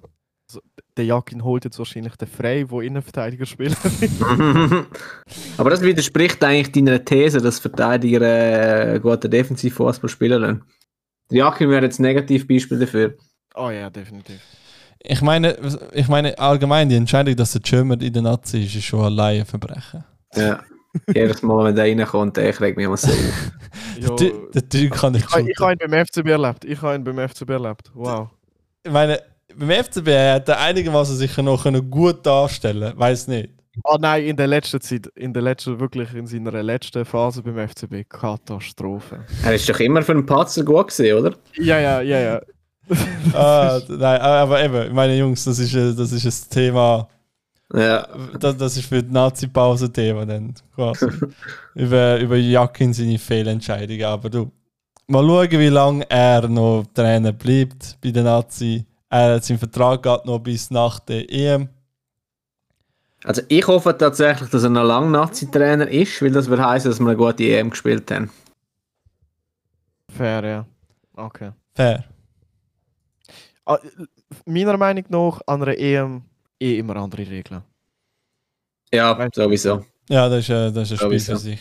Der 0.95 1.05
Yakin 1.05 1.43
holt 1.43 1.65
jetzt 1.65 1.77
wahrscheinlich 1.77 2.15
den 2.15 2.29
Frey, 2.29 2.63
der 2.65 2.79
Innenverteidiger 2.79 3.45
spielt. 3.45 3.75
aber 5.57 5.69
das 5.69 5.81
widerspricht 5.81 6.41
eigentlich 6.41 6.71
deiner 6.71 7.03
These, 7.03 7.41
dass 7.41 7.59
Verteidiger 7.59 8.93
äh, 8.93 8.99
guten 9.01 9.29
Defensivfußball 9.29 10.09
spielen. 10.09 10.63
Der 11.29 11.37
Jakin 11.37 11.69
wäre 11.69 11.83
jetzt 11.83 11.99
ein 11.99 12.03
Negativbeispiel 12.03 12.79
dafür. 12.79 13.17
oh 13.55 13.69
ja, 13.69 13.89
definitiv. 13.89 14.39
Ich 15.07 15.21
meine, 15.21 15.57
ich 15.93 16.07
meine 16.07 16.37
allgemein 16.39 16.89
die 16.89 16.95
Entscheidung, 16.95 17.35
dass 17.35 17.51
der 17.53 17.61
German 17.61 17.99
in 17.99 18.13
der 18.13 18.21
Nazi 18.21 18.63
ist, 18.63 18.75
ist 18.75 18.85
schon 18.85 19.01
allein 19.01 19.41
ein 19.41 19.45
Verbrechen. 19.45 20.03
Ja. 20.35 20.59
Jedes 21.13 21.41
Mal, 21.41 21.65
wenn 21.65 21.75
der 21.75 21.85
reinkommt, 21.85 22.37
der 22.37 22.59
regt 22.59 22.77
mich 22.77 22.85
immer 22.85 22.97
so 22.97 23.09
auf. 23.09 23.17
Der, 24.01 24.13
Ty- 24.17 24.33
der 24.53 24.67
Typ 24.67 24.91
kann 24.93 25.13
nicht 25.13 25.25
ich 25.25 25.33
habe 25.33 25.49
ich 25.49 25.57
habe 25.57 25.71
ihn 25.71 25.89
beim 25.89 26.05
FCB 26.05 26.27
erlebt. 26.27 26.65
Ich 26.65 26.81
habe 26.81 26.95
ihn 26.95 27.03
beim 27.05 27.29
FCB 27.29 27.49
erlebt. 27.51 27.89
Wow. 27.93 28.27
Ich 28.83 28.91
meine, 28.91 29.21
beim 29.55 29.69
FCB 29.69 30.07
hat 30.09 30.49
er 30.49 30.59
einigermaßen 30.59 31.15
sicher 31.15 31.41
noch 31.41 31.63
gut 31.89 32.25
darstellen 32.25 32.91
Weiß 32.97 33.27
nicht. 33.29 33.51
Ah 33.83 33.97
nein, 33.99 34.25
in 34.25 34.35
der 34.37 34.47
letzten 34.47 34.79
Zeit, 34.81 35.07
in 35.15 35.33
der 35.33 35.43
letzten, 35.43 35.79
wirklich 35.79 36.13
in 36.13 36.27
seiner 36.27 36.63
letzten 36.63 37.03
Phase 37.05 37.41
beim 37.41 37.67
FCB, 37.67 38.07
Katastrophe. 38.07 39.25
Er 39.43 39.55
ist 39.55 39.67
doch 39.69 39.79
immer 39.79 40.01
für 40.01 40.13
einen 40.13 40.25
Patzer 40.25 40.63
gut 40.63 40.89
gewesen, 40.89 41.17
oder? 41.17 41.35
Ja, 41.57 41.79
ja, 41.79 42.01
ja, 42.01 42.19
ja. 42.19 42.41
Ah, 43.33 43.79
nein, 43.87 44.21
aber 44.21 44.63
eben, 44.63 44.93
meine 44.93 45.17
Jungs, 45.17 45.43
das 45.45 45.59
ist, 45.59 45.73
ein- 45.75 45.95
das 45.95 46.11
ist 46.11 46.25
ein 46.25 46.49
Thema. 46.53 47.07
Ja. 47.73 48.07
Das, 48.39 48.55
das 48.57 48.77
ist 48.77 48.85
für 48.85 49.01
die 49.01 49.11
Nazi-Pause 49.11 49.91
Thema 49.91 50.25
dann 50.25 50.53
quasi. 50.75 51.07
über, 51.75 52.19
über 52.19 52.35
Jakin 52.37 52.93
seine 52.93 53.17
Fehlentscheidungen. 53.17 54.05
Aber 54.05 54.29
du, 54.29 54.51
mal 55.07 55.25
schauen, 55.25 55.51
wie 55.51 55.67
lange 55.69 56.09
er 56.09 56.47
noch 56.47 56.85
Trainer 56.93 57.31
bleibt 57.31 57.97
bei 58.03 58.11
den 58.11 58.25
Nazi. 58.25 58.85
Er, 59.09 59.41
sein 59.41 59.57
Vertrag 59.57 60.03
geht 60.03 60.25
noch 60.25 60.39
bis 60.39 60.69
nach 60.69 60.99
der 60.99 61.27
EM. 61.31 61.69
Also 63.23 63.41
ich 63.47 63.65
hoffe 63.65 63.97
tatsächlich, 63.97 64.49
dass 64.51 64.61
er 64.63 64.69
noch 64.69 64.83
lange 64.83 65.09
Nazi-Trainer 65.09 65.87
ist, 65.87 66.21
weil 66.21 66.31
das 66.31 66.47
würde 66.47 66.63
heißen, 66.67 66.91
dass 66.91 66.99
wir 66.99 67.07
eine 67.07 67.17
gute 67.17 67.43
EM 67.43 67.71
gespielt 67.71 68.11
haben. 68.11 68.29
Fair, 70.15 70.45
ja. 70.45 70.65
Okay. 71.15 71.49
Fair. 71.73 72.03
Ah, 73.65 73.79
meiner 74.45 74.77
Meinung 74.77 75.05
nach 75.09 75.41
an 75.47 75.61
einer 75.63 75.77
EM 75.77 76.21
eh 76.59 76.77
immer 76.77 76.95
andere 76.97 77.27
Regeln. 77.27 77.63
Ja, 78.93 79.17
Weißt 79.17 79.35
du, 79.37 79.43
sowieso. 79.43 79.85
Ja, 80.07 80.29
das 80.29 80.39
ist, 80.41 80.49
äh, 80.49 80.71
das 80.71 80.91
ist 80.91 80.91
ein 80.91 80.97
Spiel 80.97 81.19
Sowieso. 81.19 81.31
für 81.33 81.37
sich. 81.39 81.59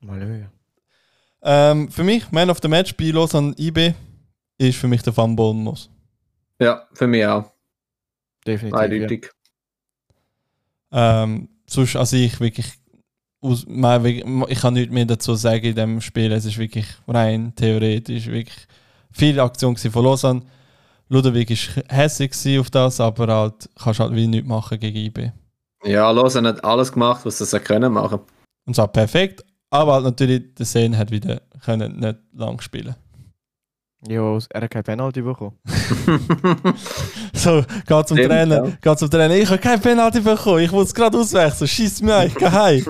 Mal. 0.00 0.50
Ähm, 1.42 1.90
für 1.90 2.02
mich, 2.04 2.30
Man 2.32 2.50
of 2.50 2.58
the 2.60 2.68
Match 2.68 2.94
bei 2.96 3.04
Lausanne 3.10 3.54
IB, 3.56 3.94
ist 4.58 4.78
für 4.78 4.88
mich 4.88 5.02
der 5.02 5.16
Van 5.16 5.36
Bournemouth. 5.36 5.88
Ja, 6.58 6.86
für 6.92 7.06
mich 7.06 7.24
auch. 7.24 7.52
Definitiv. 8.46 8.76
Ja. 8.78 8.84
Eindeutig. 8.84 9.30
Ähm, 10.92 11.48
sonst, 11.66 11.96
also 11.96 12.16
ich 12.16 12.40
wirklich, 12.40 12.72
aus, 13.40 13.64
mein, 13.68 14.02
wirklich- 14.02 14.50
ich 14.50 14.60
kann 14.60 14.74
nichts 14.74 14.92
mehr 14.92 15.04
dazu 15.04 15.34
sagen 15.34 15.64
in 15.64 15.74
dem 15.76 16.00
Spiel. 16.00 16.32
Es 16.32 16.44
ist 16.44 16.58
wirklich 16.58 16.86
rein 17.06 17.54
theoretisch, 17.54 18.26
wirklich 18.26 18.66
viel 19.16 19.40
Aktion 19.40 19.74
gewesen 19.74 19.92
von 19.92 20.04
Lausanne. 20.04 20.42
Ludovic 21.08 21.50
ist 21.50 21.70
hässlich 21.88 22.58
auf 22.58 22.70
das, 22.70 23.00
aber 23.00 23.26
halt 23.32 23.70
kannst 23.82 24.00
halt 24.00 24.14
wie 24.14 24.26
nichts 24.26 24.48
machen 24.48 24.78
gegen 24.78 24.98
IB. 24.98 25.32
Ja, 25.84 26.10
Lausanne 26.10 26.48
hat 26.48 26.64
alles 26.64 26.92
gemacht, 26.92 27.24
was 27.24 27.38
sie 27.38 27.60
können 27.60 27.92
machen. 27.92 28.20
Und 28.66 28.74
zwar 28.74 28.88
perfekt, 28.88 29.44
aber 29.70 29.94
halt 29.94 30.04
natürlich 30.04 30.54
der 30.54 30.66
Sen 30.66 30.96
hat 30.98 31.10
wieder 31.10 31.42
können 31.64 31.98
nicht 31.98 32.18
lang 32.32 32.60
spielen. 32.60 32.96
Jo, 34.08 34.38
er 34.50 34.62
hat 34.62 34.70
kein 34.70 34.84
Penalty 34.84 35.22
bekommen. 35.22 35.58
So, 37.32 37.62
geht 37.86 38.08
zum 38.08 38.16
Trainer, 38.16 38.64
ja. 38.64 38.72
geht 38.80 38.98
zum 38.98 39.10
Trainer. 39.10 39.34
Ich 39.34 39.48
habe 39.48 39.58
kein 39.58 39.80
Penalty 39.80 40.20
bekommen, 40.20 40.60
ich 40.60 40.72
muss 40.72 40.94
gerade 40.94 41.18
auswechseln, 41.18 41.68
schieß 41.68 42.02
mir 42.02 42.16
ein, 42.16 42.28
ich 42.28 42.34
geh 42.34 42.48
heim. 42.48 42.84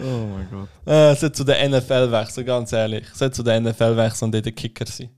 Oh 0.00 0.26
mein 0.26 0.48
Gott. 0.50 0.68
Äh, 0.86 1.14
sollte 1.16 1.32
zu 1.32 1.44
der 1.44 1.68
NFL 1.68 2.10
wechseln, 2.12 2.46
ganz 2.46 2.72
ehrlich. 2.72 3.06
Sollte 3.14 3.36
zu 3.36 3.42
der 3.42 3.60
NFL 3.60 3.96
wechseln 3.96 4.26
und 4.26 4.32
dort 4.34 4.44
der 4.46 4.52
Kicker 4.52 4.86
sein. 4.86 5.10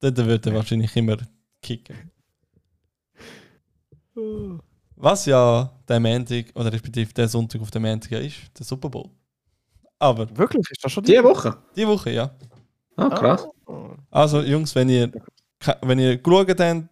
Dort 0.00 0.16
würde 0.18 0.50
er 0.50 0.56
wahrscheinlich 0.56 0.94
immer 0.96 1.16
kicken. 1.62 2.10
Was 4.96 5.26
ja 5.26 5.70
der 5.88 6.00
Montag, 6.00 6.46
oder 6.54 6.72
respektive 6.72 7.12
der 7.12 7.28
Sonntag 7.28 7.60
auf 7.60 7.70
der 7.70 7.80
Montag 7.80 8.12
ist, 8.12 8.36
der 8.58 8.64
Super 8.64 8.88
Bowl. 8.88 9.10
Aber 9.98 10.28
Wirklich? 10.36 10.70
Ist 10.70 10.84
das 10.84 10.92
schon 10.92 11.04
Die 11.04 11.22
Woche? 11.22 11.56
die 11.76 11.86
Woche, 11.86 12.10
ja. 12.10 12.30
Ah, 12.96 13.08
krass. 13.08 13.46
Also 14.10 14.42
Jungs, 14.42 14.74
wenn 14.74 14.88
ihr, 14.88 15.10
wenn 15.82 15.98
ihr 15.98 16.16
geschaut 16.18 16.60
habt, 16.60 16.84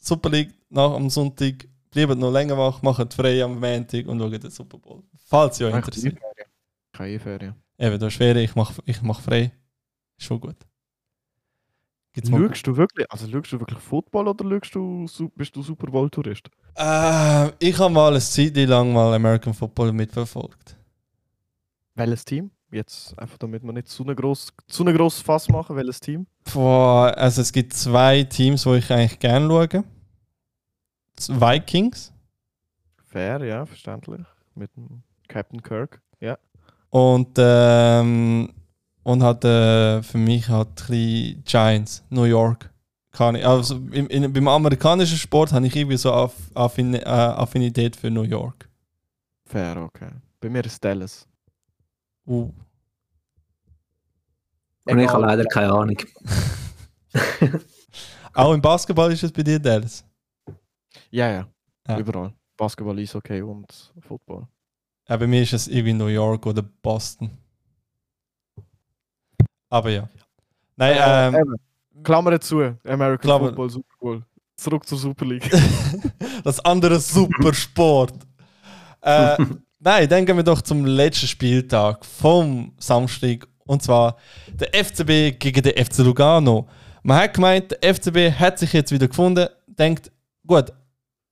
Super 0.00 0.30
League 0.30 0.54
nach 0.70 0.92
am 0.92 1.10
Sonntag, 1.10 1.66
bleibt 1.94 2.18
noch 2.18 2.30
länger 2.30 2.58
wach, 2.58 2.82
macht 2.82 3.14
frei 3.14 3.42
am 3.42 3.58
Montag 3.58 4.06
und 4.06 4.18
schaut 4.18 4.42
den 4.42 4.50
Super 4.50 4.78
Bowl. 4.78 5.02
Falls 5.26 5.60
ihr 5.60 5.68
euch 5.68 5.74
interessiert. 5.74 6.18
Keine 6.92 7.10
E-Ferien. 7.12 7.54
Eben, 7.78 7.98
du 7.98 8.06
hast 8.06 8.16
Ferien, 8.16 8.44
ich 8.44 8.54
mache 8.54 8.82
ich 8.84 9.00
mach 9.02 9.20
frei. 9.20 9.52
Ist 10.18 10.26
schon 10.26 10.40
gut. 10.40 10.56
Gibt's 12.12 12.30
Schaust 12.30 12.66
du 12.66 12.76
wirklich, 12.76 13.10
also 13.10 13.28
schaust 13.28 13.52
du 13.52 13.58
wirklich 13.58 13.80
Football 13.80 14.28
oder 14.28 14.44
schaust 14.62 14.74
du, 15.18 15.28
bist 15.34 15.56
du 15.56 15.62
Super 15.62 15.88
Bowl 15.88 16.08
Tourist? 16.08 16.48
Äh, 16.76 17.48
ich 17.58 17.76
habe 17.78 17.92
mal 17.92 18.10
eine 18.10 18.20
Zeit 18.20 18.56
lang 18.56 18.92
mal 18.92 19.12
American 19.14 19.52
Football 19.52 19.92
mitverfolgt. 19.92 20.76
Welches 21.96 22.24
Team? 22.24 22.50
Jetzt 22.70 23.18
einfach 23.18 23.38
damit 23.38 23.62
wir 23.64 23.72
nicht 23.72 23.88
zu 23.88 24.04
ein 24.04 24.14
gross, 24.14 24.52
zu 24.68 24.84
ein 24.84 24.94
grosses 24.96 25.22
Fass 25.22 25.48
machen, 25.48 25.74
welches 25.74 26.00
Team? 26.00 26.26
Boah, 26.52 27.12
also 27.16 27.40
es 27.40 27.52
gibt 27.52 27.72
zwei 27.72 28.22
Teams, 28.24 28.64
wo 28.66 28.74
ich 28.74 28.92
eigentlich 28.92 29.18
gerne 29.18 29.48
schaue. 29.48 29.84
Vikings 31.18 32.14
Fair, 33.14 33.44
ja, 33.44 33.64
verständlich. 33.64 34.26
Mit 34.56 34.76
dem 34.76 35.04
Captain 35.28 35.62
Kirk. 35.62 36.02
Ja. 36.18 36.36
und, 36.90 37.30
ähm, 37.38 38.52
und 39.04 39.22
hat 39.22 39.44
äh, 39.44 40.02
für 40.02 40.18
mich 40.18 40.48
halt 40.48 40.68
ein 40.68 40.74
bisschen 40.74 41.44
Giants, 41.44 42.04
New 42.10 42.24
York. 42.24 42.70
Kann 43.12 43.36
ich, 43.36 43.46
also 43.46 43.76
im, 43.76 44.08
in, 44.08 44.32
beim 44.32 44.48
amerikanischen 44.48 45.16
Sport 45.16 45.52
habe 45.52 45.64
ich 45.66 45.76
irgendwie 45.76 45.96
so 45.96 46.12
Aff, 46.12 46.34
Affin, 46.54 46.94
äh, 46.94 47.04
Affinität 47.04 47.94
für 47.94 48.10
New 48.10 48.22
York. 48.22 48.68
Fair, 49.44 49.76
okay. 49.76 50.10
Bei 50.40 50.48
mir 50.48 50.64
ist 50.64 50.84
Dallas. 50.84 51.28
Uh. 52.26 52.50
Und 54.86 54.98
ich 54.98 55.08
habe 55.08 55.24
leider 55.24 55.44
keine 55.44 55.72
Ahnung. 55.72 55.98
Auch 58.34 58.52
im 58.52 58.60
Basketball 58.60 59.12
ist 59.12 59.22
es 59.22 59.30
bei 59.30 59.44
dir, 59.44 59.60
Dallas. 59.60 60.04
Ja, 61.14 61.30
ja, 61.30 61.46
Ja. 61.86 61.98
Überall. 61.98 62.32
Basketball, 62.56 62.98
Eishockey 62.98 63.40
und 63.40 63.92
Football. 64.00 64.48
Ja, 65.08 65.16
bei 65.16 65.28
mir 65.28 65.42
ist 65.42 65.52
es 65.52 65.68
irgendwie 65.68 65.92
New 65.92 66.06
York 66.08 66.44
oder 66.44 66.62
Boston. 66.62 67.30
Aber 69.68 69.90
ja. 69.90 70.08
Nein, 70.76 70.96
Äh, 70.96 71.28
ähm, 71.28 71.34
eben. 71.36 72.02
Klammer 72.02 72.40
zu. 72.40 72.60
American 72.84 73.18
Klammer. 73.18 73.46
Football, 73.46 73.70
Super 73.70 73.94
Bowl. 74.00 74.22
Zurück 74.56 74.86
zur 74.86 74.98
Super 74.98 75.24
League. 75.24 75.48
das 76.44 76.58
andere 76.64 76.98
Supersport. 76.98 78.14
äh, 79.02 79.36
nein, 79.78 80.08
dann 80.08 80.26
gehen 80.26 80.36
wir 80.36 80.42
doch 80.44 80.62
zum 80.62 80.84
letzten 80.84 81.28
Spieltag 81.28 82.04
vom 82.04 82.72
Samstag. 82.78 83.46
Und 83.66 83.82
zwar 83.84 84.16
der 84.48 84.74
FCB 84.84 85.38
gegen 85.38 85.62
den 85.62 85.84
FC 85.84 85.98
Lugano. 85.98 86.68
Man 87.04 87.18
hat 87.18 87.34
gemeint, 87.34 87.70
der 87.70 87.94
FCB 87.94 88.32
hat 88.38 88.58
sich 88.58 88.72
jetzt 88.72 88.90
wieder 88.90 89.06
gefunden. 89.08 89.46
Denkt, 89.66 90.10
gut, 90.46 90.72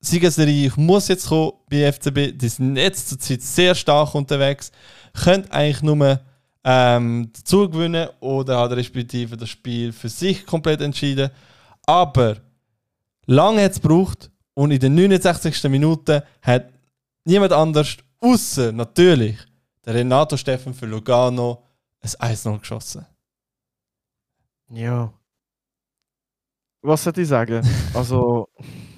Siegesserie 0.04 0.72
muss 0.76 1.08
jetzt 1.08 1.28
kommen 1.28 1.52
bei 1.70 1.90
FCB. 1.90 2.36
Die 2.36 2.48
sind 2.48 2.76
jetzt 2.76 3.08
zur 3.08 3.18
Zeit 3.20 3.40
sehr 3.40 3.74
stark 3.74 4.14
unterwegs. 4.14 4.72
Könnt 5.14 5.50
eigentlich 5.52 5.80
nur 5.82 6.20
ähm, 6.64 7.30
dazu 7.32 7.70
gewinnen 7.70 8.08
oder 8.20 8.58
hat 8.58 8.72
respektive 8.72 9.36
das 9.36 9.48
Spiel 9.48 9.92
für 9.92 10.08
sich 10.08 10.44
komplett 10.44 10.80
entschieden. 10.80 11.30
Aber 11.86 12.36
lange 13.26 13.62
hat 13.62 13.72
es 13.72 13.80
gebraucht 13.80 14.30
und 14.54 14.72
in 14.72 14.80
den 14.80 14.94
69. 14.94 15.62
Minute 15.70 16.26
hat 16.42 16.72
niemand 17.24 17.52
anders, 17.52 17.96
außer 18.20 18.72
natürlich 18.72 19.38
der 19.84 19.94
Renato 19.94 20.36
Steffen 20.36 20.74
für 20.74 20.86
Lugano, 20.86 21.62
ein 22.00 22.34
1-0 22.34 22.58
geschossen. 22.58 23.06
ja. 24.70 25.12
Was 26.84 27.04
soll 27.04 27.16
ich 27.16 27.28
sagen? 27.28 27.64
Also, 27.94 28.48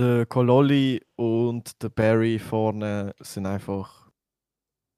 der 0.00 0.26
Kololi 0.26 1.00
und 1.16 1.82
der 1.82 1.90
Barry 1.90 2.38
vorne 2.38 3.14
sind 3.20 3.46
einfach. 3.46 4.10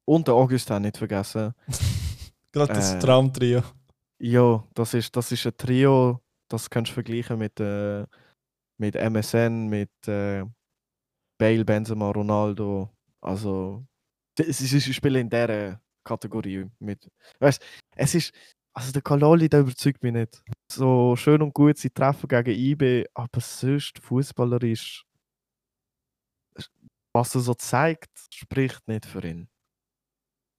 Und 0.04 0.28
der 0.28 0.34
Augustin 0.34 0.82
nicht 0.82 0.96
vergessen. 0.96 1.54
Gerade 2.52 2.72
das 2.74 2.94
Äh. 2.94 2.98
Traumtrio. 2.98 3.62
Ja, 4.18 4.64
das 4.74 4.94
ist, 4.94 5.16
das 5.16 5.32
ist 5.32 5.46
ein 5.46 5.56
Trio, 5.56 6.20
das 6.48 6.70
kannst 6.70 6.90
du 6.90 6.94
vergleichen 6.94 7.38
mit, 7.38 7.58
äh, 7.58 8.06
mit 8.78 8.94
MSN, 8.94 9.68
mit 9.68 9.90
äh, 10.06 10.44
Bale, 11.38 11.64
Benzema, 11.64 12.10
Ronaldo. 12.10 12.90
Also, 13.20 13.84
sie, 14.38 14.52
sie, 14.52 14.80
sie 14.80 14.94
spielen 14.94 15.22
in 15.22 15.30
dieser 15.30 15.80
Kategorie 16.04 16.66
mit. 16.78 17.10
Weißt 17.40 17.62
es 17.96 18.14
ist. 18.14 18.32
Also, 18.74 18.92
der 18.92 19.02
Kaloli, 19.02 19.48
der 19.48 19.60
überzeugt 19.60 20.02
mich 20.02 20.12
nicht. 20.12 20.42
So 20.70 21.14
schön 21.16 21.42
und 21.42 21.52
gut, 21.52 21.76
sie 21.76 21.90
treffen 21.90 22.28
gegen 22.28 22.50
IB, 22.50 23.06
aber 23.14 23.40
sonst 23.40 23.98
fußballerisch. 23.98 25.04
Was 27.14 27.34
er 27.34 27.42
so 27.42 27.54
zeigt, 27.54 28.10
spricht 28.32 28.88
nicht 28.88 29.04
für 29.04 29.22
ihn. 29.22 29.48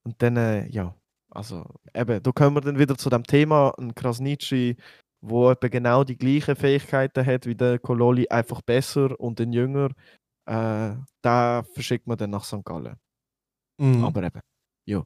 Und 0.06 0.21
dann, 0.21 0.38
äh, 0.38 0.67
ja, 0.67 0.95
also 1.32 1.65
eben, 1.95 2.21
da 2.21 2.32
kommen 2.32 2.56
wir 2.56 2.62
dann 2.62 2.78
wieder 2.78 2.95
zu 2.97 3.10
dem 3.10 3.23
Thema, 3.23 3.73
ein 3.80 3.95
Krasnitschi, 3.95 4.78
wo 5.21 5.49
etwa 5.49 5.67
genau 5.69 6.04
die 6.04 6.17
gleichen 6.17 6.56
Fähigkeiten 6.56 7.26
hat 7.26 7.45
wie 7.47 7.56
der 7.56 7.80
Kololi, 7.80 8.28
einfach 8.28 8.62
besser 8.62 9.19
und 9.19 9.39
ein 9.39 9.54
Jünger, 9.54 9.89
äh, 10.45 10.95
da 11.21 11.63
verschickt 11.73 12.08
man 12.08 12.17
dann 12.17 12.32
nach 12.32 12.43
St. 12.43 12.63
Gallen. 12.65 12.97
Mhm. 13.80 14.04
Aber 14.04 14.23
eben, 14.23 14.41
ja. 14.86 15.04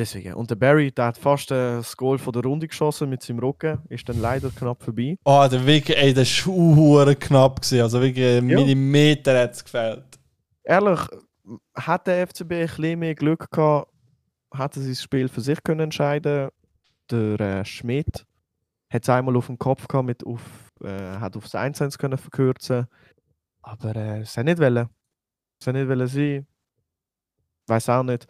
Deswegen. 0.00 0.32
Und 0.32 0.50
der 0.50 0.54
Barry, 0.54 0.90
der 0.90 1.04
hat 1.08 1.18
fast 1.18 1.50
äh, 1.50 1.76
das 1.76 1.94
Goal 1.94 2.16
von 2.16 2.32
der 2.32 2.42
Runde 2.42 2.66
geschossen 2.66 3.10
mit 3.10 3.22
seinem 3.22 3.40
Rücken, 3.40 3.82
ist 3.90 4.08
dann 4.08 4.18
leider 4.18 4.48
knapp 4.48 4.82
vorbei. 4.82 5.18
Oh, 5.24 5.46
der 5.46 5.66
wirklich, 5.66 5.94
ey, 5.94 6.14
der 6.14 6.24
hure 6.24 7.14
knapp 7.14 7.60
gewesen. 7.60 7.82
Also 7.82 8.00
wirklich 8.00 8.38
ein 8.38 8.48
Ja. 8.48 8.56
Millimeter 8.60 9.38
hat 9.38 9.52
es 9.52 9.62
gefällt. 9.62 10.18
Ehrlich, 10.64 11.00
hat 11.74 12.06
der 12.06 12.26
FCB 12.26 12.50
ein 12.52 12.66
bisschen 12.66 12.98
mehr 12.98 13.14
Glück 13.14 13.50
gehabt, 13.50 13.92
hätte 14.56 14.80
sie 14.80 14.92
das 14.92 15.02
Spiel 15.02 15.28
für 15.28 15.42
sich 15.42 15.62
können 15.62 15.80
entscheiden 15.80 16.48
Der 17.10 17.38
äh, 17.38 17.64
Schmidt 17.66 18.24
hat 18.88 19.02
es 19.02 19.08
einmal 19.10 19.36
auf 19.36 19.48
dem 19.48 19.58
Kopf 19.58 19.86
gehabt, 19.86 20.06
mit 20.06 20.24
auf, 20.24 20.70
äh, 20.82 21.18
hat 21.18 21.36
aufs 21.36 21.54
1-1 21.54 21.98
können 21.98 22.16
verkürzen 22.16 22.86
Aber 23.60 23.94
äh, 23.94 24.20
es 24.20 24.34
hat 24.34 24.46
nicht 24.46 24.60
wollen. 24.60 24.88
Es 25.60 25.66
hat 25.66 25.74
nicht 25.74 25.88
wollen 25.88 26.06
sein. 26.06 26.46
Weiß 27.66 27.90
auch 27.90 28.02
nicht. 28.02 28.26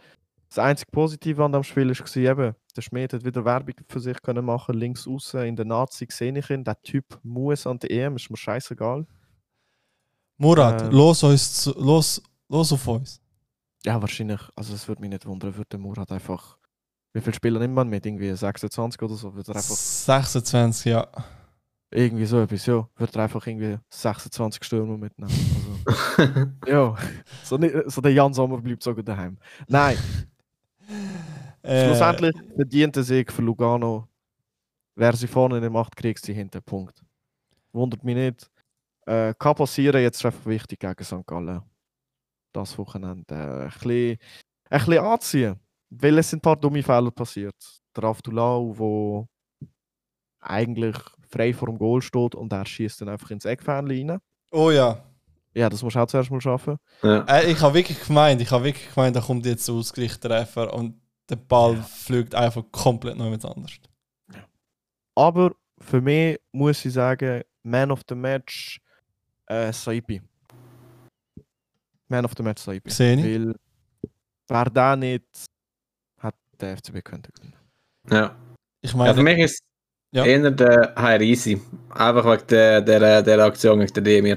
Das 0.50 0.58
einzige 0.58 0.90
Positive 0.90 1.44
an 1.44 1.52
dem 1.52 1.62
Spiel 1.62 1.88
war 1.90 2.16
eben, 2.16 2.54
der 2.76 2.82
Schmidt 2.82 3.12
hat 3.12 3.24
wieder 3.24 3.44
Werbung 3.44 3.74
für 3.88 4.00
sich 4.00 4.20
können 4.20 4.44
machen, 4.44 4.74
links 4.74 5.06
außen 5.06 5.44
in 5.44 5.54
der 5.54 5.64
Nazi 5.64 6.08
sehe 6.10 6.36
ich 6.36 6.50
ihn. 6.50 6.64
Der 6.64 6.80
Typ 6.82 7.20
muss 7.22 7.66
an 7.68 7.78
der 7.78 7.90
EM, 7.90 8.16
ist 8.16 8.30
mir 8.30 8.36
scheißegal. 8.36 9.06
Murat, 10.38 10.82
Äh. 10.82 10.88
los, 10.88 11.22
uns 11.22 11.62
zu, 11.62 11.72
los, 11.78 12.20
los 12.48 12.72
auf 12.72 12.86
uns. 12.88 13.20
Ja, 13.84 14.00
wahrscheinlich. 14.00 14.40
Also 14.56 14.74
es 14.74 14.88
würde 14.88 15.00
mich 15.02 15.10
nicht 15.10 15.24
wundern, 15.24 15.56
würde 15.56 15.68
der 15.70 15.78
Murat 15.78 16.10
einfach. 16.10 16.58
Wie 17.12 17.20
viele 17.20 17.34
Spieler 17.34 17.60
nimmt 17.60 17.74
man 17.74 17.88
mit? 17.88 18.04
Irgendwie 18.04 18.34
26 18.34 19.00
oder 19.02 19.14
so? 19.14 19.34
Wird 19.34 19.48
er 19.48 19.56
einfach 19.56 19.74
26, 19.74 20.86
ja. 20.86 21.06
irgendwie 21.92 22.26
so 22.26 22.40
etwas, 22.40 22.66
ja. 22.66 22.88
Wird 22.96 23.14
er 23.16 23.22
einfach 23.22 23.46
irgendwie 23.46 23.78
26 23.90 24.64
Stürmer 24.64 24.96
mitnehmen. 24.96 25.32
Also, 25.84 26.50
ja. 26.66 26.96
So, 27.44 27.56
nicht, 27.56 27.74
so 27.86 28.00
der 28.00 28.12
Jan 28.12 28.34
Sommer 28.34 28.60
bleibt 28.60 28.82
sogar 28.82 29.02
daheim. 29.04 29.38
Nein, 29.68 29.96
Äh, 31.62 31.86
schlussendlich 31.86 32.34
verdient 32.56 32.96
der 32.96 33.02
Sieg 33.02 33.32
für 33.32 33.42
Lugano. 33.42 34.08
Wer 34.94 35.14
sie 35.14 35.26
vorne 35.26 35.60
nicht 35.60 35.72
macht, 35.72 35.94
kriegt 35.94 36.24
sie 36.24 36.32
hinten. 36.32 36.62
Punkt. 36.62 37.04
Wundert 37.72 38.02
mich 38.04 38.16
nicht. 38.16 38.50
Äh, 39.06 39.34
kann 39.38 39.54
passieren, 39.54 40.02
jetzt 40.02 40.18
ist 40.18 40.26
einfach 40.26 40.46
wichtig 40.46 40.80
gegen 40.80 41.04
St. 41.04 41.26
Gallen. 41.26 41.62
Das 42.52 42.76
Wochenende 42.78 43.34
äh, 43.34 43.64
ein, 43.64 43.70
bisschen, 43.70 44.18
ein 44.70 44.78
bisschen 44.78 45.04
anziehen. 45.04 45.60
Weil 45.90 46.18
es 46.18 46.30
sind 46.30 46.38
ein 46.38 46.42
paar 46.42 46.56
dumme 46.56 46.82
Fehler 46.82 47.10
passiert. 47.10 47.56
Der 47.96 48.04
Avdulau, 48.04 48.72
wo 48.76 49.26
eigentlich 50.40 50.96
frei 51.28 51.52
vor 51.52 51.68
dem 51.68 51.78
Goal 51.78 52.02
steht 52.02 52.34
und 52.34 52.52
er 52.52 52.64
schießt 52.64 53.00
dann 53.00 53.08
einfach 53.08 53.30
ins 53.30 53.44
Eckfähnchen 53.44 54.10
rein. 54.10 54.20
Oh 54.52 54.70
ja. 54.70 55.09
Ja, 55.54 55.68
das 55.68 55.82
musst 55.82 55.96
du 55.96 56.00
auch 56.00 56.06
zuerst 56.06 56.30
mal 56.30 56.40
schaffen. 56.40 56.76
ja. 57.02 57.24
Äh, 57.28 57.50
ich 57.52 57.60
habe 57.60 57.74
wirklich 57.74 58.00
gemeint, 58.06 58.40
ich 58.40 58.50
habe 58.50 58.64
wirklich 58.64 58.92
gemeint, 58.94 59.16
da 59.16 59.20
kommt 59.20 59.44
jetzt 59.46 59.66
der 59.66 59.74
Ausgleichstreffer 59.74 60.72
und 60.72 61.00
der 61.28 61.36
Ball 61.36 61.74
Ja. 61.76 61.82
fliegt 61.82 62.34
einfach 62.34 62.62
komplett 62.70 63.16
noch 63.16 63.28
mit 63.30 63.44
anders. 63.44 63.72
Aber 65.16 65.52
für 65.80 66.00
mich 66.00 66.38
muss 66.52 66.84
ich 66.84 66.92
sagen, 66.92 67.42
Man 67.62 67.90
of 67.90 68.00
the 68.08 68.14
Match 68.14 68.80
äh, 69.46 69.72
Saipi. 69.72 70.22
Man 72.08 72.24
of 72.24 72.32
the 72.36 72.42
Match 72.42 72.62
Saipi. 72.62 72.90
Sehe 72.90 73.16
ich. 73.16 73.24
Weil 73.24 73.54
wäre 74.48 74.70
der 74.70 74.96
nicht, 74.96 75.24
hat 76.18 76.34
der 76.60 76.76
FCB 76.76 77.02
können 77.04 77.22
gewinnen. 77.22 77.54
ja. 78.10 78.34
Ich 78.82 78.92
Ja, 78.92 78.96
meine, 78.96 79.14
für 79.14 79.22
mich 79.22 79.38
ist 79.38 79.60
Ja. 80.12 80.24
eher 80.24 80.50
der 80.50 80.94
Hairisi. 80.96 81.60
Einfach 81.90 82.24
wegen 82.24 82.46
der, 82.48 82.80
der, 82.80 83.22
der 83.22 83.38
Aktion 83.40 83.78
gegen 83.80 83.92
den 83.92 84.04
Demir. 84.04 84.36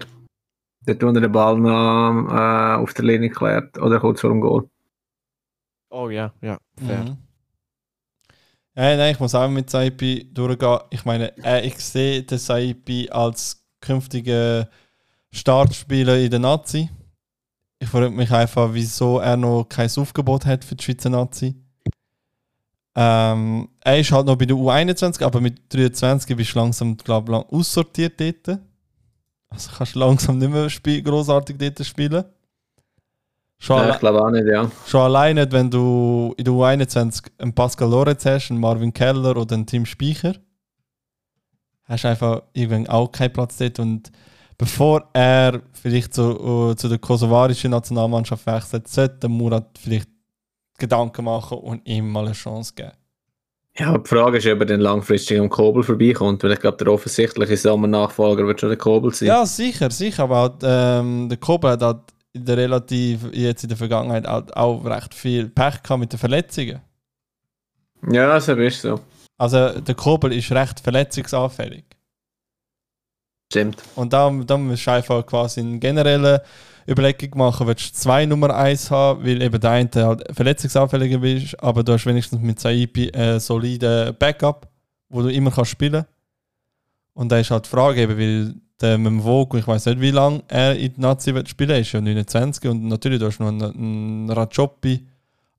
Dort 0.86 1.04
unter 1.04 1.22
den 1.22 1.32
Ball 1.32 1.58
noch 1.58 2.28
äh, 2.30 2.82
auf 2.82 2.93
der 2.93 3.06
Linie 3.06 3.30
geklärt 3.30 3.78
oder 3.78 4.00
kurz 4.00 4.22
vor 4.22 4.30
dem 4.30 4.41
Goal. 4.41 4.69
Oh 5.89 6.10
ja, 6.10 6.34
ja, 6.41 6.58
fair. 6.76 7.04
Mhm. 7.04 7.17
Ja, 8.76 8.98
nein, 8.98 9.13
ich 9.13 9.19
muss 9.19 9.36
auch 9.36 9.50
mit 9.50 9.69
Saipi 9.69 10.30
durchgehen. 10.34 10.80
Ich 10.89 11.06
meine, 11.06 11.38
äh, 11.43 11.65
ich 11.65 11.78
sehe 11.78 12.24
den 12.24 12.39
Saipi 12.39 13.10
als 13.12 13.63
künftigen 13.80 14.65
Startspieler 15.32 16.17
in 16.17 16.32
der 16.32 16.39
Nazi. 16.39 16.89
Ich 17.78 17.89
frage 17.89 18.10
mich 18.10 18.32
einfach, 18.32 18.74
wieso 18.74 19.19
er 19.19 19.38
noch 19.38 19.65
kein 19.65 19.89
Aufgebot 19.96 20.46
hat 20.46 20.63
für 20.63 20.76
die 20.76 20.84
Schweizer 20.84 21.10
Nazi. 21.10 21.56
Ähm, 22.96 23.69
er 23.82 24.00
ist 24.00 24.12
halt 24.12 24.26
noch 24.26 24.38
bei 24.38 24.46
der 24.46 24.56
U21, 24.56 25.24
aber 25.24 25.41
mit 25.41 25.74
23 25.74 26.36
bist 26.36 26.56
du 26.56 26.60
langsam, 26.60 26.98
glaube 26.98 27.32
ich, 27.32 27.38
lang 27.38 27.46
aussortiert 27.50 28.19
dort. 28.19 28.60
Also 29.54 29.72
kannst 29.78 29.96
du 29.96 30.00
langsam 30.00 30.38
nicht 30.39 30.52
mehr 30.52 30.70
spiel 30.70 31.02
großartig 31.02 31.58
dort 31.58 31.86
spielen. 31.86 32.26
Schon, 33.60 33.78
Ja, 33.78 33.94
ich 33.94 34.00
glaube 34.00 34.22
auch 34.22 34.30
nicht, 34.30 34.46
ja. 34.46 34.70
schon 34.86 35.02
allein 35.02 35.36
nicht, 35.36 35.52
wenn 35.54 35.70
du 35.70 36.34
in 36.36 36.44
der 36.44 36.54
U21 36.54 37.28
einen 37.38 37.54
Pascal 37.54 37.89
Lorenz 37.89 38.26
hast, 38.26 38.52
einen 38.52 38.60
Marvin 38.60 38.92
Keller 38.92 39.38
oder 39.38 39.56
einen 39.56 39.66
Tim 39.66 39.86
Speicher. 39.86 40.36
Hast 41.84 42.04
du 42.04 42.10
einfach 42.10 42.42
irgendwann 42.54 42.88
auch 42.88 43.08
keinen 43.12 43.32
Platz 43.32 43.58
dort. 43.58 43.80
Und 43.80 44.12
bevor 44.58 45.10
er 45.13 45.62
vielleicht 45.72 46.13
zu, 46.13 46.72
äh, 46.72 46.76
zu 46.76 46.89
der 46.89 46.98
kosovarischen 46.98 47.72
Nationalmannschaft 47.72 48.46
wechselt, 48.46 48.88
sollte 48.88 49.20
der 49.20 49.30
Murat 49.30 49.78
vielleicht 49.78 50.10
Gedanken 50.78 51.26
machen 51.26 51.60
und 51.60 51.88
ihm 51.88 52.10
mal 52.10 52.26
eine 52.26 52.34
Chance 52.34 52.74
geben. 52.76 52.92
Ja, 53.78 53.98
die 53.98 54.08
Frage 54.08 54.38
ist, 54.38 54.46
ob 54.46 54.60
er 54.60 54.66
dann 54.68 54.82
langfristig 54.82 55.40
am 55.40 55.50
Kobel 55.50 55.82
vorbeikommt, 55.82 56.44
weil 56.44 56.52
ich 56.52 56.60
glaube, 56.60 56.78
der 56.78 56.94
offensichtliche 56.94 57.58
Sommernachfolger 57.58 58.46
wird 58.46 58.60
schon 58.60 58.70
der 58.70 58.78
Kobel 58.78 59.12
sein. 59.14 59.28
Ja, 59.28 59.46
sicher, 59.46 59.90
sicher. 59.90 60.24
Aber 60.24 60.38
halt, 60.38 60.54
ähm, 60.62 61.28
der 61.28 61.40
Kobe 61.40 61.70
hat 61.70 61.82
halt 61.82 62.02
in 62.34 62.46
der 62.46 62.58
relativ, 62.58 63.22
jetzt 63.32 63.64
in 63.64 63.70
der 63.70 63.78
Vergangenheit 63.78 64.28
halt 64.28 64.56
auch 64.56 64.86
recht 64.86 65.16
viel 65.16 65.50
Pech 65.50 65.82
gehabt 65.82 66.00
mit 66.00 66.12
den 66.12 66.20
Verletzungen. 66.20 66.82
Ja, 68.12 68.40
so 68.40 68.54
ist 68.54 68.82
so. 68.82 69.00
Also 69.38 69.80
der 69.80 69.96
Kobel 69.96 70.34
ist 70.34 70.52
recht 70.52 70.80
verletzungsanfällig. 70.80 71.86
Stimmt. 73.52 73.82
Und 73.96 74.14
da, 74.14 74.30
da 74.30 74.58
musst 74.58 74.86
du 74.86 74.92
einfach 74.92 75.26
quasi 75.26 75.62
eine 75.62 75.80
generelle 75.80 76.44
Überlegung 76.88 77.38
machen, 77.38 77.67
willst 77.67 77.89
du 77.89 77.93
zwei 77.93 78.26
Nummer 78.26 78.56
1 78.56 78.91
haben, 78.91 79.26
weil 79.26 79.41
eben 79.41 79.60
der 79.60 79.72
eine 79.72 79.89
halt 79.96 80.24
verletzungsanfälliger 80.36 81.24
ist, 81.24 81.60
aber 81.62 81.84
du 81.84 81.93
hast 81.93 82.06
wenigstens 82.06 82.41
mit 82.41 82.60
Saipi 82.60 83.12
einen 83.12 83.39
soliden 83.39 84.15
Backup, 84.17 84.67
wo 85.10 85.22
du 85.22 85.30
immer 85.30 85.52
kannst 85.52 85.72
spielen 85.72 86.06
Und 87.13 87.32
da 87.32 87.39
ist 87.39 87.52
halt 87.52 87.65
die 87.65 87.69
Frage, 87.69 88.02
eben, 88.02 88.17
weil 88.17 88.56
der 88.82 88.98
mit 88.98 89.08
dem 89.08 89.22
Vogue, 89.22 89.60
ich 89.60 89.67
weiß 89.67 89.86
nicht, 89.86 90.02
wie 90.02 90.12
lange 90.12 90.43
er 90.48 90.76
in 90.76 90.93
die 90.93 91.02
Nazi 91.02 91.34
wird 91.34 91.48
spielen 91.48 91.80
ist 91.80 91.91
ja 91.91 92.02
29 92.02 92.69
und 92.69 92.88
natürlich 92.88 93.19
du 93.19 93.28
hast 93.28 93.39
noch 93.39 93.48
einen, 93.48 93.63
einen 93.63 94.30
Rajopi, 94.30 95.08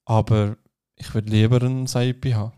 aber 0.04 0.56
ich 0.96 1.14
würde 1.14 1.30
lieber 1.30 1.62
einen 1.62 1.86
Saipi 1.86 2.32
haben. 2.32 2.52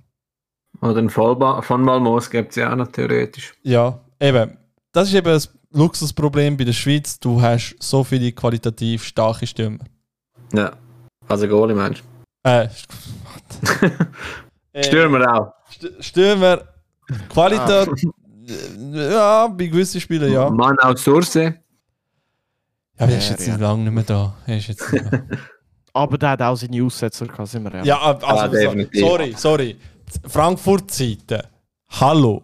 Oder 0.83 0.99
ein 0.99 1.11
Vollba 1.11 1.63
von 1.63 1.83
Malmos 1.83 2.31
gibt 2.31 2.51
es 2.51 2.57
ja 2.57 2.73
auch 2.73 2.77
noch 2.77 2.89
theoretisch. 2.89 3.55
Ja, 3.63 4.01
eben. 4.21 4.59
Das 4.93 5.09
ist 5.09 5.15
eben 5.15 5.27
das 5.27 5.53
Luxusproblem 5.77 6.57
bei 6.57 6.65
der 6.65 6.73
Schweiz. 6.73 7.19
Du 7.21 7.41
hast 7.41 7.77
so 7.81 8.03
viele 8.05 8.33
qualitativ 8.33 9.05
starke 9.05 9.47
Stimmen. 9.47 9.81
Ja. 10.53 10.73
Also 11.29 11.49
Goalie 11.49 11.75
meinst 11.75 12.03
Äh, 12.45 12.65
äh, 14.73 14.85
Stürmer 14.85 15.35
auch. 15.35 15.53
St- 15.73 16.03
Stürmer, 16.03 16.61
Qualität. 17.29 17.89
Ja, 18.93 19.49
bei 19.49 19.67
gewissen 19.67 20.01
Spielen 20.01 20.33
ja. 20.33 20.49
Mann 20.51 20.79
aus 20.79 21.03
Source. 21.03 21.35
Ja, 21.35 21.53
er 22.99 23.19
ist 23.19 23.31
jetzt 23.31 23.47
Ja, 23.47 23.57
lange 23.57 23.83
nicht 23.85 23.93
mehr 23.93 24.05
da. 24.05 24.35
Er 24.47 24.59
ist 24.59 24.69
jetzt 24.69 24.93
nicht 24.93 25.11
mehr. 25.11 25.25
Aber 25.93 26.19
der 26.19 26.31
hat 26.31 26.43
auch 26.43 26.57
seine 26.57 26.83
Aussetzer 26.85 27.27
gehabt, 27.27 27.49
sind 27.49 27.65
wir 27.65 27.73
ehrlich. 27.73 27.89
ja, 27.89 27.99
also, 27.99 28.27
Ah, 28.27 28.51
sorry, 28.95 29.35
sorry. 29.37 29.77
Frankfurt-Seite. 30.29 31.49
Hallo. 31.89 32.43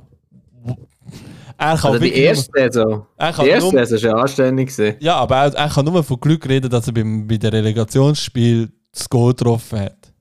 Er 1.59 1.77
kann 1.77 1.93
Also 1.93 1.99
die 1.99 2.15
erste 2.15 2.51
Saison. 2.55 3.07
Die 3.19 3.49
erste 3.49 3.75
nur, 3.75 3.87
Saison 3.87 4.11
war 4.11 4.17
ja 4.17 4.23
anständig. 4.23 4.69
gewesen. 4.69 4.97
ja, 5.01 5.17
aber 5.17 5.37
er, 5.37 5.55
er 5.55 5.69
kann 5.69 5.85
nur 5.85 6.03
von 6.03 6.21
Glück 6.21 6.49
reden, 6.49 6.71
dass 6.71 6.87
er 6.87 6.93
beim, 6.93 7.27
bei 7.27 7.37
der 7.37 7.53
Relegationsspiel 7.53 8.71
das 8.93 9.09
Goal 9.09 9.33
getroffen 9.33 9.81
hat. 9.81 10.13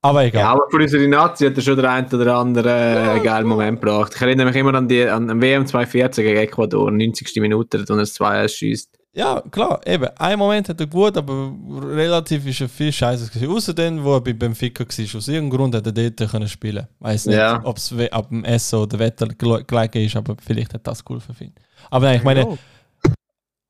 aber 0.03 0.25
egal. 0.25 0.43
Ja, 0.43 0.53
aber 0.53 0.69
für 0.71 0.77
unsere 0.77 1.09
Nazi 1.09 1.47
hat 1.47 1.57
er 1.57 1.63
schon 1.63 1.77
der 1.77 1.91
ein 1.91 2.07
oder 2.13 2.37
andere 2.37 3.17
äh, 3.17 3.21
geilen 3.21 3.47
Moment 3.47 3.81
gebracht. 3.81 4.13
Ich 4.15 4.23
erinnere 4.23 4.47
mich 4.47 4.57
immer 4.57 4.75
an 4.75 4.89
die 4.89 5.05
an, 5.05 5.41
WM 5.41 5.67
2014 5.67 6.25
gegen 6.25 6.39
Ecuador, 6.39 6.91
90. 6.91 7.37
Minute, 7.41 7.85
da 7.85 7.95
er 7.95 7.99
das 7.99 8.15
2 8.15 8.49
schießt. 8.49 8.98
Ja, 9.19 9.43
klar, 9.51 9.81
eben. 9.85 10.07
Ein 10.17 10.39
Moment 10.39 10.69
hat 10.69 10.79
er 10.81 10.87
gut, 10.87 11.17
aber 11.17 11.53
relativ 11.83 12.47
ist 12.47 12.61
er 12.61 12.69
viel 12.69 12.93
Scheiße 12.93 13.29
gewesen. 13.29 13.51
Außer 13.53 13.75
den, 13.75 14.05
wo 14.05 14.15
er 14.15 14.21
bei 14.21 14.33
Benfica 14.33 14.85
war. 14.85 14.89
Aus 14.89 15.27
irgendeinem 15.29 15.51
Grund 15.51 15.75
hat 15.75 15.87
er 15.87 15.93
dort 15.93 16.31
können 16.31 16.47
spielen. 16.49 16.87
Weiß 17.01 17.27
nicht, 17.27 17.35
Ja. 17.37 17.61
ob 17.65 17.79
es 17.79 17.93
ab 18.13 18.29
dem 18.29 18.45
Essen 18.45 18.79
oder 18.79 18.97
Wetter 19.01 19.27
gel- 19.27 19.65
gelegen 19.65 20.05
ist, 20.07 20.15
aber 20.15 20.37
vielleicht 20.41 20.73
hat 20.75 20.87
das 20.87 21.05
geholfen 21.05 21.35
für 21.35 21.45
ihn. 21.45 21.55
Aber 21.91 22.07
nein, 22.07 22.19
ich 22.19 22.23
meine, 22.23 22.57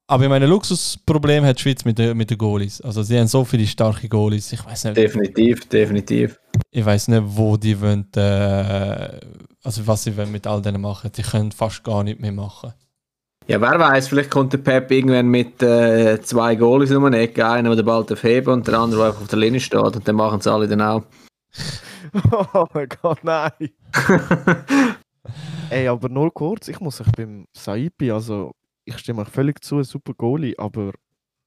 aber 0.06 0.22
ich 0.24 0.28
meine, 0.28 0.46
Luxusproblem 0.46 1.44
hat 1.44 1.56
die 1.58 1.62
Schweiz 1.62 1.84
mit 1.84 1.98
den 1.98 2.16
mit 2.16 2.28
den 2.30 2.36
Goalies. 2.38 2.80
Also 2.82 3.02
sie 3.02 3.18
haben 3.18 3.26
so 3.26 3.42
viele 3.44 3.66
starke 3.66 4.06
Goalies. 4.08 4.52
Ich 4.52 4.64
weiß 4.64 4.84
nicht, 4.84 4.96
Definitiv, 4.98 5.66
definitiv. 5.68 6.38
ich 6.70 6.84
weiß 6.84 7.08
nicht, 7.08 7.22
wo 7.26 7.56
die 7.56 7.78
wollen, 7.80 8.06
äh, 8.16 9.18
also 9.62 9.86
was 9.86 10.04
sie 10.04 10.14
wollen 10.16 10.32
mit 10.32 10.46
all 10.46 10.60
denen 10.62 10.80
machen. 10.82 11.10
Die 11.16 11.22
können 11.22 11.52
fast 11.52 11.82
gar 11.84 12.04
nicht 12.04 12.20
mehr 12.20 12.32
machen. 12.32 12.72
Ja, 13.48 13.58
wer 13.62 13.78
weiß, 13.78 14.08
vielleicht 14.08 14.30
kommt 14.30 14.52
der 14.52 14.58
Pep 14.58 14.90
irgendwann 14.90 15.28
mit 15.28 15.62
äh, 15.62 16.20
zwei 16.20 16.54
Goalies 16.54 16.90
um 16.92 17.06
eine 17.06 17.20
Ecke, 17.20 17.48
einer, 17.48 17.70
der 17.70 17.76
den 17.76 17.86
Ball 17.86 18.04
heben 18.04 18.52
und 18.52 18.68
der 18.68 18.78
andere, 18.78 19.00
der 19.00 19.08
einfach 19.08 19.22
auf 19.22 19.28
der 19.28 19.38
Linie 19.38 19.58
steht 19.58 19.80
und 19.80 20.06
dann 20.06 20.16
machen 20.16 20.42
sie 20.42 20.52
alle 20.52 20.68
dann 20.68 20.82
auch. 20.82 21.02
oh 22.52 22.66
mein 22.74 22.88
Gott, 23.00 23.24
nein. 23.24 23.70
Ey, 25.70 25.88
aber 25.88 26.10
nur 26.10 26.30
kurz, 26.34 26.68
ich 26.68 26.78
muss 26.80 27.00
euch 27.00 27.10
beim 27.12 27.46
Saipi, 27.54 28.10
also 28.10 28.52
ich 28.84 28.98
stimme 28.98 29.22
euch 29.22 29.28
völlig 29.28 29.64
zu, 29.64 29.78
ein 29.78 29.84
super 29.84 30.12
Goalie, 30.12 30.54
aber 30.58 30.92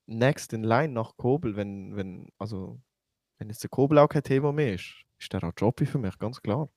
next 0.08 0.54
in 0.54 0.64
line 0.64 0.94
nach 0.94 1.16
Kobel, 1.18 1.56
wenn, 1.56 1.96
wenn, 1.96 2.30
also, 2.40 2.82
wenn 3.38 3.50
jetzt 3.50 3.62
der 3.62 3.70
Kobel 3.70 4.00
auch 4.00 4.10
kein 4.10 4.24
Thema 4.24 4.52
mehr 4.52 4.74
ist, 4.74 5.04
ist 5.20 5.32
der 5.34 5.44
auch 5.44 5.54
Jobby 5.56 5.86
für 5.86 6.00
mich, 6.00 6.18
ganz 6.18 6.42
klar. 6.42 6.68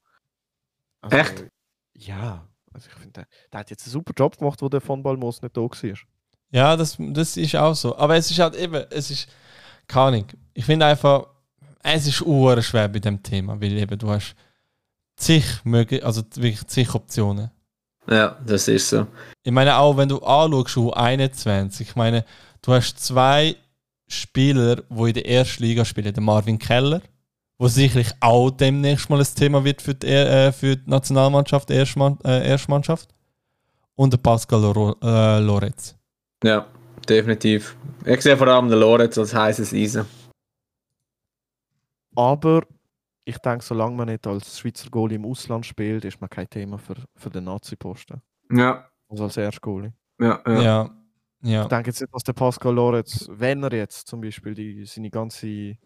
Also, 1.01 1.17
Echt? 1.17 1.47
Ja, 1.95 2.47
also 2.75 2.89
ich 2.89 2.95
finde, 2.95 3.13
der, 3.13 3.27
der 3.53 3.61
hat 3.61 3.71
jetzt 3.71 3.87
einen 3.87 3.93
super 3.93 4.13
Job 4.17 4.37
gemacht, 4.37 4.61
wo 4.61 4.69
der 4.69 4.81
von 4.81 5.03
Balmos 5.03 5.41
nicht 5.41 5.57
da 5.57 5.63
war. 5.63 5.99
Ja, 6.51 6.77
das, 6.77 6.97
das 6.99 7.37
ist 7.37 7.57
auch 7.57 7.75
so. 7.75 7.97
Aber 7.97 8.17
es 8.17 8.31
ist 8.31 8.39
halt 8.39 8.55
eben, 8.57 8.85
es 8.91 9.11
ist, 9.11 9.29
keine 9.87 10.07
Ahnung. 10.07 10.27
Ich 10.53 10.65
finde 10.65 10.87
einfach, 10.87 11.27
es 11.83 12.07
ist 12.07 12.21
uhr 12.23 12.61
schwer 12.63 12.89
bei 12.89 12.99
dem 12.99 13.23
Thema, 13.23 13.61
weil 13.61 13.73
eben 13.73 13.99
du 13.99 14.11
hast 14.11 14.35
zig 15.17 15.45
mögliche, 15.65 16.05
also 16.05 16.23
wirklich 16.35 16.67
zig 16.67 16.95
Optionen. 16.95 17.51
Ja, 18.09 18.39
das 18.45 18.69
ist 18.69 18.89
so. 18.89 19.07
Ich 19.43 19.53
meine 19.53 19.77
auch, 19.77 19.97
wenn 19.97 20.09
du 20.09 20.19
anschaust, 20.19 20.77
U21, 20.77 21.81
ich 21.81 21.97
meine, 21.97 22.25
du 22.63 22.73
hast 22.73 22.99
zwei 22.99 23.57
Spieler, 24.07 24.77
die 24.77 25.09
in 25.09 25.15
der 25.15 25.29
ersten 25.29 25.63
Liga 25.63 25.85
spielen. 25.85 26.13
Der 26.13 26.23
Marvin 26.23 26.59
Keller, 26.59 27.01
wo 27.65 27.69
sicherlich 27.69 28.13
auch 28.21 28.51
demnächst 28.51 29.09
mal 29.09 29.19
ein 29.19 29.27
Thema 29.35 29.65
wird 29.65 29.81
für 29.81 29.95
die, 29.95 30.07
äh, 30.07 30.53
für 30.53 30.77
die 30.77 30.91
Nationalmannschaft, 30.91 31.71
Erstmann, 31.71 32.19
äh, 32.23 32.47
Erstmannschaft. 32.47 33.09
Und 33.95 34.13
der 34.13 34.19
Pascal 34.19 34.61
Loro, 34.61 34.95
äh, 35.03 35.39
Lorenz. 35.39 35.97
Ja, 36.43 36.67
definitiv. 37.09 37.75
Ich 38.05 38.21
sehe 38.21 38.37
vor 38.37 38.49
allem 38.49 38.69
den 38.69 38.79
Lorenz 38.79 39.17
als 39.17 39.35
heißes 39.35 39.73
Eisen. 39.73 40.05
Aber 42.15 42.67
ich 43.25 43.39
denke, 43.39 43.65
solange 43.65 43.97
man 43.97 44.09
nicht 44.09 44.27
als 44.27 44.59
Schweizer 44.59 44.91
Goalie 44.91 45.17
im 45.17 45.25
Ausland 45.25 45.65
spielt, 45.65 46.05
ist 46.05 46.21
man 46.21 46.29
kein 46.29 46.51
Thema 46.51 46.77
für, 46.77 46.97
für 47.17 47.31
den 47.31 47.45
Nazi-Posten. 47.45 48.21
Ja, 48.53 48.91
Also 49.09 49.25
als 49.25 49.39
Erstgoalie. 49.39 49.95
ja, 50.21 50.39
ja. 50.47 50.63
Ja. 50.63 50.91
ja. 51.41 51.63
Ich 51.63 51.69
denke 51.69 51.89
jetzt 51.89 52.01
nicht, 52.03 52.15
dass 52.15 52.25
der 52.25 52.35
Pascal 52.35 52.75
Lorenz, 52.75 53.27
wenn 53.31 53.63
er 53.63 53.73
jetzt 53.73 54.07
zum 54.07 54.21
Beispiel 54.21 54.53
die, 54.53 54.85
seine 54.85 55.09
ganze 55.09 55.79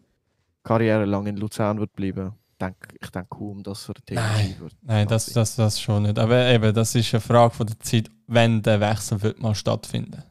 Karriere 0.63 1.05
lang 1.05 1.27
in 1.27 1.37
Luzern 1.37 1.79
wird 1.79 1.93
bleiben, 1.93 2.33
denk, 2.59 2.75
ich 3.01 3.09
denke 3.09 3.29
kaum, 3.29 3.63
dass 3.63 3.87
er 3.89 3.95
Thema 4.05 4.21
Nein, 4.21 4.55
wird. 4.59 4.75
Nein, 4.81 5.07
das, 5.07 5.27
das, 5.27 5.55
das 5.55 5.79
schon 5.79 6.03
nicht. 6.03 6.19
Aber 6.19 6.45
eben, 6.47 6.73
das 6.73 6.95
ist 6.95 7.13
eine 7.13 7.21
Frage 7.21 7.53
von 7.53 7.67
der 7.67 7.79
Zeit, 7.79 8.09
wenn 8.27 8.61
der 8.61 8.79
Wechsel 8.79 9.21
wird 9.21 9.39
mal 9.39 9.55
stattfinden. 9.55 10.23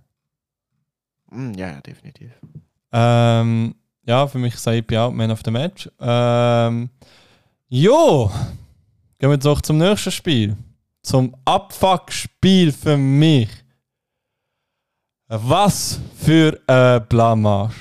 Mm, 1.30 1.52
ja, 1.54 1.80
definitiv. 1.80 2.30
Ähm, 2.92 3.74
ja, 4.06 4.26
für 4.26 4.38
mich 4.38 4.56
Saipi 4.56 4.96
auch 4.96 5.10
Man 5.10 5.30
of 5.30 5.40
the 5.44 5.50
Match. 5.50 5.90
Ähm, 6.00 6.90
jo, 7.68 8.30
gehen 9.18 9.30
wir 9.30 9.36
doch 9.36 9.60
zum 9.60 9.78
nächsten 9.78 10.10
Spiel. 10.10 10.56
Zum 11.02 11.34
Abfuck-Spiel 11.44 12.72
für 12.72 12.96
mich. 12.96 13.48
Was 15.28 16.00
für 16.16 16.58
eine 16.66 17.00
Blamage. 17.00 17.74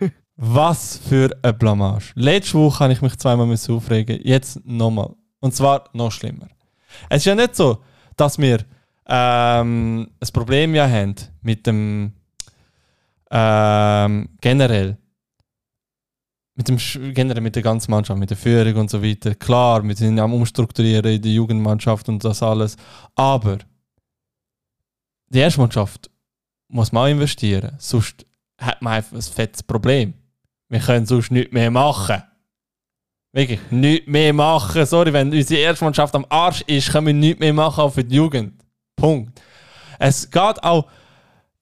Was 0.36 0.98
für 0.98 1.30
eine 1.42 1.52
Blamage. 1.52 2.12
Letzte 2.14 2.58
Woche 2.58 2.80
habe 2.80 2.92
ich 2.92 3.02
mich 3.02 3.16
zweimal 3.16 3.48
aufregen, 3.52 4.20
jetzt 4.24 4.64
nochmal. 4.64 5.14
Und 5.40 5.54
zwar 5.54 5.84
noch 5.92 6.10
schlimmer. 6.10 6.48
Es 7.08 7.18
ist 7.18 7.26
ja 7.26 7.34
nicht 7.34 7.54
so, 7.54 7.78
dass 8.16 8.38
wir 8.38 8.64
ähm, 9.06 10.08
ein 10.20 10.28
Problem 10.32 10.74
ja 10.74 10.88
haben 10.88 11.14
mit 11.42 11.66
dem 11.66 12.12
ähm, 13.30 14.28
generell 14.40 14.96
mit 16.56 16.68
dem 16.68 16.78
generell 17.12 17.42
mit 17.42 17.56
der 17.56 17.62
ganzen 17.62 17.90
Mannschaft, 17.90 18.18
mit 18.18 18.30
der 18.30 18.36
Führung 18.36 18.76
und 18.76 18.90
so 18.90 19.02
weiter. 19.02 19.34
Klar, 19.34 19.82
wir 19.82 19.96
sind 19.96 20.18
am 20.18 20.34
umstrukturieren 20.34 21.12
in 21.12 21.22
der 21.22 21.32
Jugendmannschaft 21.32 22.08
und 22.08 22.24
das 22.24 22.42
alles. 22.42 22.76
Aber 23.16 23.58
die 25.28 25.38
erste 25.38 25.60
Mannschaft 25.60 26.10
muss 26.68 26.92
man 26.92 27.02
auch 27.04 27.10
investieren. 27.10 27.74
Sonst 27.78 28.24
hat 28.58 28.80
man 28.82 28.94
einfach 28.94 29.16
ein 29.16 29.22
fettes 29.22 29.62
Problem. 29.64 30.14
Wir 30.68 30.80
können 30.80 31.06
sonst 31.06 31.30
nichts 31.30 31.52
mehr 31.52 31.70
machen. 31.70 32.22
Wirklich, 33.32 33.60
nichts 33.70 34.06
mehr 34.06 34.32
machen. 34.32 34.86
Sorry, 34.86 35.12
wenn 35.12 35.32
unsere 35.32 35.60
erste 35.60 35.84
Mannschaft 35.84 36.14
am 36.14 36.26
Arsch 36.28 36.62
ist, 36.66 36.90
können 36.92 37.08
wir 37.08 37.14
nichts 37.14 37.40
mehr 37.40 37.52
machen 37.52 37.80
auch 37.80 37.92
für 37.92 38.04
die 38.04 38.16
Jugend. 38.16 38.54
Punkt. 38.96 39.40
Es 39.98 40.30
geht 40.30 40.62
auch. 40.62 40.86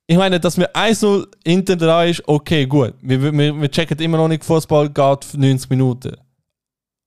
Ich 0.06 0.16
meine, 0.16 0.38
dass 0.38 0.58
wir 0.58 0.70
1-0 0.74 1.26
hinter 1.46 1.76
dran 1.76 2.08
ist, 2.08 2.26
okay, 2.28 2.66
gut. 2.66 2.94
Wir, 3.00 3.22
wir, 3.22 3.60
wir 3.60 3.70
checken 3.70 3.98
immer 4.00 4.18
noch 4.18 4.28
nicht, 4.28 4.44
Fußball 4.44 4.90
geht 4.90 5.24
für 5.24 5.38
90 5.38 5.70
Minuten. 5.70 6.16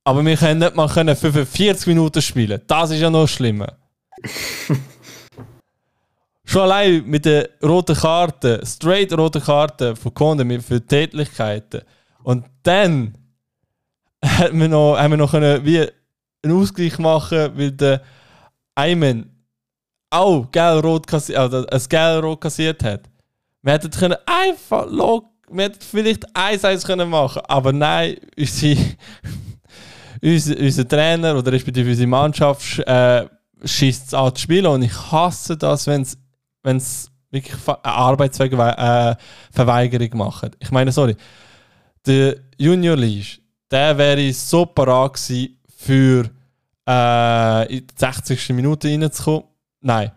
Aber 0.04 0.26
wir 0.26 0.38
können 0.38 0.60
nicht 0.60 0.76
mal 0.76 0.88
können 0.88 1.16
45 1.16 1.88
Minuten 1.88 2.22
spielen. 2.22 2.62
Das 2.68 2.92
ist 2.92 3.02
ja 3.02 3.10
noch 3.10 3.28
schlimmer. 3.28 3.78
Schon 6.46 6.62
allein 6.62 7.04
mit 7.06 7.26
der 7.26 7.50
roten 7.64 7.96
Karte, 7.96 8.62
straight 8.66 9.12
rote 9.18 9.42
Karte 9.42 9.96
von 9.96 10.48
mit- 10.48 10.64
für 10.64 10.86
Tätlichkeiten. 10.86 11.82
Und 12.24 12.46
dann 12.64 13.18
hat 14.24 14.54
wir 14.54 14.68
noch, 14.68 14.98
haben 14.98 15.12
wir 15.12 15.18
noch 15.18 15.32
können 15.32 15.66
wie 15.66 15.82
einen 16.44 16.62
Ausgleich 16.62 16.98
machen, 17.00 17.52
weil 17.58 17.72
der 17.72 18.02
Ayman 18.76 19.30
auch 20.12 20.50
gelb-rot 20.52 21.08
kassiert, 21.08 21.38
also 21.40 21.66
ein 21.66 21.82
gelb-rot 21.90 22.42
kassiert 22.42 22.84
hat. 22.84 23.02
Wir 23.62 23.74
hätten 23.74 23.90
können 23.92 24.18
einfach 24.26 24.86
log, 24.90 25.26
wir 25.50 25.66
hätten 25.66 25.80
vielleicht 25.82 26.26
1-1 26.36 26.86
können 26.86 27.10
machen, 27.10 27.42
aber 27.48 27.74
nein, 27.74 28.18
unsere, 28.38 28.78
unser, 30.22 30.58
unser 30.60 30.88
Trainer 30.88 31.36
oder 31.38 31.52
respektive 31.52 31.90
unsere 31.90 32.08
Mannschaft 32.08 32.80
äh, 32.80 33.26
schießt 33.64 34.08
es 34.08 34.14
an 34.14 34.36
zu 34.36 34.42
spielen 34.44 34.68
und 34.68 34.84
ich 34.84 35.12
hasse 35.12 35.58
das, 35.58 35.88
wenn 35.88 36.04
es 36.04 36.18
wenn 36.66 36.78
es 36.78 37.12
wirklich 37.30 37.56
eine 37.68 37.86
Arbeitsverweigerung 37.86 40.18
macht. 40.18 40.58
Ich 40.60 40.72
meine, 40.72 40.92
sorry, 40.92 41.16
der 42.06 42.38
Junior 42.58 42.98
League, 42.98 43.42
der 43.70 43.98
wäre 43.98 44.34
so 44.34 44.66
parat 44.66 45.14
gewesen, 45.14 45.58
für 45.78 46.30
äh, 46.88 47.78
in 47.78 47.88
die 47.88 47.94
60. 47.96 48.50
Minute 48.50 48.90
reinzukommen. 48.90 49.44
Nein. 49.82 50.12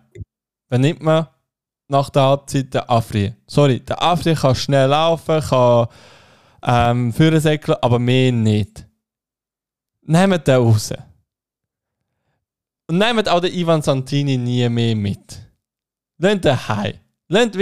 Wen 0.70 0.80
nimmt 0.80 1.02
man 1.02 1.28
nach 1.88 2.08
der 2.10 2.22
Halbzeit? 2.22 2.72
Der 2.72 2.88
Afri. 2.90 3.34
Sorry, 3.46 3.80
der 3.80 4.02
Afri 4.02 4.34
kann 4.34 4.54
schnell 4.54 4.88
laufen, 4.88 5.40
kann 5.40 5.88
ähm, 6.62 7.12
führen 7.12 7.40
säckeln, 7.40 7.76
aber 7.80 7.98
mehr 7.98 8.32
nicht. 8.32 8.86
Nehmt 10.02 10.46
den 10.46 10.56
raus. 10.56 10.92
Und 12.86 12.98
nehmt 12.98 13.28
auch 13.28 13.40
den 13.40 13.52
Ivan 13.52 13.82
Santini 13.82 14.38
nie 14.38 14.68
mehr 14.68 14.96
mit. 14.96 15.47
Lasst 16.18 16.44
den 16.44 16.68
heim. 16.68 16.94
Lasst 17.28 17.54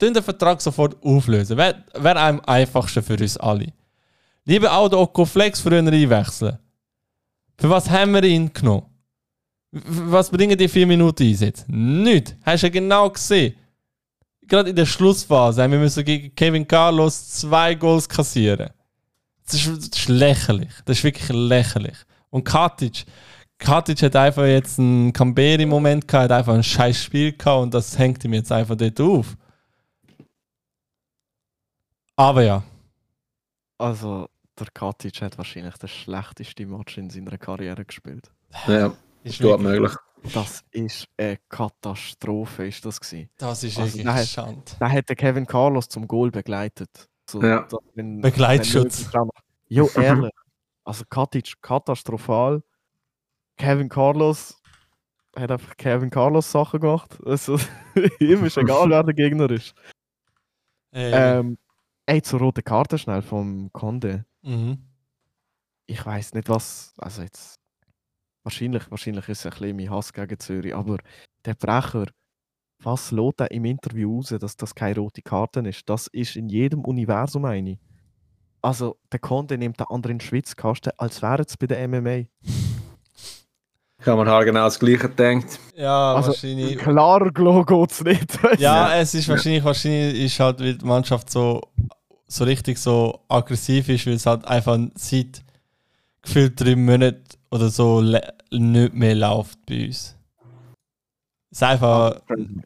den 0.00 0.22
Vertrag 0.22 0.60
sofort 0.60 1.02
auflösen. 1.02 1.56
Wäre 1.56 1.84
wär 1.94 2.16
am 2.16 2.40
einfachsten 2.40 3.02
für 3.02 3.18
uns 3.18 3.36
alle. 3.36 3.72
Lieber 4.44 4.72
auch 4.72 4.88
den 4.88 4.98
Oko 4.98 5.24
Flex 5.24 5.60
früher 5.60 5.78
einwechseln. 5.78 6.58
Für 7.58 7.70
was 7.70 7.88
haben 7.88 8.12
wir 8.12 8.24
ihn 8.24 8.52
genommen? 8.52 8.86
Was 9.70 10.30
bringen 10.30 10.58
die 10.58 10.68
vier 10.68 10.86
Minuten 10.86 11.22
Einsatz? 11.22 11.64
Nicht. 11.68 12.36
Hast 12.42 12.62
du 12.62 12.66
ja 12.66 12.72
genau 12.72 13.08
gesehen. 13.08 13.54
Gerade 14.46 14.70
in 14.70 14.76
der 14.76 14.86
Schlussphase 14.86 15.62
haben 15.62 15.70
wir 15.70 15.78
müssen 15.78 16.04
gegen 16.04 16.34
Kevin 16.34 16.66
Carlos 16.66 17.30
zwei 17.30 17.74
Goals 17.74 18.08
kassieren. 18.08 18.70
Das 19.46 19.54
ist, 19.54 19.68
das 19.68 20.00
ist 20.00 20.08
lächerlich. 20.08 20.72
Das 20.84 20.98
ist 20.98 21.04
wirklich 21.04 21.28
lächerlich. 21.30 21.96
Und 22.30 22.44
Katic, 22.44 23.04
Katic 23.62 24.02
hat 24.02 24.16
einfach 24.16 24.44
jetzt 24.44 24.78
einen 24.78 25.12
Camberi-Moment 25.12 26.06
gehabt, 26.06 26.24
hat 26.24 26.38
einfach 26.38 26.54
ein 26.54 26.62
scheiß 26.62 27.02
Spiel 27.02 27.32
gehabt 27.32 27.62
und 27.62 27.72
das 27.74 27.98
hängt 27.98 28.24
ihm 28.24 28.34
jetzt 28.34 28.52
einfach 28.52 28.76
dort 28.76 29.00
auf. 29.00 29.36
Aber 32.16 32.42
ja, 32.42 32.62
Also, 33.78 34.28
der 34.58 34.66
Katic 34.72 35.22
hat 35.22 35.38
wahrscheinlich 35.38 35.76
den 35.78 35.88
schlechtesten 35.88 36.70
Match 36.70 36.98
in 36.98 37.10
seiner 37.10 37.38
Karriere 37.38 37.84
gespielt. 37.84 38.30
Ja, 38.66 38.92
ist 39.24 39.40
gut 39.40 39.60
möglich. 39.60 39.92
Das 40.34 40.62
ist 40.70 41.08
eine 41.16 41.38
Katastrophe, 41.48 42.66
ist 42.68 42.84
das 42.84 43.00
gewesen. 43.00 43.28
das 43.38 43.64
ist 43.64 43.76
Also, 43.78 43.94
wirklich 43.94 44.04
nein. 44.04 44.26
Schande. 44.26 44.62
Da 44.78 44.88
hat 44.88 45.08
der 45.08 45.16
Kevin 45.16 45.46
Carlos 45.46 45.88
zum 45.88 46.06
Goal 46.06 46.30
begleitet. 46.30 47.08
So, 47.28 47.42
Ja. 47.42 47.62
da- 47.68 47.78
wenn- 47.94 48.20
Begleitschutz. 48.20 49.12
wenn 49.12 49.28
Jo, 49.68 49.88
ehrlich. 49.96 50.32
Also 50.84 51.04
Katic 51.08 51.60
katastrophal. 51.62 52.62
Kevin 53.56 53.88
Carlos 53.88 54.60
hat 55.36 55.50
einfach 55.50 55.76
Kevin 55.76 56.10
Carlos 56.10 56.50
Sachen 56.50 56.80
gemacht. 56.80 57.18
Also, 57.24 57.58
ihm 58.20 58.44
ist 58.44 58.56
egal, 58.58 58.90
wer 58.90 59.02
der 59.02 59.14
Gegner 59.14 59.50
ist. 59.50 59.74
Äh, 60.92 61.38
Ähm, 61.38 61.58
ey, 62.06 62.20
zur 62.22 62.40
roten 62.40 62.64
Karte 62.64 62.98
schnell 62.98 63.22
vom 63.22 63.72
Conde. 63.72 64.24
mhm. 64.42 64.78
Ich 65.86 66.04
weiß 66.06 66.34
nicht 66.34 66.48
was. 66.48 66.94
Also 66.96 67.22
jetzt. 67.22 67.56
Wahrscheinlich, 68.44 68.90
wahrscheinlich 68.90 69.28
ist 69.28 69.40
es 69.40 69.46
ein 69.46 69.50
bisschen 69.50 69.76
mein 69.76 69.90
Hass 69.90 70.12
gegen 70.12 70.38
Zürich, 70.38 70.74
aber 70.74 70.98
der 71.44 71.54
Brecher 71.54 72.06
was 72.84 73.10
lädt 73.12 73.40
er 73.40 73.50
im 73.50 73.64
Interview 73.64 74.16
raus, 74.16 74.34
dass 74.40 74.56
das 74.56 74.74
keine 74.74 74.96
rote 74.96 75.22
Karte 75.22 75.60
ist? 75.60 75.88
Das 75.88 76.08
ist 76.08 76.36
in 76.36 76.48
jedem 76.48 76.84
Universum 76.84 77.44
eine. 77.44 77.78
Also, 78.60 78.98
der 79.10 79.18
Conte 79.20 79.58
nimmt 79.58 79.80
den 79.80 79.86
anderen 79.88 80.20
Schwitzkasten, 80.20 80.92
als 80.96 81.22
wäre 81.22 81.42
es 81.42 81.56
bei 81.56 81.66
der 81.66 81.86
MMA. 81.88 82.24
Ich 84.02 84.08
habe 84.08 84.24
mir 84.24 84.30
halt 84.30 84.46
genau 84.46 84.64
das 84.64 84.78
Gleiche 84.80 85.08
gedacht. 85.08 85.60
Ja, 85.76 86.14
Also, 86.14 86.28
wahrscheinlich. 86.28 86.76
Klar, 86.76 87.30
geht 87.30 87.90
es 87.92 88.02
nicht. 88.02 88.38
Ja, 88.58 88.96
es 88.96 89.14
ist 89.14 89.28
wahrscheinlich, 89.28 89.62
wahrscheinlich 89.62 90.24
ist 90.24 90.40
halt, 90.40 90.58
weil 90.58 90.74
die 90.76 90.84
Mannschaft 90.84 91.30
so, 91.30 91.60
so 92.26 92.44
richtig 92.44 92.78
so 92.78 93.20
aggressiv 93.28 93.88
ist, 93.88 94.04
weil 94.06 94.14
es 94.14 94.26
halt 94.26 94.44
einfach 94.44 94.76
seit 94.96 95.42
gefühlt 96.20 96.60
drei 96.60 96.74
Monaten 96.74 97.22
oder 97.52 97.68
so 97.68 98.00
nicht 98.00 98.92
mehr 98.94 99.14
läuft 99.14 99.64
bei 99.66 99.86
uns. 99.86 100.16
Es 101.52 101.58
ist 101.58 101.62
einfach, 101.62 102.20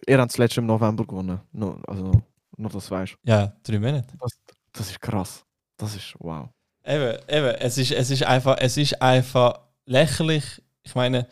Ihr 0.07 0.19
habt 0.19 0.31
das 0.33 0.39
letzte 0.39 0.61
im 0.61 0.67
November 0.67 1.05
gewonnen. 1.05 1.41
Nur, 1.53 1.79
also, 1.87 2.13
nur 2.57 2.71
das 2.71 2.91
weißt 2.91 3.13
du. 3.13 3.31
ja, 3.31 3.53
drei 3.63 3.79
Monate. 3.79 4.17
Das, 4.19 4.31
das 4.73 4.91
ist 4.91 5.01
krass. 5.03 5.45
Das 5.77 5.95
ist 5.97 6.15
wow. 6.19 6.49
Eben, 6.85 7.19
eben, 7.29 7.49
es 7.61 7.77
ist, 7.77 7.91
es 7.93 8.11
ist 8.11 8.23
einfach, 8.23 8.57
es 8.59 8.77
ist 8.79 9.03
einfach 9.03 9.59
lächerlich. 9.85 10.63
Ich 10.87 10.95
meine, 10.95 11.27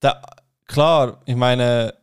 da, 0.00 0.20
klar, 0.66 1.20
ich 1.26 1.36
meine, 1.36 1.94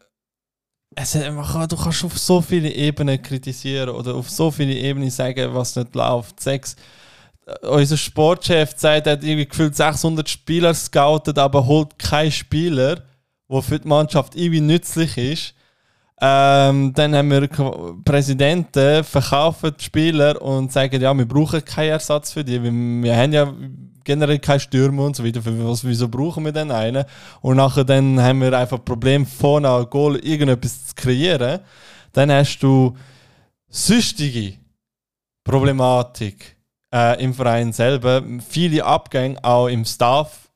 es, 0.96 1.16
man 1.16 1.46
kann, 1.46 1.68
du 1.68 1.76
kannst 1.76 2.04
auf 2.04 2.18
so 2.18 2.42
viele 2.42 2.70
Ebenen 2.70 3.22
kritisieren 3.22 3.90
oder 3.90 4.16
auf 4.16 4.30
so 4.30 4.52
viele 4.52 4.74
Ebenen 4.74 5.10
sagen, 5.10 5.54
was 5.54 5.76
nicht 5.76 5.96
läuft. 5.96 6.40
Sechs, 6.40 6.76
äh, 7.46 7.68
unser 7.68 7.98
Sportchef 7.98 8.74
sagt, 8.76 9.08
er 9.08 9.14
hat 9.14 9.24
irgendwie 9.24 9.48
gefühlt 9.48 9.76
600 9.76 10.30
Spieler 10.30 10.74
scoutet, 10.74 11.38
aber 11.40 11.66
holt 11.66 11.98
keinen 11.98 12.32
Spieler, 12.32 13.04
der 13.50 13.62
für 13.62 13.80
die 13.80 13.88
Mannschaft 13.88 14.36
irgendwie 14.36 14.62
nützlich 14.62 15.18
ist. 15.18 15.56
Ähm, 16.24 16.94
dann 16.94 17.16
haben 17.16 17.32
wir 17.32 17.48
Präsidenten, 18.06 19.04
verkaufen 19.04 19.74
die 19.80 19.84
Spieler 19.84 20.40
und 20.40 20.72
sagen, 20.72 21.02
ja, 21.02 21.14
wir 21.18 21.28
brauchen 21.28 21.66
keinen 21.66 21.90
Ersatz 21.90 22.34
für 22.34 22.44
die, 22.44 22.62
wir 22.62 23.18
haben 23.18 23.34
ja 23.34 23.52
generell 24.04 24.40
keine 24.40 24.60
Stürmer 24.60 25.06
und 25.06 25.16
so 25.16 25.26
weiter. 25.26 25.42
Für 25.42 25.68
was, 25.68 25.84
wieso 25.84 26.08
brauchen 26.08 26.46
wir 26.46 26.52
denn 26.52 26.72
einen? 26.72 27.06
Und 27.42 27.58
nachher 27.58 27.84
dann 27.84 28.22
haben 28.22 28.42
wir 28.42 28.58
einfach 28.58 28.84
Problem 28.84 29.26
vorne 29.26 29.70
an 29.70 29.90
Goal 29.90 30.18
irgendetwas 30.18 30.88
zu 30.88 30.96
kreieren. 30.96 31.60
Dann 32.14 32.32
hast 32.32 32.60
du 32.60 32.96
süchtige 33.70 34.58
Problematik 35.44 36.58
äh, 36.94 37.24
im 37.24 37.34
Verein 37.34 37.74
selber. 37.74 38.24
Viele 38.48 38.86
Abgänge 38.86 39.44
auch 39.44 39.68
im 39.68 39.86
Staff, 39.86 40.50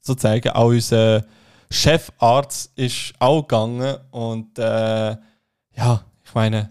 sozusagen. 0.00 0.50
Auch 0.50 0.68
unser 0.68 1.24
Chefarzt 1.70 2.70
ist 2.76 3.14
auch 3.18 3.42
gegangen 3.42 3.96
und 4.10 4.58
äh, 4.58 5.16
ja, 5.74 6.04
ich 6.24 6.34
meine, 6.34 6.70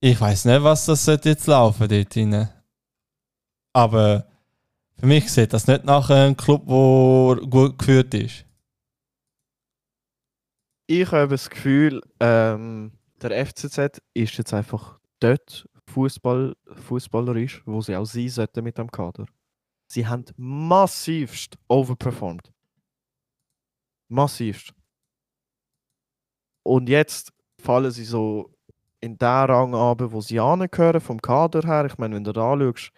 ich 0.00 0.20
weiß 0.20 0.44
nicht, 0.46 0.62
was 0.62 0.86
das 0.86 1.06
jetzt 1.06 1.46
laufen 1.46 1.88
dort 1.88 2.16
rein. 2.16 2.48
Aber 3.74 4.26
für 4.98 5.06
mich 5.06 5.30
sieht 5.30 5.52
das 5.52 5.66
nicht 5.66 5.84
nach 5.84 6.08
einem 6.08 6.36
Club, 6.36 6.66
der 6.66 7.46
gut 7.46 7.78
geführt 7.78 8.14
ist. 8.14 8.46
Ich 10.86 11.10
habe 11.10 11.28
das 11.28 11.50
Gefühl, 11.50 12.00
ähm, 12.20 12.92
der 13.20 13.46
FCZ 13.46 14.00
ist 14.14 14.36
jetzt 14.38 14.54
einfach 14.54 14.98
dort 15.18 15.68
Fußball, 15.90 16.54
fußballerisch, 16.86 17.62
wo 17.66 17.80
sie 17.80 17.96
auch 17.96 18.04
sein 18.04 18.28
sollten 18.28 18.64
mit 18.64 18.78
dem 18.78 18.90
Kader. 18.90 19.26
Sie 19.88 20.06
haben 20.06 20.24
massivst 20.36 21.56
overperformed. 21.68 22.52
Massivst. 24.08 24.72
Und 26.62 26.88
jetzt 26.88 27.32
fallen 27.60 27.90
sie 27.90 28.04
so 28.04 28.50
in 29.00 29.18
den 29.18 29.28
Rang 29.28 29.74
ab, 29.74 30.00
wo 30.00 30.20
sie 30.20 30.40
angehören, 30.40 31.00
vom 31.00 31.20
Kader 31.20 31.62
her. 31.62 31.86
Ich 31.86 31.98
meine, 31.98 32.16
wenn 32.16 32.24
du 32.24 32.32
da 32.32 32.52
anschaust, 32.52 32.90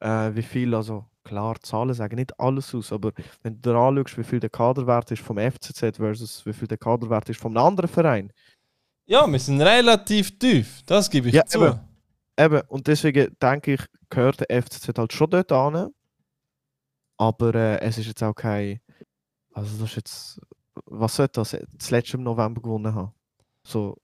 äh, 0.00 0.34
wie 0.34 0.42
viel, 0.42 0.74
also 0.74 1.04
klar, 1.24 1.56
Zahlen 1.60 1.94
sagen 1.94 2.16
nicht 2.16 2.38
alles 2.40 2.74
aus, 2.74 2.92
aber 2.92 3.12
wenn 3.42 3.60
du 3.60 3.72
da 3.72 3.88
anschaust, 3.88 4.18
wie 4.18 4.24
viel 4.24 4.40
der 4.40 4.50
Kaderwert 4.50 5.10
ist 5.10 5.22
vom 5.22 5.38
FCZ 5.38 5.96
versus 5.96 6.44
wie 6.46 6.52
viel 6.52 6.68
der 6.68 6.78
Kaderwert 6.78 7.28
ist 7.28 7.40
vom 7.40 7.56
anderen 7.56 7.88
Verein. 7.88 8.32
Ja, 9.06 9.26
wir 9.30 9.38
sind 9.38 9.60
relativ 9.62 10.38
tief, 10.38 10.82
das 10.86 11.08
gebe 11.10 11.28
ich 11.28 11.34
Ja, 11.34 11.44
zu. 11.44 11.58
eben. 11.64 11.80
Eben, 12.38 12.60
und 12.68 12.86
deswegen 12.86 13.36
denke 13.42 13.74
ich, 13.74 13.80
gehört 14.10 14.40
der 14.40 14.62
FCZ 14.62 14.96
halt 14.96 15.12
schon 15.12 15.28
dort 15.30 15.50
an. 15.50 15.92
Aber 17.16 17.52
äh, 17.54 17.80
es 17.80 17.98
ist 17.98 18.06
jetzt 18.06 18.22
auch 18.22 18.34
kein. 18.34 18.80
Also, 19.52 19.76
das 19.78 19.90
ist 19.90 19.96
jetzt. 19.96 20.40
Was 20.84 21.16
sollte 21.16 21.40
das? 21.40 21.56
Das 21.72 21.90
letzte 21.90 22.16
im 22.16 22.22
November 22.22 22.62
gewonnen 22.62 22.94
haben. 22.94 23.12
So. 23.64 23.96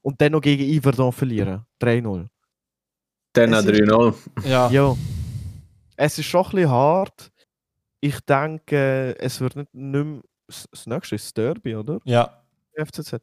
Und 0.00 0.18
dann 0.20 0.32
noch 0.32 0.40
gegen 0.40 0.62
Iverdon 0.64 1.12
verlieren. 1.12 1.66
3-0. 1.80 2.26
Dann 3.32 3.52
Es 3.52 3.64
auch 3.64 3.68
ist- 3.70 3.80
3-0. 3.80 4.14
Ja, 4.44 4.70
Ja. 4.70 4.96
Es 5.96 6.18
ist 6.18 6.26
schon 6.26 6.44
ein 6.46 6.50
bisschen 6.52 6.70
hart. 6.70 7.30
Ich 8.00 8.18
denke, 8.20 9.14
es 9.18 9.40
wird 9.40 9.56
nicht, 9.56 9.72
nicht 9.74 10.04
mehr. 10.04 10.20
Das 10.48 10.86
nächste 10.86 11.14
ist 11.14 11.24
das 11.26 11.34
Derby, 11.34 11.76
oder? 11.76 11.98
ja. 12.04 12.38
FCZ. 12.74 13.20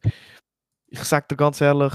Ich 0.87 1.03
sage 1.03 1.25
dir 1.29 1.35
ganz 1.35 1.59
ehrlich, 1.59 1.93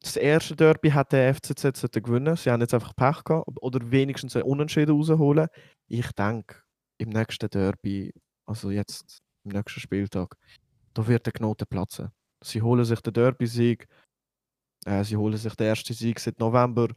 das 0.00 0.16
erste 0.16 0.54
Derby 0.54 0.90
hat 0.90 1.12
der 1.12 1.34
FCZ 1.34 1.90
gewinnen. 2.02 2.36
Sie 2.36 2.50
haben 2.50 2.60
jetzt 2.60 2.72
einfach 2.74 2.94
Pech 2.94 3.24
gehabt 3.24 3.48
oder 3.60 3.90
wenigstens 3.90 4.36
einen 4.36 4.44
Unentschieden 4.44 4.96
rausholen. 4.96 5.48
Ich 5.88 6.10
denke, 6.12 6.56
im 6.98 7.08
nächsten 7.10 7.50
Derby, 7.50 8.12
also 8.46 8.70
jetzt 8.70 9.18
im 9.44 9.52
nächsten 9.52 9.80
Spieltag, 9.80 10.36
da 10.94 11.06
wird 11.06 11.26
der 11.26 11.32
Knoten 11.32 11.66
platzen. 11.68 12.10
Sie 12.42 12.62
holen 12.62 12.84
sich 12.84 13.00
den 13.00 13.12
Derby-Sieg, 13.12 13.88
äh, 14.86 15.04
sie 15.04 15.16
holen 15.16 15.36
sich 15.36 15.54
den 15.54 15.66
ersten 15.68 15.92
Sieg 15.94 16.20
seit 16.20 16.38
November 16.38 16.88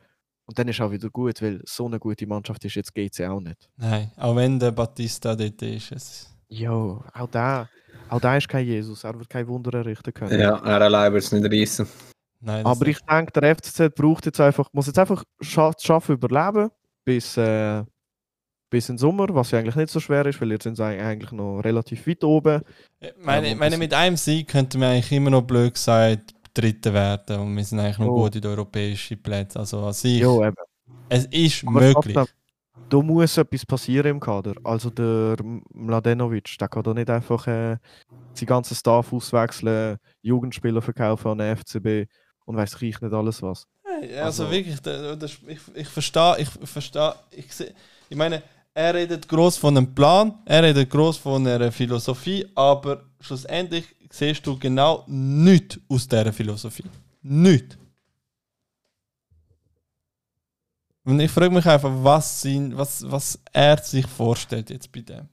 und 0.46 0.58
dann 0.60 0.68
ist 0.68 0.82
auch 0.82 0.92
wieder 0.92 1.10
gut, 1.10 1.42
weil 1.42 1.62
so 1.66 1.86
eine 1.86 2.00
gute 2.00 2.28
Mannschaft 2.28 2.64
ist 2.66 2.76
jetzt 2.76 2.94
geht 2.94 3.14
sie 3.14 3.26
auch 3.26 3.40
nicht. 3.40 3.70
Nein, 3.78 4.12
auch 4.18 4.36
wenn 4.36 4.60
der 4.60 4.72
Batista 4.72 5.36
dort 5.36 5.62
ist. 5.62 5.92
Es, 5.92 6.28
Jo, 6.50 7.02
auch 7.14 7.28
da, 7.30 7.70
auch 8.10 8.20
da 8.20 8.36
ist 8.36 8.50
kein 8.50 8.66
Jesus, 8.66 9.06
er 9.06 9.18
wird 9.18 9.30
kein 9.30 9.48
Wunder 9.48 9.74
errichten 9.80 10.14
können. 10.14 10.38
Ja, 10.38 10.58
er 10.58 10.82
allein 10.82 11.14
wird 11.14 11.24
es 11.24 11.32
nicht 11.32 11.46
reissen. 11.50 11.88
nein, 12.42 12.66
Aber 12.66 12.86
ich 12.88 13.00
denke, 13.00 13.32
der 13.40 13.56
FCZ 13.56 13.96
braucht 13.96 14.26
jetzt 14.26 14.42
einfach, 14.42 14.68
muss 14.74 14.88
jetzt 14.88 15.00
einfach 15.00 15.24
scha 15.40 15.72
schaffen, 15.80 16.16
überleben 16.16 16.70
bis, 17.06 17.38
äh, 17.38 17.84
bis 18.70 18.90
in 18.90 18.96
den 18.96 19.00
Sommer, 19.00 19.28
was 19.30 19.52
ja 19.52 19.60
eigentlich 19.60 19.78
nicht 19.78 19.92
so 19.92 20.02
schwer 20.02 20.26
ist, 20.26 20.42
weil 20.42 20.52
jetzt 20.52 20.64
sind 20.64 20.76
sie 20.76 20.84
eigentlich 20.84 21.32
noch 21.32 21.62
relativ 21.62 22.06
weit 22.06 22.24
oben. 22.26 22.62
Ich 23.00 23.14
meine, 23.20 23.48
Ja, 23.48 23.54
ich 23.54 23.60
meine, 23.60 23.78
mit 23.78 23.94
einem 23.94 24.18
Sieg 24.18 24.50
könnten 24.50 24.82
wir 24.82 24.90
eigentlich 24.90 25.12
immer 25.14 25.30
noch 25.30 25.44
blöd 25.44 25.74
gesagt 25.74 26.34
Dritte 26.54 26.94
werden 26.94 27.40
und 27.40 27.56
wir 27.56 27.64
sind 27.64 27.80
eigentlich 27.80 27.98
noch 28.00 28.08
Oh. 28.08 28.24
gut 28.24 28.36
in 28.36 28.42
den 28.42 28.52
europäischen 28.52 29.22
Plätzen. 29.22 29.60
Also 29.60 29.86
an 29.86 29.94
sich, 29.94 30.20
Jo, 30.22 30.44
eben. 30.44 30.56
es 31.10 31.26
ist 31.26 31.64
Aber 31.64 31.80
möglich. 31.82 32.14
trotzdem, 32.16 32.36
Da 32.90 32.98
muss 33.02 33.38
etwas 33.38 33.66
passieren 33.66 34.08
im 34.12 34.20
Kader. 34.20 34.54
Also 34.64 34.90
der 34.90 35.38
Mladenovic, 35.74 36.58
der 36.60 36.68
kann 36.68 36.84
da 36.84 36.94
nicht 36.94 37.10
einfach 37.10 37.48
äh, 37.48 37.78
seinen 38.34 38.48
ganzen 38.48 38.76
Staff 38.76 39.14
auswechseln, 39.14 39.98
Jugendspieler 40.22 40.82
verkaufen 40.82 41.30
an 41.32 41.38
den 41.38 41.56
FCB 41.58 42.10
und 42.46 42.58
weiß 42.58 42.76
ich 42.82 43.00
nicht 43.02 43.14
alles 43.14 43.42
was. 43.42 43.66
Also, 43.86 44.22
Also- 44.24 44.52
wirklich, 44.52 44.80
da- 44.82 45.16
das, 45.16 45.38
ich, 45.48 45.60
ich 45.76 45.88
verstehe, 45.88 46.36
ich 46.40 46.50
verstehe, 46.50 47.14
ich, 47.32 47.54
seh- 47.54 47.72
ich 48.10 48.18
meine, 48.18 48.42
er 48.74 48.94
redet 48.94 49.28
groß 49.28 49.58
von 49.58 49.78
einem 49.78 49.94
Plan, 49.94 50.40
er 50.46 50.64
redet 50.64 50.90
groß 50.90 51.18
von 51.18 51.46
einer 51.46 51.72
Philosophie, 51.72 52.46
aber 52.56 53.04
schlussendlich 53.22 53.86
siehst 54.10 54.46
du 54.46 54.58
genau 54.58 55.04
nichts 55.08 55.80
aus 55.88 56.08
dieser 56.08 56.34
Philosophie. 56.34 56.86
Nichts. 57.22 57.78
Und 61.04 61.20
ich 61.20 61.32
frage 61.32 61.54
mich 61.54 61.66
einfach, 61.66 61.92
was, 62.04 62.42
sein, 62.42 62.78
was, 62.78 63.10
was 63.10 63.40
er 63.52 63.78
sich 63.78 64.06
vorstellt 64.06 64.70
jetzt 64.70 64.92
bei 64.92 65.02
dem. 65.02 65.28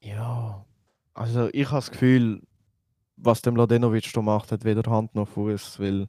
Ja. 0.00 0.64
Also 1.12 1.48
ich 1.52 1.66
habe 1.66 1.76
das 1.76 1.90
Gefühl, 1.90 2.42
was 3.16 3.42
der 3.42 3.52
Mladenovic 3.52 4.10
da 4.12 4.22
macht, 4.22 4.52
hat 4.52 4.64
weder 4.64 4.88
Hand 4.90 5.14
noch 5.14 5.28
Fuß, 5.28 5.80
weil 5.80 6.08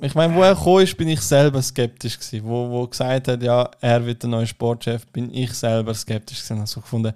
Ich 0.00 0.14
meine, 0.14 0.34
wo 0.34 0.42
er 0.42 0.54
gekommen 0.54 0.82
ist, 0.82 0.96
bin 0.96 1.08
ich 1.08 1.20
selber 1.20 1.62
skeptisch 1.62 2.18
gewesen. 2.18 2.44
Wo, 2.44 2.70
wo 2.70 2.86
gesagt 2.86 3.28
hat, 3.28 3.42
ja, 3.42 3.70
er 3.80 4.04
wird 4.04 4.22
der 4.22 4.30
neue 4.30 4.46
Sportchef, 4.46 5.06
bin 5.08 5.32
ich 5.32 5.52
selber 5.52 5.94
skeptisch 5.94 6.42
gewesen. 6.42 6.60
Also 6.60 6.80
gefunden, 6.80 7.12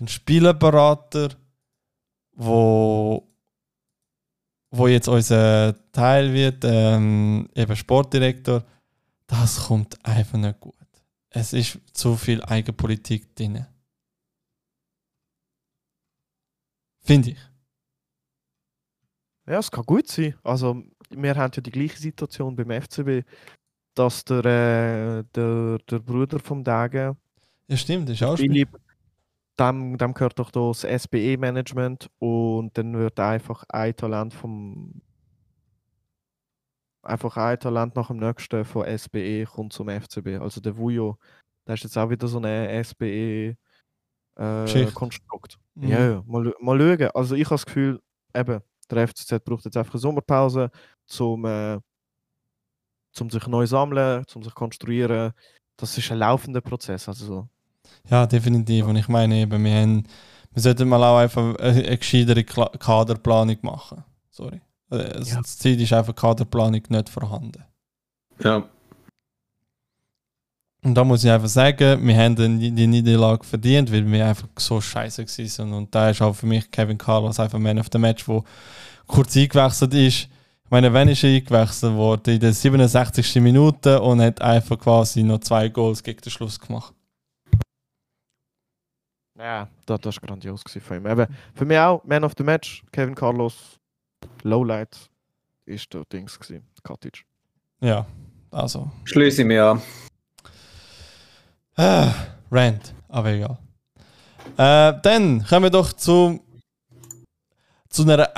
ein 0.00 0.08
Spielerberater, 0.08 1.30
wo, 2.34 3.28
wo 4.70 4.86
jetzt 4.86 5.08
unser 5.08 5.74
Teil 5.92 6.32
wird, 6.32 6.64
ähm, 6.64 7.48
eben 7.54 7.76
Sportdirektor, 7.76 8.64
das 9.26 9.66
kommt 9.66 10.04
einfach 10.04 10.38
nicht 10.38 10.60
gut. 10.60 10.74
Es 11.30 11.52
ist 11.52 11.78
zu 11.92 12.16
viel 12.16 12.42
Eigenpolitik 12.42 13.34
drin. 13.34 13.66
Finde 17.00 17.30
ich. 17.30 17.38
Ja, 19.46 19.58
es 19.58 19.70
kann 19.70 19.84
gut 19.84 20.08
sein. 20.08 20.34
Also, 20.44 20.82
wir 21.16 21.34
haben 21.36 21.52
ja 21.54 21.62
die 21.62 21.70
gleiche 21.70 21.98
Situation 21.98 22.56
beim 22.56 22.70
FCB, 22.70 23.26
dass 23.94 24.24
der, 24.24 24.44
äh, 24.44 25.24
der, 25.34 25.78
der 25.78 25.98
Bruder 25.98 26.38
vom 26.38 26.64
Dagen, 26.64 27.16
Ja, 27.68 27.76
stimmt, 27.76 28.08
ist 28.10 28.22
auch 28.22 28.36
Philipp, 28.36 28.68
dem, 29.58 29.98
dem 29.98 30.14
gehört 30.14 30.38
doch 30.38 30.50
das 30.50 30.82
SBE-Management 30.82 32.10
und 32.18 32.76
dann 32.76 32.96
wird 32.96 33.20
einfach 33.20 33.64
ein 33.68 33.94
Talent 33.96 34.34
vom 34.34 35.02
einfach 37.02 37.36
ein 37.36 37.58
Talent 37.58 37.96
nach 37.96 38.08
dem 38.08 38.18
nächsten 38.18 38.64
von 38.64 38.86
SBE 38.86 39.44
kommt 39.44 39.72
zum 39.72 39.88
FCB. 39.88 40.40
Also 40.40 40.60
der 40.60 40.76
Vujo, 40.76 41.18
der 41.66 41.74
ist 41.74 41.82
jetzt 41.82 41.98
auch 41.98 42.08
wieder 42.08 42.28
so 42.28 42.38
eine 42.38 42.82
SBE 42.84 43.56
äh. 44.36 44.90
Konstrukt. 44.94 45.58
Mhm. 45.74 45.88
Ja, 45.88 46.10
ja, 46.10 46.22
mal, 46.26 46.54
mal 46.60 46.78
schauen. 46.78 47.10
Also 47.14 47.34
ich 47.34 47.44
habe 47.44 47.54
das 47.54 47.66
Gefühl, 47.66 48.00
eben, 48.34 48.60
der 48.90 49.08
FCZ 49.08 49.44
braucht 49.44 49.64
jetzt 49.64 49.76
einfach 49.76 49.94
eine 49.94 50.00
Sommerpause, 50.00 50.70
zum, 51.12 51.44
äh, 51.44 51.78
zum 53.12 53.30
sich 53.30 53.46
neu 53.46 53.66
sammeln, 53.66 54.24
zum 54.26 54.42
sich 54.42 54.54
konstruieren. 54.54 55.32
Das 55.76 55.96
ist 55.96 56.10
ein 56.10 56.18
laufender 56.18 56.60
Prozess. 56.60 57.08
Also 57.08 57.26
so. 57.26 57.48
Ja, 58.08 58.26
definitiv. 58.26 58.86
Und 58.86 58.96
ich 58.96 59.08
meine 59.08 59.36
eben, 59.36 59.62
wir, 59.64 59.74
haben, 59.74 60.04
wir 60.52 60.62
sollten 60.62 60.88
mal 60.88 61.02
auch 61.04 61.18
einfach 61.18 61.56
eine, 61.56 61.84
eine 61.84 61.98
gescheitere 61.98 62.44
Kaderplanung 62.44 63.58
machen. 63.62 64.04
Sorry. 64.30 64.60
Das 64.88 65.30
Ja. 65.30 65.40
das 65.40 65.58
Ziel 65.58 65.80
ist 65.80 65.92
einfach 65.92 66.14
Kaderplanung 66.14 66.82
nicht 66.88 67.08
vorhanden. 67.08 67.64
Ja. 68.42 68.68
Und 70.84 70.94
da 70.94 71.04
muss 71.04 71.22
ich 71.22 71.30
einfach 71.30 71.48
sagen, 71.48 72.04
wir 72.06 72.16
haben 72.16 72.58
die, 72.58 72.72
die 72.72 72.86
Niederlage 72.86 73.44
verdient, 73.44 73.92
weil 73.92 74.10
wir 74.10 74.26
einfach 74.26 74.48
so 74.58 74.80
scheiße 74.80 75.24
waren. 75.24 75.72
Und 75.74 75.94
da 75.94 76.10
ist 76.10 76.20
auch 76.20 76.34
für 76.34 76.46
mich 76.46 76.70
Kevin 76.70 76.98
Carlos 76.98 77.38
einfach 77.38 77.58
Man 77.58 77.78
of 77.78 77.86
the 77.92 77.98
Match, 77.98 78.26
wo 78.26 78.44
kurz 79.06 79.36
eingewechselt 79.36 79.94
ist. 79.94 80.28
Meine, 80.72 80.90
wenn 80.90 81.08
ist 81.08 81.22
er 81.22 81.28
eingewechselt 81.28 81.94
worden? 81.96 82.32
In 82.32 82.40
der 82.40 82.54
67. 82.54 83.42
Minute 83.42 84.00
und 84.00 84.22
hat 84.22 84.40
einfach 84.40 84.78
quasi 84.78 85.22
noch 85.22 85.40
zwei 85.40 85.68
Goals 85.68 86.02
gegen 86.02 86.22
den 86.22 86.30
Schluss 86.30 86.58
gemacht. 86.58 86.94
Ja, 89.38 89.68
das, 89.84 90.00
das 90.00 90.16
war 90.16 90.28
grandios 90.28 90.64
gewesen 90.64 90.80
von 90.80 90.96
ihm. 90.96 91.06
Eben, 91.06 91.26
für 91.54 91.66
mich 91.66 91.76
auch, 91.76 92.02
Man 92.04 92.24
of 92.24 92.32
the 92.38 92.42
Match, 92.42 92.82
Kevin 92.90 93.14
Carlos, 93.14 93.78
Lowlight 94.44 94.96
ist 95.66 95.92
der 95.92 96.04
Dings 96.10 96.40
gewesen, 96.40 96.64
Cottage. 96.82 97.22
Ja, 97.82 98.06
also. 98.50 98.90
Schließe 99.04 99.42
ich 99.42 99.48
mir 99.48 99.66
an. 99.66 99.82
Ah, 101.76 102.14
Rant, 102.50 102.94
aber 103.10 103.28
egal. 103.28 103.58
Äh, 104.56 104.98
dann 105.02 105.44
kommen 105.44 105.64
wir 105.64 105.70
doch 105.70 105.92
zu, 105.92 106.40
zu 107.90 108.04
einer 108.04 108.34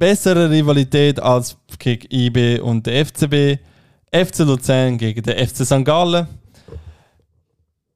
besseren 0.00 0.50
Rivalität 0.50 1.20
als 1.20 1.56
gegen 1.78 2.08
IB 2.10 2.58
und 2.60 2.86
der 2.86 3.06
FCB. 3.06 3.60
FC 4.12 4.38
Luzern 4.40 4.98
gegen 4.98 5.22
den 5.22 5.46
FC 5.46 5.64
St. 5.64 5.84
Gallen. 5.84 6.26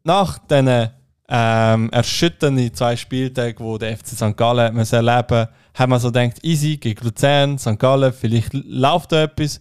Nach 0.05 0.39
diesen 0.39 0.91
ähm, 1.29 1.91
erschütternden 1.91 2.73
zwei 2.73 2.95
Spieltagen, 2.95 3.65
wo 3.65 3.79
der 3.79 3.97
FC 3.97 4.09
St. 4.09 4.37
Gallen 4.37 4.75
müssen 4.75 4.95
erleben 4.95 5.49
haben 5.75 5.91
wir 5.91 5.99
so 5.99 6.13
gedacht, 6.13 6.45
easy 6.45 6.77
gegen 6.77 7.05
Luzern, 7.05 7.59
St. 7.59 7.79
Gallen, 7.79 8.13
vielleicht 8.13 8.53
läuft 8.53 9.11
da 9.11 9.25
etwas. 9.25 9.61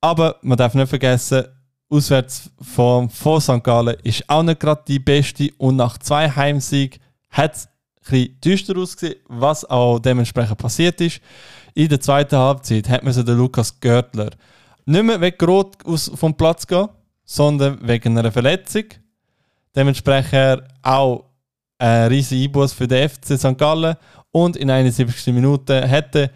Aber 0.00 0.36
man 0.42 0.56
darf 0.56 0.74
nicht 0.74 0.88
vergessen, 0.88 1.46
Auswärtsform 1.88 3.10
von 3.10 3.40
St. 3.40 3.64
Gallen 3.64 3.96
ist 4.04 4.28
auch 4.28 4.42
nicht 4.42 4.60
gerade 4.60 4.82
die 4.86 4.98
beste 4.98 5.50
und 5.58 5.76
nach 5.76 5.98
zwei 5.98 6.30
Heimsiegen 6.30 7.00
hat 7.30 7.56
es 7.56 7.68
bisschen 8.10 8.40
düster 8.40 8.76
ausgesehen, 8.76 9.16
was 9.28 9.64
auch 9.64 9.98
dementsprechend 9.98 10.58
passiert 10.58 11.00
ist. 11.00 11.20
In 11.74 11.88
der 11.88 12.00
zweiten 12.00 12.36
Halbzeit 12.36 12.88
hat 12.88 13.02
man 13.02 13.12
so 13.12 13.22
den 13.22 13.36
Lukas 13.36 13.78
Görtler 13.80 14.30
nicht 14.86 15.04
mehr 15.04 15.20
wegen 15.20 15.44
Rot 15.44 15.76
vom 16.14 16.34
Platz 16.36 16.66
gehen, 16.66 16.88
sondern 17.24 17.78
wegen 17.86 18.16
einer 18.16 18.32
Verletzung. 18.32 18.84
Dementsprechend 19.74 20.62
auch 20.82 21.24
ein 21.78 22.08
riesiger 22.08 22.44
Einbuß 22.44 22.72
für 22.72 22.88
den 22.88 23.08
FC 23.08 23.38
St. 23.38 23.58
Gallen 23.58 23.96
und 24.30 24.56
in 24.56 24.70
71 24.70 25.34
Minuten 25.34 25.82
hätte 25.82 26.30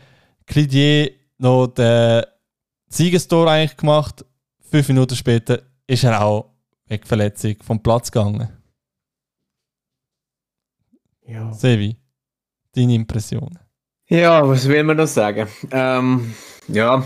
Clidier 0.47 1.11
noch 1.39 1.68
den 1.68 2.25
Siegestor 2.89 3.49
eigentlich 3.49 3.77
gemacht. 3.77 4.25
Fünf 4.71 4.89
Minuten 4.89 5.16
später 5.16 5.62
ist 5.87 6.05
er 6.05 6.23
auch 6.23 6.51
wegen 6.87 7.07
Verletzung 7.07 7.57
vom 7.62 7.83
Platz 7.83 8.11
gegangen. 8.11 8.60
Ja. 11.31 11.53
Sevi, 11.53 11.97
deine 12.74 12.95
Impressionen? 12.97 13.57
Ja, 14.09 14.47
was 14.49 14.66
will 14.66 14.83
man 14.83 14.97
noch 14.97 15.07
sagen? 15.07 15.47
Ähm, 15.70 16.35
ja, 16.66 17.05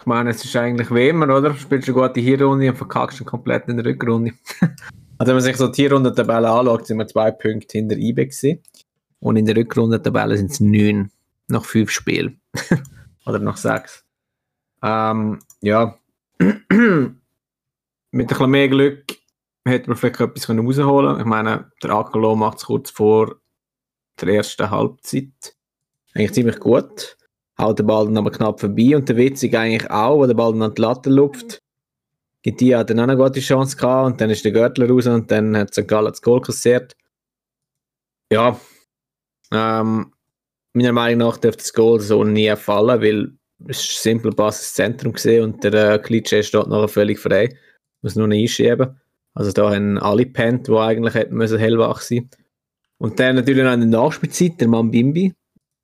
ich 0.00 0.06
meine, 0.06 0.30
es 0.30 0.42
ist 0.42 0.56
eigentlich 0.56 0.90
wie 0.90 1.08
immer, 1.08 1.26
oder? 1.26 1.50
Du 1.50 1.58
spielst 1.58 1.86
eine 1.86 1.98
gute 1.98 2.20
Hinrunde 2.20 2.70
und 2.70 2.76
verkackst 2.76 3.20
dann 3.20 3.26
komplett 3.26 3.68
in 3.68 3.76
der 3.76 3.84
Rückrunde. 3.84 4.32
also 5.18 5.28
wenn 5.28 5.34
man 5.34 5.42
sich 5.42 5.58
so 5.58 5.68
die 5.68 5.82
Hinrundentabelle 5.82 6.48
anschaut, 6.48 6.86
sind 6.86 6.96
wir 6.96 7.06
zwei 7.06 7.30
Punkte 7.30 7.76
hinter 7.76 7.98
IBE 7.98 8.28
gewesen. 8.28 8.62
Und 9.20 9.36
in 9.36 9.44
der 9.44 9.56
Rückrundentabelle 9.56 10.38
sind 10.38 10.50
es 10.50 10.60
neun 10.60 11.10
nach 11.48 11.66
fünf 11.66 11.90
Spielen. 11.90 12.40
oder 13.26 13.38
nach 13.38 13.58
sechs. 13.58 14.02
Ähm, 14.82 15.40
ja. 15.60 15.98
Mit 16.38 16.62
ein 16.72 18.26
bisschen 18.26 18.50
mehr 18.50 18.68
Glück 18.70 19.04
hätte 19.66 19.90
man 19.90 19.98
vielleicht 19.98 20.20
etwas 20.20 20.48
rausholen 20.48 20.76
können. 20.78 21.20
Ich 21.20 21.26
meine, 21.26 21.70
der 21.82 21.90
Akolo 21.90 22.34
macht 22.34 22.58
es 22.58 22.64
kurz 22.64 22.90
vor 22.90 23.36
der 24.22 24.28
ersten 24.34 24.70
Halbzeit 24.70 25.56
eigentlich 26.14 26.32
ziemlich 26.32 26.60
gut. 26.60 27.16
Haut 27.60 27.78
den 27.78 27.86
Ball 27.86 28.04
dann 28.04 28.16
aber 28.18 28.30
knapp 28.30 28.60
vorbei 28.60 28.96
und 28.96 29.08
der 29.08 29.16
Witzig 29.16 29.56
eigentlich 29.56 29.90
auch, 29.90 30.18
wo 30.18 30.26
der 30.26 30.34
Ball 30.34 30.52
dann 30.52 30.62
an 30.62 30.74
die 30.74 30.82
Latte 30.82 31.10
lupft. 31.10 31.60
Gitti 32.42 32.68
hat 32.68 32.90
dann 32.90 33.00
auch 33.00 33.04
eine 33.04 33.16
gute 33.16 33.40
Chance 33.40 33.76
gehabt 33.76 34.06
und 34.06 34.20
dann 34.20 34.30
ist 34.30 34.44
der 34.44 34.52
Görtler 34.52 34.88
raus 34.88 35.06
und 35.06 35.30
dann 35.30 35.56
hat 35.56 35.74
St. 35.74 35.88
Gallen 35.88 36.06
das 36.06 36.22
Goal 36.22 36.40
kassiert. 36.40 36.96
Ja, 38.32 38.60
ähm, 39.52 40.12
meiner 40.72 40.92
Meinung 40.92 41.28
nach 41.28 41.38
dürfte 41.38 41.62
das 41.62 41.72
Goal 41.72 42.00
so 42.00 42.22
nie 42.24 42.54
fallen, 42.56 43.00
weil 43.00 43.32
es 43.66 43.80
ist 43.80 43.98
ein 43.98 44.02
simpler 44.02 44.32
Pass 44.32 44.60
ins 44.60 44.74
Zentrum 44.74 45.12
gesehen 45.12 45.44
und 45.44 45.64
der 45.64 45.94
äh, 45.94 45.98
Klitsche 45.98 46.42
steht 46.42 46.68
nachher 46.68 46.88
völlig 46.88 47.18
frei. 47.18 47.56
Muss 48.02 48.14
nur 48.14 48.28
noch 48.28 48.36
einschieben. 48.36 49.00
Also 49.34 49.52
da 49.52 49.74
haben 49.74 49.98
alle 49.98 50.26
pennt, 50.26 50.68
die 50.68 50.72
eigentlich 50.72 51.14
hätten 51.14 51.36
müssen 51.36 51.58
hellwach 51.58 52.00
sein. 52.00 52.30
Und 52.98 53.20
dann 53.20 53.36
natürlich 53.36 53.64
noch 53.64 53.72
in 53.72 53.90
der 53.90 54.00
Nachspielzeit, 54.00 54.60
der 54.60 54.68
Mann 54.68 54.90
Bimbi, 54.90 55.34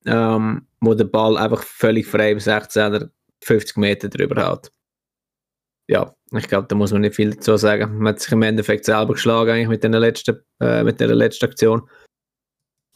ähm, 0.07 0.67
wo 0.81 0.95
der 0.95 1.05
Ball 1.05 1.37
einfach 1.37 1.63
völlig 1.63 2.07
frei 2.07 2.33
im 2.33 2.39
16er 2.39 3.11
50 3.43 3.77
Meter 3.77 4.09
drüber 4.09 4.45
hat. 4.47 4.71
Ja, 5.87 6.15
ich 6.33 6.49
glaube, 6.49 6.67
da 6.69 6.75
muss 6.75 6.93
man 6.93 7.03
nicht 7.03 7.15
viel 7.15 7.35
dazu 7.35 7.57
sagen. 7.57 7.99
Man 7.99 8.15
hat 8.15 8.21
sich 8.21 8.33
im 8.33 8.43
Endeffekt 8.43 8.85
selber 8.85 9.13
geschlagen 9.13 9.51
eigentlich 9.51 9.69
mit, 9.69 9.85
den 9.85 9.93
letzten, 9.93 10.41
äh, 10.61 10.83
mit 10.83 10.99
der 10.99 11.15
letzten 11.15 11.45
Aktion. 11.45 11.83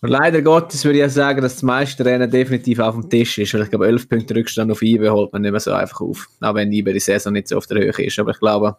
Und 0.01 0.11
leider 0.11 0.43
Gottes 0.43 0.85
würde 0.85 1.05
ich 1.05 1.13
sagen, 1.13 1.43
dass 1.43 1.55
das 1.55 1.63
meiste 1.63 2.05
Rennen 2.05 2.31
definitiv 2.31 2.79
auf 2.79 2.95
dem 2.95 3.11
Tisch 3.11 3.37
ist, 3.39 3.53
weil 3.53 3.63
ich 3.63 3.71
glaube, 3.71 3.87
11 3.87 4.09
Punkte 4.09 4.35
Rückstand 4.35 4.71
auf 4.71 4.81
IBE 4.81 5.11
holt 5.11 5.33
man 5.33 5.43
nicht 5.43 5.51
mehr 5.51 5.61
so 5.61 5.73
einfach 5.73 6.01
auf. 6.01 6.29
Auch 6.41 6.55
wenn 6.55 6.73
IBE 6.73 6.93
die 6.93 7.01
Saison 7.01 7.33
nicht 7.33 7.49
so 7.49 7.57
auf 7.57 7.67
der 7.67 7.79
Höhe 7.79 8.07
ist. 8.07 8.19
Aber 8.19 8.31
ich 8.31 8.39
glaube, 8.39 8.77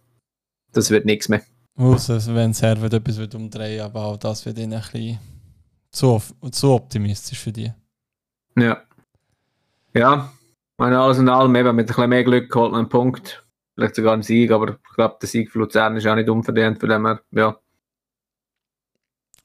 das 0.71 0.91
wird 0.91 1.05
nichts 1.05 1.29
mehr. 1.29 1.41
Außer 1.79 2.35
wenn 2.35 2.53
Servet 2.53 2.93
etwas 2.93 3.17
wird 3.17 3.35
umdrehen, 3.35 3.81
aber 3.81 4.03
auch 4.05 4.17
das 4.17 4.45
wird 4.45 4.59
ihnen 4.59 4.73
ein 4.73 4.81
bisschen 4.81 5.19
zu, 5.91 6.21
zu 6.51 6.73
optimistisch 6.73 7.39
für 7.39 7.53
die. 7.53 7.71
Ja. 8.57 8.83
Ja, 9.93 10.31
meine, 10.77 10.99
alles 10.99 11.19
in 11.19 11.29
allem, 11.29 11.55
eben 11.55 11.75
mit 11.75 11.85
ein 11.85 11.87
bisschen 11.87 12.09
mehr 12.09 12.23
Glück 12.23 12.53
holt 12.53 12.71
man 12.71 12.81
einen 12.81 12.89
Punkt. 12.89 13.45
Vielleicht 13.75 13.95
sogar 13.95 14.13
einen 14.13 14.23
Sieg, 14.23 14.51
aber 14.51 14.71
ich 14.71 14.95
glaube, 14.95 15.17
der 15.21 15.29
Sieg 15.29 15.51
für 15.51 15.59
Luzern 15.59 15.95
ist 15.95 16.05
auch 16.05 16.15
nicht 16.15 16.29
unverdient, 16.29 16.79
von 16.79 16.89
dem 16.89 17.05
her, 17.05 17.21
ja. 17.31 17.57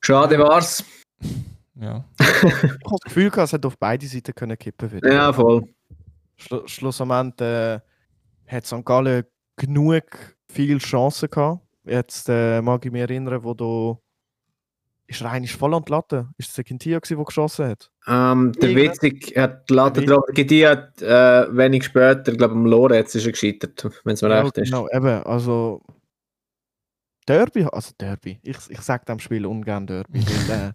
Schade 0.00 0.38
war's. 0.38 0.84
Ja. 1.76 2.04
Ich 2.20 2.26
habe 2.42 2.78
das 2.90 3.00
Gefühl, 3.04 3.30
gehabt, 3.30 3.46
es 3.46 3.52
hätte 3.52 3.68
auf 3.68 3.78
beide 3.78 4.06
Seiten 4.06 4.34
können 4.34 4.58
kippen 4.58 4.90
wieder. 4.90 5.12
Ja, 5.12 5.32
voll. 5.32 5.68
Schlu 6.36 6.66
schlussendlich 6.66 7.48
äh, 7.48 7.80
hat 8.46 8.66
St. 8.66 8.84
Gallen 8.84 9.24
genug 9.56 10.36
viele 10.48 10.78
Chancen 10.78 11.30
gehabt. 11.30 11.63
Jetzt 11.84 12.28
äh, 12.28 12.62
mag 12.62 12.84
ich 12.84 12.92
mich 12.92 13.02
erinnern, 13.02 13.42
wo 13.44 13.54
du 13.54 13.98
ist 15.06 15.20
er 15.20 15.30
eigentlich 15.30 15.54
voll 15.54 15.74
an 15.74 15.84
die 15.84 15.92
Latte? 15.92 16.30
Ist 16.38 16.48
es 16.48 16.54
der 16.54 16.64
Quintilla, 16.64 16.98
gewesen, 16.98 17.16
der 17.16 17.24
geschossen 17.24 17.68
hat? 17.68 17.90
Ähm, 18.06 18.52
der 18.52 18.74
Witzig 18.74 19.34
hat 19.36 19.68
die 19.68 19.74
Latte 19.74 20.02
drauf. 20.02 20.24
Die 20.34 20.66
hat 20.66 21.02
äh, 21.02 21.56
wenig 21.56 21.84
später, 21.84 22.32
glaube 22.32 22.54
ich, 22.54 22.58
am 22.58 22.66
Lorenz 22.66 23.14
ist 23.14 23.26
er 23.26 23.32
gescheitert, 23.32 23.84
wenn 24.04 24.14
es 24.14 24.22
mir 24.22 24.30
Ja, 24.30 24.40
recht 24.40 24.56
ist. 24.58 24.70
Genau, 24.70 24.88
eben, 24.88 25.22
also 25.24 25.82
Derby, 27.26 27.64
also 27.64 27.92
Derby, 27.98 28.38
ich, 28.42 28.56
ich 28.68 28.80
sage 28.80 29.04
dem 29.06 29.18
Spiel 29.18 29.46
ungern 29.46 29.86
Derby, 29.86 30.24
weil, 30.48 30.68
äh, 30.68 30.72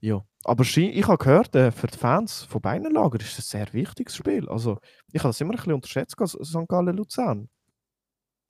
ja, 0.00 0.22
aber 0.44 0.62
ich 0.62 1.08
habe 1.08 1.18
gehört, 1.18 1.54
äh, 1.56 1.72
für 1.72 1.88
die 1.88 1.98
Fans 1.98 2.42
von 2.44 2.60
beiden 2.60 2.92
Lagern 2.92 3.20
ist 3.20 3.38
es 3.38 3.54
ein 3.54 3.58
sehr 3.58 3.72
wichtiges 3.72 4.16
Spiel, 4.16 4.48
also 4.48 4.78
ich 5.12 5.20
habe 5.20 5.30
das 5.30 5.40
immer 5.40 5.54
ein 5.54 5.56
bisschen 5.56 5.72
unterschätzt, 5.72 6.16
St. 6.24 6.68
Gallen-Luzern. 6.68 7.48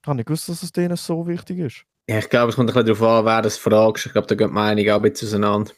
Ich 0.07 0.09
habe 0.09 0.15
nicht 0.19 0.27
gewusst, 0.27 0.47
dass 0.47 0.63
es 0.63 0.71
denen 0.71 0.95
so 0.95 1.27
wichtig 1.27 1.59
ist. 1.59 1.83
Ja, 2.09 2.19
ich 2.19 2.29
glaube, 2.29 2.49
es 2.49 2.55
kommt 2.55 2.69
ein 2.69 2.73
bisschen 2.73 2.97
darauf 2.97 3.19
an, 3.19 3.25
wer 3.25 3.41
das 3.41 3.57
fragst. 3.57 4.05
Ich 4.05 4.13
glaube, 4.13 4.25
da 4.25 4.35
geht 4.35 4.47
die 4.47 4.53
Meinung 4.53 4.89
auch 4.89 4.95
ein 4.95 5.01
bisschen 5.01 5.27
auseinander. 5.27 5.73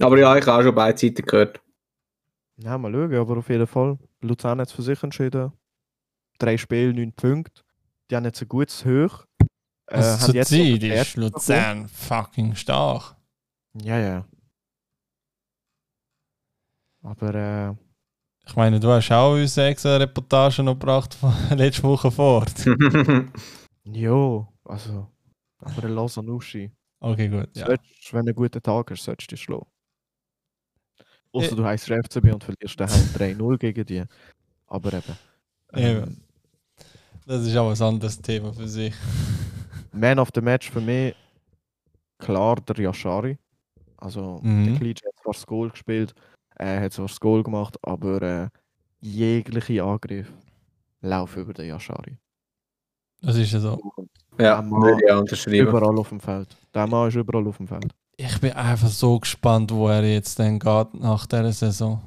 Aber 0.00 0.16
ja, 0.16 0.36
ich 0.36 0.46
habe 0.46 0.60
auch 0.60 0.62
schon 0.62 0.72
beide 0.76 0.96
Seiten 0.96 1.26
gehört. 1.26 1.60
Ja, 2.58 2.78
mal 2.78 2.92
schauen, 2.92 3.12
aber 3.12 3.38
auf 3.38 3.48
jeden 3.48 3.66
Fall. 3.66 3.98
Luzern 4.20 4.60
hat 4.60 4.68
es 4.68 4.72
für 4.72 4.82
sich 4.82 5.02
entschieden. 5.02 5.52
Drei 6.38 6.56
Spiele, 6.56 6.94
neun 6.94 7.12
Punkte. 7.12 7.62
Die 8.08 8.14
haben 8.14 8.24
jetzt 8.24 8.40
ein 8.40 8.46
gutes 8.48 8.84
Hoch. 8.84 9.26
Äh, 9.88 9.96
Also 9.96 10.26
zur 10.32 10.42
Zeit 10.44 10.82
ist 10.84 11.16
Luzern 11.16 11.88
fucking 11.88 12.54
stark. 12.54 13.16
Ja, 13.82 13.98
ja. 13.98 14.28
Aber 17.02 17.34
äh, 17.34 17.74
Ich 18.46 18.54
meine, 18.54 18.78
du 18.78 18.88
hast 18.88 19.10
auch 19.10 19.34
uns 19.34 19.56
extra 19.56 19.96
Reportage 19.96 20.62
noch 20.62 20.74
gebracht 20.74 21.14
von 21.14 21.32
letzter 21.56 21.82
Woche 21.84 22.10
fort. 22.10 22.52
jo, 23.84 24.46
also. 24.64 25.08
Aber 25.58 25.84
ein 25.84 25.92
Lausanne-Uschi. 25.94 26.70
Okay, 27.00 27.28
gut. 27.28 27.48
Ja. 27.56 27.66
Solltest, 27.66 28.12
wenn 28.12 28.24
du 28.26 28.30
einen 28.30 28.36
guten 28.36 28.62
Tag 28.62 28.90
hast, 28.90 29.02
solltest 29.04 29.30
du 29.30 29.34
dich 29.34 29.42
schlagen. 29.42 29.66
Außer 31.32 31.52
Äh. 31.52 31.56
du 31.56 31.64
heißt 31.64 31.86
FCB 31.90 32.32
und 32.32 32.44
verlierst 32.44 32.78
daheim 32.78 33.02
3-0 33.14 33.58
gegen 33.58 33.84
die. 33.84 34.04
Aber 34.68 34.92
eben. 34.92 35.02
ähm, 35.72 35.96
Eben. 36.02 36.20
Das 37.26 37.42
ist 37.44 37.56
auch 37.56 37.70
ein 37.70 37.82
anderes 37.82 38.20
Thema 38.20 38.52
für 38.52 38.68
sich. 38.68 38.94
Man 39.92 40.18
of 40.18 40.28
the 40.34 40.40
Match 40.40 40.70
für 40.70 40.80
mich 40.80 41.14
klar 42.18 42.56
der 42.60 42.76
Yashari. 42.78 43.36
Also 43.96 44.38
Mhm. 44.42 44.64
der 44.66 44.74
Klitsch 44.76 45.02
hat 45.04 45.14
zwar 45.22 45.32
das 45.32 45.46
Goal 45.46 45.70
gespielt, 45.70 46.14
er 46.58 46.80
hat 46.80 46.92
zwar 46.92 47.06
das 47.06 47.20
Goal 47.20 47.42
gemacht, 47.42 47.76
aber 47.82 48.22
äh, 48.22 48.48
jegliche 49.00 49.82
Angriff 49.82 50.32
laufen 51.00 51.42
über 51.42 51.52
den 51.52 51.68
Yashari. 51.68 52.16
Das 53.20 53.36
ist 53.36 53.52
ja 53.52 53.60
so. 53.60 53.92
ja, 54.38 54.60
Mann. 54.62 55.00
auch 55.10 55.20
unterschreiben. 55.20 55.68
Überall 55.68 55.98
auf 55.98 56.08
dem 56.08 56.20
Feld. 56.20 56.56
Der 56.74 56.86
Mann 56.86 57.08
ist 57.08 57.14
überall 57.14 57.46
auf 57.46 57.56
dem 57.56 57.68
Feld. 57.68 57.94
Ich 58.16 58.40
bin 58.40 58.52
einfach 58.52 58.88
so 58.88 59.18
gespannt, 59.18 59.70
wo 59.72 59.88
er 59.88 60.02
jetzt 60.02 60.38
dann 60.38 60.58
geht 60.58 60.94
nach 60.94 61.26
dieser 61.26 61.52
Saison. 61.52 62.02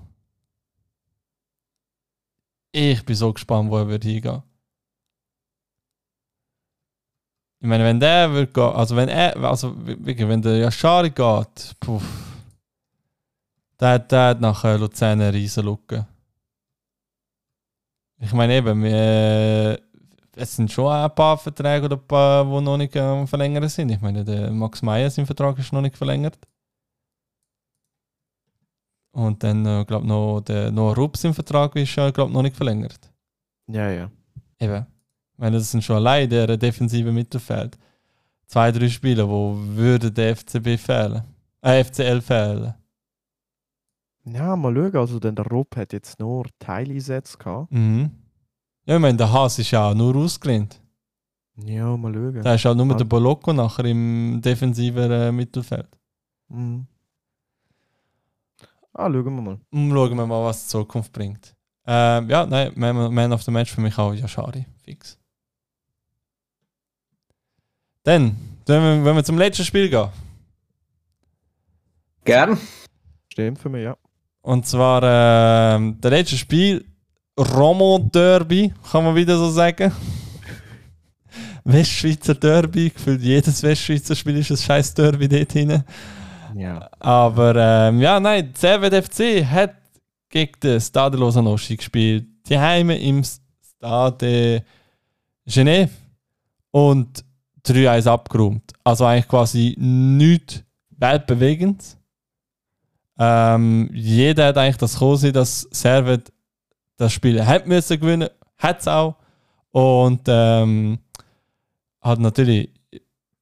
Ich 2.71 3.03
bin 3.03 3.15
so 3.15 3.33
gespannt, 3.33 3.69
wo 3.69 3.77
er 3.77 3.87
wird 3.87 4.03
hingehen. 4.03 4.41
Ich 7.61 7.67
meine, 7.67 7.83
wenn 7.83 7.99
der 7.99 8.31
wird 8.31 8.53
gehen, 8.53 8.63
also 8.63 8.95
wenn 8.95 9.09
er, 9.09 9.35
also 9.37 9.75
wirklich, 9.85 10.27
wenn 10.27 10.41
der 10.41 10.57
Yashari 10.57 11.09
geht, 11.09 11.75
puff, 11.79 12.28
der, 13.79 13.89
hat- 13.93 14.11
der 14.11 14.27
hat 14.29 14.41
nach 14.41 14.63
äh, 14.63 14.77
Luzern 14.77 15.21
eine 15.21 15.33
riesen 15.33 15.65
Lücke. 15.65 16.07
Ich 18.21 18.33
meine 18.33 18.53
eben, 18.55 18.83
wir, 18.83 19.79
es 20.35 20.55
sind 20.55 20.71
schon 20.71 20.91
ein 20.91 21.13
paar 21.15 21.37
Verträge 21.37 21.85
oder 21.85 21.95
ein 21.95 22.07
paar, 22.07 22.43
die 22.43 22.61
noch 22.61 22.77
nicht 22.77 22.95
ähm, 22.95 23.27
verlängert 23.27 23.69
sind. 23.71 23.89
Ich 23.89 24.01
meine, 24.01 24.25
der 24.25 24.51
Max 24.51 24.81
Meyer, 24.81 25.09
sein 25.09 25.25
Vertrag 25.25 25.57
ist 25.57 25.71
noch 25.71 25.81
nicht 25.81 25.95
verlängert. 25.97 26.37
Und 29.11 29.43
dann, 29.43 29.65
äh, 29.65 29.85
glaube 29.85 30.05
noch 30.05 30.41
der 30.41 30.71
Noah 30.71 30.95
Rupp, 30.95 31.17
sein 31.17 31.33
Vertrag 31.33 31.75
ist, 31.75 31.97
äh, 31.97 32.11
glaube 32.11 32.31
noch 32.31 32.41
nicht 32.43 32.55
verlängert. 32.55 33.11
Ja, 33.67 33.89
ja. 33.89 34.11
Eben. 34.59 34.85
Ich 35.33 35.37
meine, 35.39 35.57
das 35.57 35.71
sind 35.71 35.83
schon 35.83 35.95
allein 35.97 36.29
der 36.29 36.57
defensive 36.57 37.11
Mittelfeld. 37.11 37.77
Zwei, 38.47 38.71
drei 38.71 38.89
Spieler, 38.89 39.27
wo 39.29 39.55
würde 39.57 40.11
der 40.11 40.35
FCB 40.35 40.77
fehlen. 40.77 41.23
Äh, 41.61 41.83
FCL 41.83 42.21
fehlen. 42.21 42.73
Ja, 44.33 44.55
mal 44.55 44.73
schauen. 44.73 44.99
Also, 44.99 45.19
denn 45.19 45.35
der 45.35 45.45
Rob 45.47 45.75
hat 45.75 45.93
jetzt 45.93 46.19
nur 46.19 46.45
Teileinsätze 46.59 47.37
gehabt. 47.37 47.71
Mhm. 47.71 48.11
Ja, 48.85 48.95
ich 48.95 49.01
meine, 49.01 49.17
der 49.17 49.31
Haas 49.31 49.59
ist 49.59 49.71
ja 49.71 49.89
auch 49.89 49.93
nur 49.95 50.15
ausgelehnt. 50.15 50.81
Ja, 51.63 51.95
mal 51.97 52.13
schauen. 52.13 52.41
Da 52.41 52.53
ist 52.55 52.65
auch 52.65 52.75
nur 52.75 52.87
Ja. 52.87 52.95
der 52.95 53.05
Bolocco 53.05 53.53
nachher 53.53 53.85
im 53.85 54.39
defensiven 54.41 55.11
äh, 55.11 55.31
Mittelfeld. 55.31 55.87
Mhm. 56.47 56.87
Ah, 58.93 59.09
schauen 59.11 59.23
wir 59.25 59.41
mal. 59.41 59.59
Mm, 59.71 59.91
Schauen 59.91 60.17
wir 60.17 60.25
mal, 60.25 60.43
was 60.45 60.63
die 60.63 60.69
Zukunft 60.69 61.11
bringt. 61.13 61.55
Ähm, 61.85 62.29
ja, 62.29 62.45
nein, 62.45 62.71
Man, 62.75 63.13
Man 63.13 63.33
of 63.33 63.43
the 63.43 63.51
Match 63.51 63.71
für 63.71 63.81
mich 63.81 63.97
auch 63.97 64.13
Yashari. 64.13 64.65
Fix. 64.83 65.17
Dann, 68.03 68.35
wenn 68.65 69.05
wenn 69.05 69.15
wir 69.15 69.23
zum 69.23 69.37
letzten 69.37 69.63
Spiel 69.65 69.89
gehen. 69.89 70.09
Gern. 72.25 72.57
Stimmt 73.31 73.59
für 73.59 73.69
mich, 73.69 73.83
ja. 73.83 73.97
Und 74.41 74.65
zwar 74.65 75.01
ähm, 75.03 75.99
der 76.01 76.11
letzte 76.11 76.37
Spiel, 76.37 76.85
Romo 77.37 77.99
Derby, 77.99 78.73
kann 78.91 79.03
man 79.03 79.15
wieder 79.15 79.37
so 79.37 79.49
sagen. 79.49 79.91
Westschweizer 81.63 82.35
Derby, 82.35 82.89
gefühlt 82.89 83.21
jedes 83.21 83.61
Westschweizer 83.61 84.15
Spiel 84.15 84.37
ist 84.37 84.51
ein 84.51 84.57
scheiß 84.57 84.93
Derby 84.93 85.27
dort 85.27 85.51
hinten. 85.51 85.83
Ja. 86.55 86.89
Aber 86.99 87.55
ähm, 87.55 88.01
ja, 88.01 88.19
nein, 88.19 88.53
Servet 88.55 89.05
FC 89.05 89.45
hat 89.45 89.75
gegen 90.29 90.53
den 90.61 90.81
Stade 90.81 91.17
Lausanne 91.17 91.55
gespielt. 91.55 92.25
Die 92.47 92.57
Heime 92.57 92.97
im 92.97 93.23
Stade 93.23 94.63
Genève 95.47 95.89
und 96.71 97.23
3-1 97.67 98.07
abgeräumt. 98.07 98.73
Also 98.83 99.05
eigentlich 99.05 99.27
quasi 99.27 99.75
nichts 99.77 100.63
weltbewegendes. 100.97 101.98
Ähm, 103.19 103.89
jeder 103.93 104.47
hat 104.47 104.57
eigentlich 104.57 104.77
das 104.77 104.93
sehen, 104.93 105.33
dass 105.33 105.67
Servet 105.71 106.31
das 106.97 107.13
Spiel 107.13 107.45
hat 107.45 107.67
müssen 107.67 107.99
gewinnen, 107.99 108.29
hat 108.57 108.79
es 108.79 108.87
auch. 108.87 109.15
Und 109.71 110.21
ähm, 110.27 110.99
hat 112.01 112.19
natürlich 112.19 112.71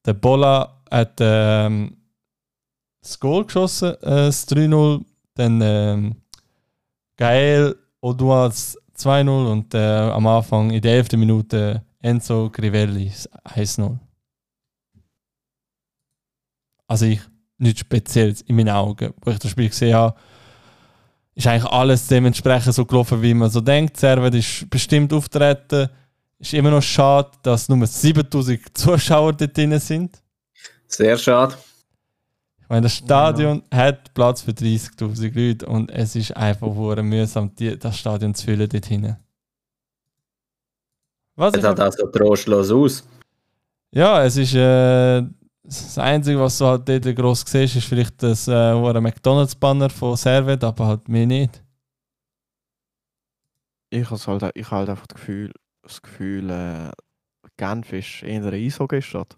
der 0.04 0.14
Bola 0.14 0.82
hat 0.90 1.18
ähm, 1.20 1.96
das 3.00 3.20
Goal 3.20 3.44
geschossen, 3.44 3.94
äh, 4.02 4.26
das 4.26 4.48
3-0. 4.48 5.04
Dann 5.34 5.60
ähm, 5.62 6.16
Gael 7.16 7.76
Odua 8.00 8.48
das 8.48 8.76
2-0 8.96 9.52
und 9.52 9.74
äh, 9.74 9.78
am 9.78 10.26
Anfang 10.26 10.70
in 10.70 10.80
der 10.80 10.94
11. 10.94 11.12
Minute 11.12 11.84
Enzo 12.00 12.50
Crivelli 12.50 13.06
das 13.06 13.30
1-0. 13.44 13.98
Also 16.86 17.04
ich, 17.04 17.20
nichts 17.58 17.80
Spezielles 17.80 18.42
in 18.42 18.56
meinen 18.56 18.70
Augen. 18.70 19.12
Wo 19.20 19.30
ich 19.30 19.38
das 19.38 19.50
Spiel 19.50 19.68
gesehen 19.68 19.94
habe, 19.94 20.16
ist 21.34 21.46
eigentlich 21.46 21.70
alles 21.70 22.06
dementsprechend 22.06 22.74
so 22.74 22.84
gelaufen, 22.84 23.22
wie 23.22 23.34
man 23.34 23.50
so 23.50 23.60
denkt. 23.60 23.96
Servet 23.96 24.34
ist 24.34 24.68
bestimmt 24.70 25.12
auftreten. 25.12 25.88
Ist 26.38 26.54
immer 26.54 26.70
noch 26.70 26.82
schade, 26.82 27.30
dass 27.42 27.68
nur 27.68 27.86
7000 27.86 28.76
Zuschauer 28.76 29.32
dort 29.32 29.56
drin 29.56 29.78
sind. 29.78 30.20
Sehr 30.86 31.16
schade. 31.18 31.54
Ich 32.60 32.68
meine, 32.68 32.82
das 32.82 32.96
Stadion 32.96 33.62
hat 33.72 34.12
Platz 34.14 34.42
für 34.42 34.50
30.000 34.50 35.34
Leute 35.34 35.66
und 35.66 35.90
es 35.90 36.14
ist 36.14 36.36
einfach 36.36 36.68
mühsam, 37.02 37.54
die, 37.54 37.78
das 37.78 37.98
Stadion 37.98 38.34
zu 38.34 38.44
füllen 38.44 38.68
dort 38.68 38.86
hinten. 38.86 39.16
Was 41.34 41.54
ich 41.54 41.62
halt 41.62 41.80
auch 41.80 41.92
so 41.92 42.06
trostlos 42.08 42.70
aus. 42.70 43.04
ja, 43.90 44.24
es 44.24 44.36
ist 44.36 44.54
äh, 44.54 45.22
das 45.68 45.98
Einzige, 45.98 46.40
was 46.40 46.58
du 46.58 46.64
halt 46.64 46.88
dort 46.88 47.16
gross 47.16 47.44
siehst, 47.46 47.76
ist 47.76 47.86
vielleicht 47.86 48.22
das 48.22 48.48
äh, 48.48 49.00
McDonalds-Banner 49.00 49.90
von 49.90 50.16
Servet, 50.16 50.64
aber 50.64 50.86
halt 50.86 51.08
mehr 51.08 51.26
nicht. 51.26 51.62
Ich 53.90 54.10
habe 54.10 54.40
halt, 54.40 54.56
ich 54.56 54.70
halt 54.70 54.88
einfach 54.88 55.06
das 55.06 55.16
Gefühl, 55.16 55.52
das 55.82 56.00
Gefühl 56.00 56.50
äh, 56.50 56.90
Genf 57.58 57.92
ist 57.92 58.22
eher 58.22 58.42
eine 58.42 58.56
Eishockey-Stadt. 58.56 59.36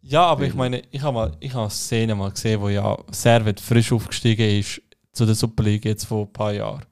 Ja, 0.00 0.24
aber 0.24 0.44
ich 0.44 0.54
meine, 0.54 0.82
ich 0.90 1.02
habe 1.02 1.14
mal, 1.14 1.36
ich 1.40 1.52
habe 1.52 1.68
Szenen 1.68 2.16
mal 2.16 2.30
gesehen, 2.30 2.60
wo 2.60 2.68
ja 2.68 2.96
Servet 3.10 3.60
frisch 3.60 3.92
aufgestiegen 3.92 4.60
ist 4.60 4.80
zu 5.12 5.26
der 5.26 5.34
Super 5.34 5.64
League 5.64 5.84
jetzt 5.84 6.04
vor 6.04 6.26
ein 6.26 6.32
paar 6.32 6.52
Jahren. 6.52 6.84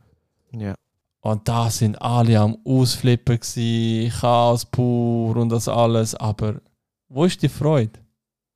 Ja. 0.53 0.75
Und 1.21 1.49
da 1.49 1.71
sind 1.71 2.01
alle 2.03 2.39
am 2.39 2.59
Ausflippen 2.65 3.39
gsi, 3.39 4.13
Chaos 4.21 4.67
pur 4.67 5.37
und 5.37 5.49
das 5.49 5.69
alles. 5.69 6.15
Aber 6.17 6.61
wo 7.09 7.25
ist 7.25 7.41
die 7.41 7.49
Freude? 7.49 8.04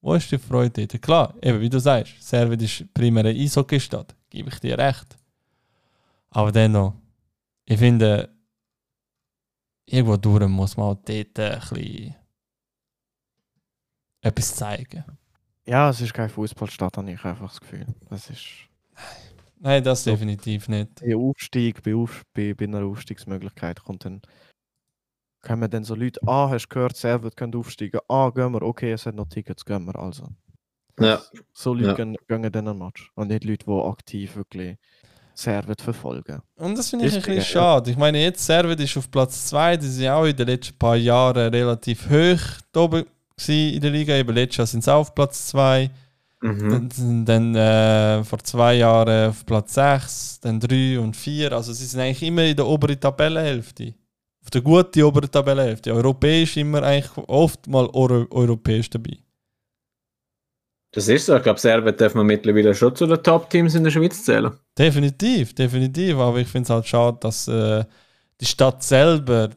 Wo 0.00 0.14
ist 0.14 0.30
die 0.30 0.38
Freude 0.38 0.86
dort? 0.86 1.02
Klar, 1.02 1.34
eben 1.42 1.60
wie 1.60 1.68
du 1.68 1.78
sagst, 1.80 2.22
Servet 2.22 2.62
ist 2.62 2.92
primär 2.94 3.24
eine 3.24 3.38
Eishockey-Stadt, 3.38 4.14
gebe 4.30 4.48
ich 4.50 4.60
dir 4.60 4.78
recht. 4.78 5.16
Aber 6.30 6.52
dennoch, 6.52 6.94
ich 7.64 7.78
finde, 7.78 8.28
irgendwo 9.86 10.16
durch 10.16 10.46
muss 10.48 10.76
man 10.76 10.86
auch 10.90 10.94
dort 11.04 11.38
ein 11.40 11.58
bisschen 11.60 12.14
etwas 14.22 14.54
zeigen. 14.54 15.04
Ja, 15.66 15.90
es 15.90 16.00
ist 16.00 16.14
keine 16.14 16.28
Fußballstadt, 16.28 16.96
habe 16.96 17.10
ich 17.10 17.24
einfach 17.24 17.48
das 17.50 17.60
Gefühl. 17.60 17.86
Das 18.08 18.30
ist 18.30 18.68
Nein, 19.60 19.82
das 19.82 20.04
definitiv 20.04 20.68
nicht. 20.68 21.00
bei 21.00 21.16
Aufstieg, 21.16 21.82
bei, 21.82 21.94
Auf, 21.94 22.24
bei, 22.32 22.54
bei 22.54 22.64
einer 22.64 22.84
Aufstiegsmöglichkeit 22.84 23.82
kommt 23.82 24.04
dann 24.04 24.22
kommen 25.42 25.70
dann 25.70 25.84
so 25.84 25.94
Leute, 25.94 26.20
ah, 26.26 26.48
hast 26.50 26.66
du 26.66 26.74
gehört, 26.74 26.96
Servet 26.96 27.36
können 27.36 27.54
aufsteigen, 27.54 28.00
ah, 28.08 28.30
gehen 28.30 28.52
wir, 28.52 28.62
okay, 28.62 28.92
es 28.92 29.06
hat 29.06 29.14
noch 29.14 29.28
Tickets, 29.28 29.64
gehen 29.64 29.84
wir, 29.84 29.96
also. 29.96 30.28
Ja. 31.00 31.20
So 31.52 31.74
Leute 31.74 31.88
Ja. 31.88 31.94
gehen, 31.94 32.16
gehen 32.26 32.52
dann 32.52 32.68
einen 32.68 32.78
Match 32.78 33.10
und 33.14 33.28
nicht 33.28 33.44
Leute, 33.44 33.66
die 33.66 33.72
aktiv 33.72 34.34
wirklich 34.36 34.76
Servet 35.34 35.80
verfolgen. 35.80 36.42
Und 36.56 36.76
das 36.76 36.90
finde 36.90 37.06
ich 37.06 37.12
ein 37.12 37.18
Ist 37.18 37.24
bisschen 37.26 37.36
geil. 37.36 37.44
schade. 37.44 37.90
Ich 37.92 37.96
meine, 37.96 38.20
jetzt 38.20 38.44
Servet 38.44 38.80
ist 38.80 38.96
auf 38.96 39.08
Platz 39.08 39.46
2, 39.46 39.76
die 39.76 39.86
sind 39.86 40.08
auch 40.08 40.24
in 40.24 40.34
den 40.36 40.48
letzten 40.48 40.76
paar 40.76 40.96
Jahren 40.96 41.54
relativ 41.54 42.10
hoch 42.10 42.40
da 42.72 42.80
oben 42.80 43.04
gewesen 43.36 43.74
in 43.74 43.80
der 43.80 43.90
Liga. 43.92 44.16
Eben 44.16 44.34
letztes 44.34 44.56
Jahr 44.56 44.66
sind 44.66 44.82
sie 44.82 44.92
auch 44.92 45.00
auf 45.00 45.14
Platz 45.14 45.46
2. 45.48 45.88
Mhm. 46.40 46.68
Dann, 46.70 46.90
sind 46.90 47.24
dann 47.26 47.54
äh, 47.54 48.24
vor 48.24 48.38
zwei 48.40 48.74
Jahren 48.74 49.30
auf 49.30 49.46
Platz 49.46 49.74
6, 49.74 50.40
dann 50.40 50.58
3 50.60 50.98
und 50.98 51.16
4. 51.16 51.52
Also 51.52 51.72
sie 51.72 51.84
sind 51.86 52.00
eigentlich 52.00 52.22
immer 52.24 52.42
in 52.44 52.56
der 52.56 52.66
oberen 52.66 52.98
Tabellenhälfte. 52.98 53.94
Auf 54.48 54.52
der 54.52 54.62
guten 54.62 55.02
oberen 55.02 55.30
Tabellenhälfte. 55.30 55.92
Europäisch 55.92 56.56
immer 56.56 56.82
eigentlich 56.82 57.14
oft 57.28 57.66
mal 57.66 57.86
euro 57.92 58.26
europäisch 58.30 58.88
dabei. 58.88 59.18
Das 60.90 61.06
ist 61.06 61.26
so. 61.26 61.36
Ich 61.36 61.42
glaube, 61.42 61.60
Serbien 61.60 61.94
darf 61.94 62.14
man 62.14 62.24
mittlerweile 62.24 62.74
schon 62.74 62.96
zu 62.96 63.06
den 63.06 63.22
Top-Teams 63.22 63.74
in 63.74 63.84
der 63.84 63.90
Schweiz 63.90 64.24
zählen. 64.24 64.50
Definitiv, 64.78 65.54
definitiv. 65.54 66.16
Aber 66.16 66.38
ich 66.38 66.48
finde 66.48 66.62
es 66.62 66.70
halt 66.70 66.86
schade, 66.86 67.18
dass 67.20 67.46
äh, 67.46 67.84
die 68.40 68.46
Stadt 68.46 68.82
selber 68.82 69.50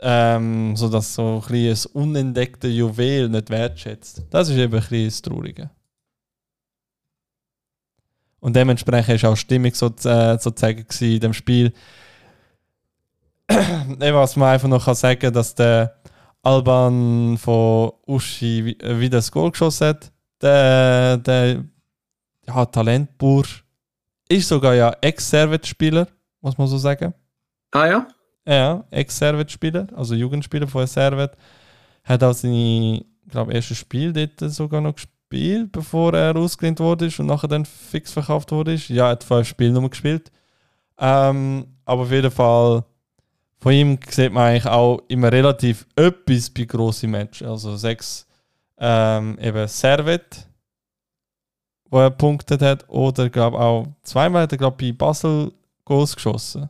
ähm, 0.00 0.76
so 0.76 0.88
das 0.88 1.12
so 1.14 1.34
ein 1.34 1.42
kleines 1.42 1.84
unentdeckte 1.84 2.68
Juwel 2.68 3.28
nicht 3.28 3.50
wertschätzt. 3.50 4.22
Das 4.30 4.48
ist 4.48 4.56
eben 4.56 4.72
ein 4.72 4.80
bisschen 4.80 5.04
das 5.04 5.20
Traurige. 5.20 5.70
Und 8.40 8.56
dementsprechend 8.56 9.16
ist 9.16 9.26
auch 9.26 9.36
Stimmung 9.36 9.74
so, 9.74 9.88
äh, 9.88 10.38
sozusagen 10.38 10.86
in 11.00 11.20
dem 11.20 11.34
Spiel. 11.34 11.74
Was 13.98 14.36
man 14.36 14.54
einfach 14.54 14.68
noch 14.68 14.94
sagen 14.94 15.20
kann, 15.20 15.32
dass 15.32 15.54
der 15.54 15.96
Alban 16.42 17.38
von 17.38 17.92
Uschi 18.06 18.76
äh, 18.80 18.98
wieder 18.98 19.18
das 19.18 19.30
Goal 19.30 19.50
geschossen 19.50 19.88
hat. 19.88 20.12
Der, 20.40 21.16
der 21.18 21.64
ja, 22.46 22.66
Talentbur 22.66 23.44
ist 24.28 24.48
sogar 24.48 24.74
ja 24.74 24.92
Ex-Servet-Spieler, 25.00 26.08
muss 26.40 26.58
man 26.58 26.66
so 26.66 26.78
sagen. 26.78 27.14
Ah 27.70 27.86
ja? 27.86 28.08
Ja, 28.44 28.84
Ex-Servet-Spieler, 28.90 29.86
also 29.94 30.14
Jugendspieler 30.14 30.66
von 30.66 30.86
Servet. 30.86 31.36
Hat 32.02 32.24
auch 32.24 32.32
seine, 32.32 33.04
glaube 33.28 33.52
erstes 33.52 33.78
Spiel 33.78 34.12
dort 34.12 34.52
sogar 34.52 34.80
noch 34.80 34.96
gespielt, 34.96 35.70
bevor 35.70 36.12
er 36.14 36.34
ausgelehnt 36.34 36.80
wurde 36.80 37.08
und 37.18 37.26
nachher 37.26 37.46
dann 37.46 37.64
fix 37.64 38.12
verkauft 38.12 38.50
wurde. 38.50 38.74
Ja, 38.74 39.06
er 39.06 39.10
hat 39.12 39.22
fünf 39.22 39.46
Spiele 39.46 39.70
nur 39.70 39.88
gespielt. 39.88 40.32
Ähm, 40.98 41.66
aber 41.84 42.02
auf 42.02 42.10
jeden 42.10 42.30
Fall, 42.32 42.84
von 43.62 43.72
ihm 43.72 43.98
sieht 44.08 44.32
man 44.32 44.48
eigentlich 44.48 44.66
auch 44.66 45.00
immer 45.06 45.30
relativ 45.30 45.86
etwas 45.94 46.50
bei 46.50 46.64
grossen 46.64 47.12
Matches. 47.12 47.46
Also 47.46 47.76
sechs 47.76 48.26
ähm, 48.76 49.38
eben 49.38 49.68
Servet, 49.68 50.48
wo 51.88 52.00
er 52.00 52.10
punktet 52.10 52.60
hat, 52.60 52.88
oder 52.88 53.30
glaube 53.30 53.60
auch 53.60 53.86
zweimal 54.02 54.42
hat 54.42 54.52
er 54.52 54.58
glaube 54.58 54.76
bei 54.76 54.90
Basel 54.90 55.52
Goals 55.84 56.16
geschossen. 56.16 56.68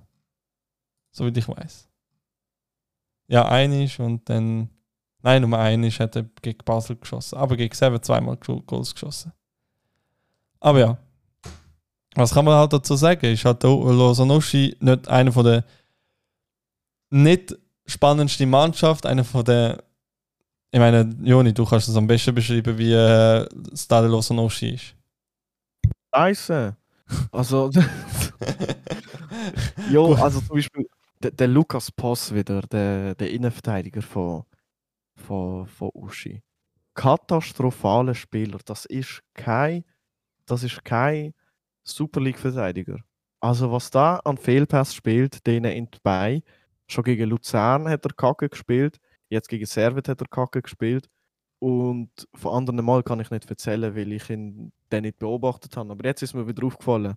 Soweit 1.12 1.36
ich 1.36 1.48
weiß. 1.48 1.88
Ja, 3.28 3.48
einig 3.48 3.98
und 3.98 4.28
dann. 4.28 4.68
Nein, 5.22 5.40
Nummer 5.40 5.60
einig 5.60 5.98
hat 6.00 6.16
er 6.16 6.24
gegen 6.42 6.64
Basel 6.64 6.96
geschossen. 6.96 7.38
Aber 7.38 7.56
gegen 7.56 7.74
Seven 7.74 8.02
zweimal 8.02 8.36
Go- 8.36 8.60
Goals 8.60 8.92
geschossen. 8.92 9.32
Aber 10.60 10.80
ja. 10.80 10.98
Was 12.14 12.34
kann 12.34 12.44
man 12.44 12.54
halt 12.54 12.72
dazu 12.72 12.96
sagen? 12.96 13.32
Ist 13.32 13.44
halt 13.46 13.62
Losanoschi 13.62 14.76
nicht 14.80 15.08
einer 15.08 15.32
von 15.32 15.44
der 15.44 15.64
nicht 17.12 17.54
spannendsten 17.86 18.48
Mannschaft, 18.48 19.06
einer 19.06 19.24
von 19.24 19.44
der. 19.44 19.82
Ich 20.70 20.80
meine, 20.80 21.14
Joni, 21.22 21.52
du 21.52 21.66
kannst 21.66 21.88
es 21.88 21.96
am 21.96 22.06
besten 22.06 22.34
beschreiben, 22.34 22.78
wie 22.78 22.92
äh, 22.92 23.46
Stade 23.74 24.08
Losanoschi 24.08 24.74
ist. 24.74 24.94
Scheiße. 26.14 26.76
Also, 27.30 27.70
jo, 29.90 30.14
also 30.14 30.40
zum 30.40 30.56
Beispiel 30.56 30.86
der, 31.22 31.30
der 31.30 31.48
Lukas 31.48 31.90
Poss 31.90 32.34
wieder, 32.34 32.62
der, 32.62 33.14
der 33.14 33.30
Innenverteidiger 33.30 34.00
von, 34.00 34.44
von, 35.16 35.66
von 35.66 35.90
Uschi. 35.92 36.42
Katastrophaler 36.94 38.14
Spieler. 38.14 38.60
Das 38.64 38.86
ist 38.86 39.20
kein, 39.34 39.84
das 40.46 40.62
ist 40.62 40.82
kein 40.84 41.34
Super 41.84 42.20
League-Verteidiger. 42.20 42.98
Also 43.40 43.72
was 43.72 43.90
da 43.90 44.16
an 44.24 44.36
Fehlpass 44.36 44.94
spielt, 44.94 45.46
denen 45.46 45.72
in 45.72 45.90
die 45.90 45.98
Beine. 46.02 46.42
Schon 46.92 47.04
gegen 47.04 47.30
Luzern 47.30 47.88
hat 47.88 48.04
er 48.04 48.12
Kacke 48.12 48.50
gespielt, 48.50 49.00
jetzt 49.30 49.48
gegen 49.48 49.64
Servet 49.64 50.08
hat 50.08 50.20
er 50.20 50.28
Kacke 50.28 50.60
gespielt. 50.60 51.08
Und 51.58 52.10
von 52.34 52.54
anderen 52.54 52.84
Mal 52.84 53.02
kann 53.02 53.20
ich 53.20 53.30
nicht 53.30 53.48
erzählen, 53.48 53.96
weil 53.96 54.12
ich 54.12 54.28
ihn 54.28 54.72
dann 54.90 55.02
nicht 55.02 55.18
beobachtet 55.18 55.74
habe. 55.76 55.90
Aber 55.92 56.04
jetzt 56.04 56.22
ist 56.22 56.34
mir 56.34 56.46
wieder 56.46 56.66
aufgefallen, 56.66 57.14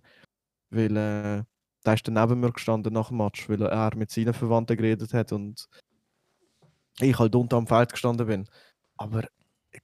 weil 0.70 0.96
äh, 0.96 1.42
da 1.82 1.92
ist 1.92 2.08
dann 2.08 2.14
neben 2.14 2.40
mir 2.40 2.52
gestanden 2.52 2.94
nach 2.94 3.08
dem 3.08 3.18
Match, 3.18 3.48
weil 3.50 3.60
er 3.62 3.94
mit 3.96 4.10
seinen 4.10 4.32
Verwandten 4.32 4.76
geredet 4.78 5.12
hat 5.12 5.32
und 5.32 5.68
ich 7.00 7.18
halt 7.18 7.34
unter 7.34 7.58
am 7.58 7.66
Feld 7.66 7.92
gestanden 7.92 8.26
bin. 8.26 8.48
Aber 8.96 9.24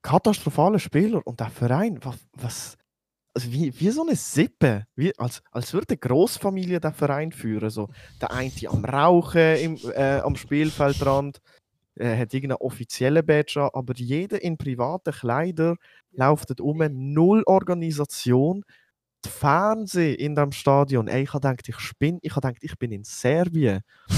katastrophaler 0.01 0.79
Spieler 0.79 1.27
und 1.27 1.39
der 1.41 1.51
Verein, 1.51 1.99
was, 2.03 2.17
was 2.33 2.79
also 3.35 3.51
wie, 3.51 3.73
wie 3.79 3.91
so 3.91 4.03
eine 4.03 4.17
Sippe, 4.17 4.87
wie, 4.95 5.17
als, 5.19 5.43
als 5.51 5.73
würde 5.73 5.97
Großfamilie 5.97 6.81
den 6.81 6.93
Verein 6.93 7.33
führen. 7.33 7.71
So, 7.71 7.89
der 8.21 8.31
eine 8.31 8.51
am 8.69 8.85
Rauchen 8.85 9.57
im, 9.57 9.79
äh, 9.95 10.21
am 10.21 10.37
Spielfeldrand, 10.37 11.41
äh, 11.97 12.17
hat 12.17 12.35
irgendeinen 12.35 12.61
offiziellen 12.61 13.25
Badge 13.25 13.63
an, 13.63 13.71
aber 13.73 13.95
jeder 13.97 14.43
in 14.43 14.57
privaten 14.57 15.13
Kleidern 15.13 15.77
läuft 16.13 16.61
um, 16.61 16.83
null 16.91 17.43
Organisation. 17.47 18.65
Die 19.25 19.29
Fernsehen 19.29 20.17
in 20.17 20.35
dem 20.35 20.51
Stadion, 20.51 21.07
ey, 21.07 21.23
ich 21.23 21.33
habe 21.33 21.49
gedacht, 21.49 21.69
ich 21.69 21.79
spinne, 21.79 22.19
ich 22.23 22.35
habe 22.35 22.49
gedacht, 22.49 22.65
ich 22.65 22.77
bin 22.77 22.91
in 22.91 23.05
Serbien. 23.05 23.83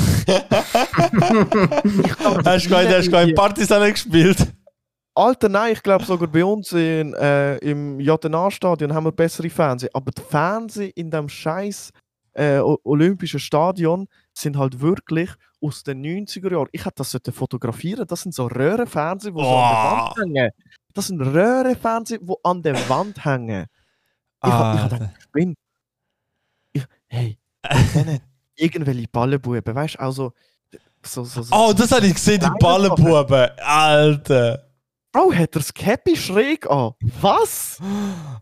Hast 2.44 2.70
du 2.70 3.18
in 3.20 3.34
Partisan 3.34 3.90
gespielt? 3.90 4.54
Alter, 5.16 5.48
nein, 5.48 5.72
ich 5.74 5.82
glaube 5.82 6.04
sogar 6.04 6.28
bei 6.28 6.44
uns 6.44 6.72
in, 6.72 7.14
äh, 7.14 7.56
im 7.58 8.00
JNA-Stadion 8.00 8.92
haben 8.92 9.04
wir 9.04 9.12
bessere 9.12 9.48
Fernsehen. 9.48 9.90
Aber 9.94 10.10
die 10.10 10.22
Fernsehen 10.22 10.90
in 10.96 11.10
dem 11.10 11.28
scheiß 11.28 11.92
äh, 12.32 12.58
Olympischen 12.58 13.38
Stadion 13.38 14.08
sind 14.32 14.58
halt 14.58 14.80
wirklich 14.80 15.30
aus 15.62 15.84
den 15.84 16.02
90er 16.04 16.50
Jahren. 16.50 16.68
Ich 16.72 16.84
hätte 16.84 16.96
das 16.96 17.16
fotografieren. 17.32 18.06
Das 18.08 18.22
sind 18.22 18.34
so 18.34 18.46
Röhrenfernsehen, 18.46 19.34
die 19.34 19.42
so 19.42 19.48
an 19.48 19.70
der 19.70 19.90
Wand 19.92 20.18
hängen. 20.18 20.50
Das 20.92 21.06
sind 21.06 21.20
Röhrenfernsehen, 21.20 22.26
die 22.26 22.34
an 22.42 22.62
der 22.62 22.88
Wand 22.88 23.24
hängen. 23.24 23.66
Ich 24.44 24.50
hab, 24.50 24.74
ich 24.74 24.80
hab 24.82 24.90
gedacht, 24.90 25.10
ich 25.20 25.30
bin. 25.30 25.54
Ich, 26.72 26.84
hey, 27.06 27.38
irgendwelche 28.56 29.06
Ballenbuben, 29.08 29.74
weißt 29.74 29.94
du, 29.94 30.00
also. 30.00 30.32
So, 31.06 31.22
so, 31.22 31.42
so, 31.42 31.54
Oh, 31.54 31.72
das 31.72 31.92
habe 31.92 32.06
ich 32.06 32.14
gesehen, 32.14 32.40
die 32.40 32.58
Ballenbuben. 32.58 33.50
Alter. 33.58 34.74
Bro, 35.14 35.32
hat 35.32 35.54
er 35.54 35.60
das 35.60 35.72
Cappy 35.72 36.16
schräg 36.16 36.68
an? 36.68 36.90
Was? 37.20 37.78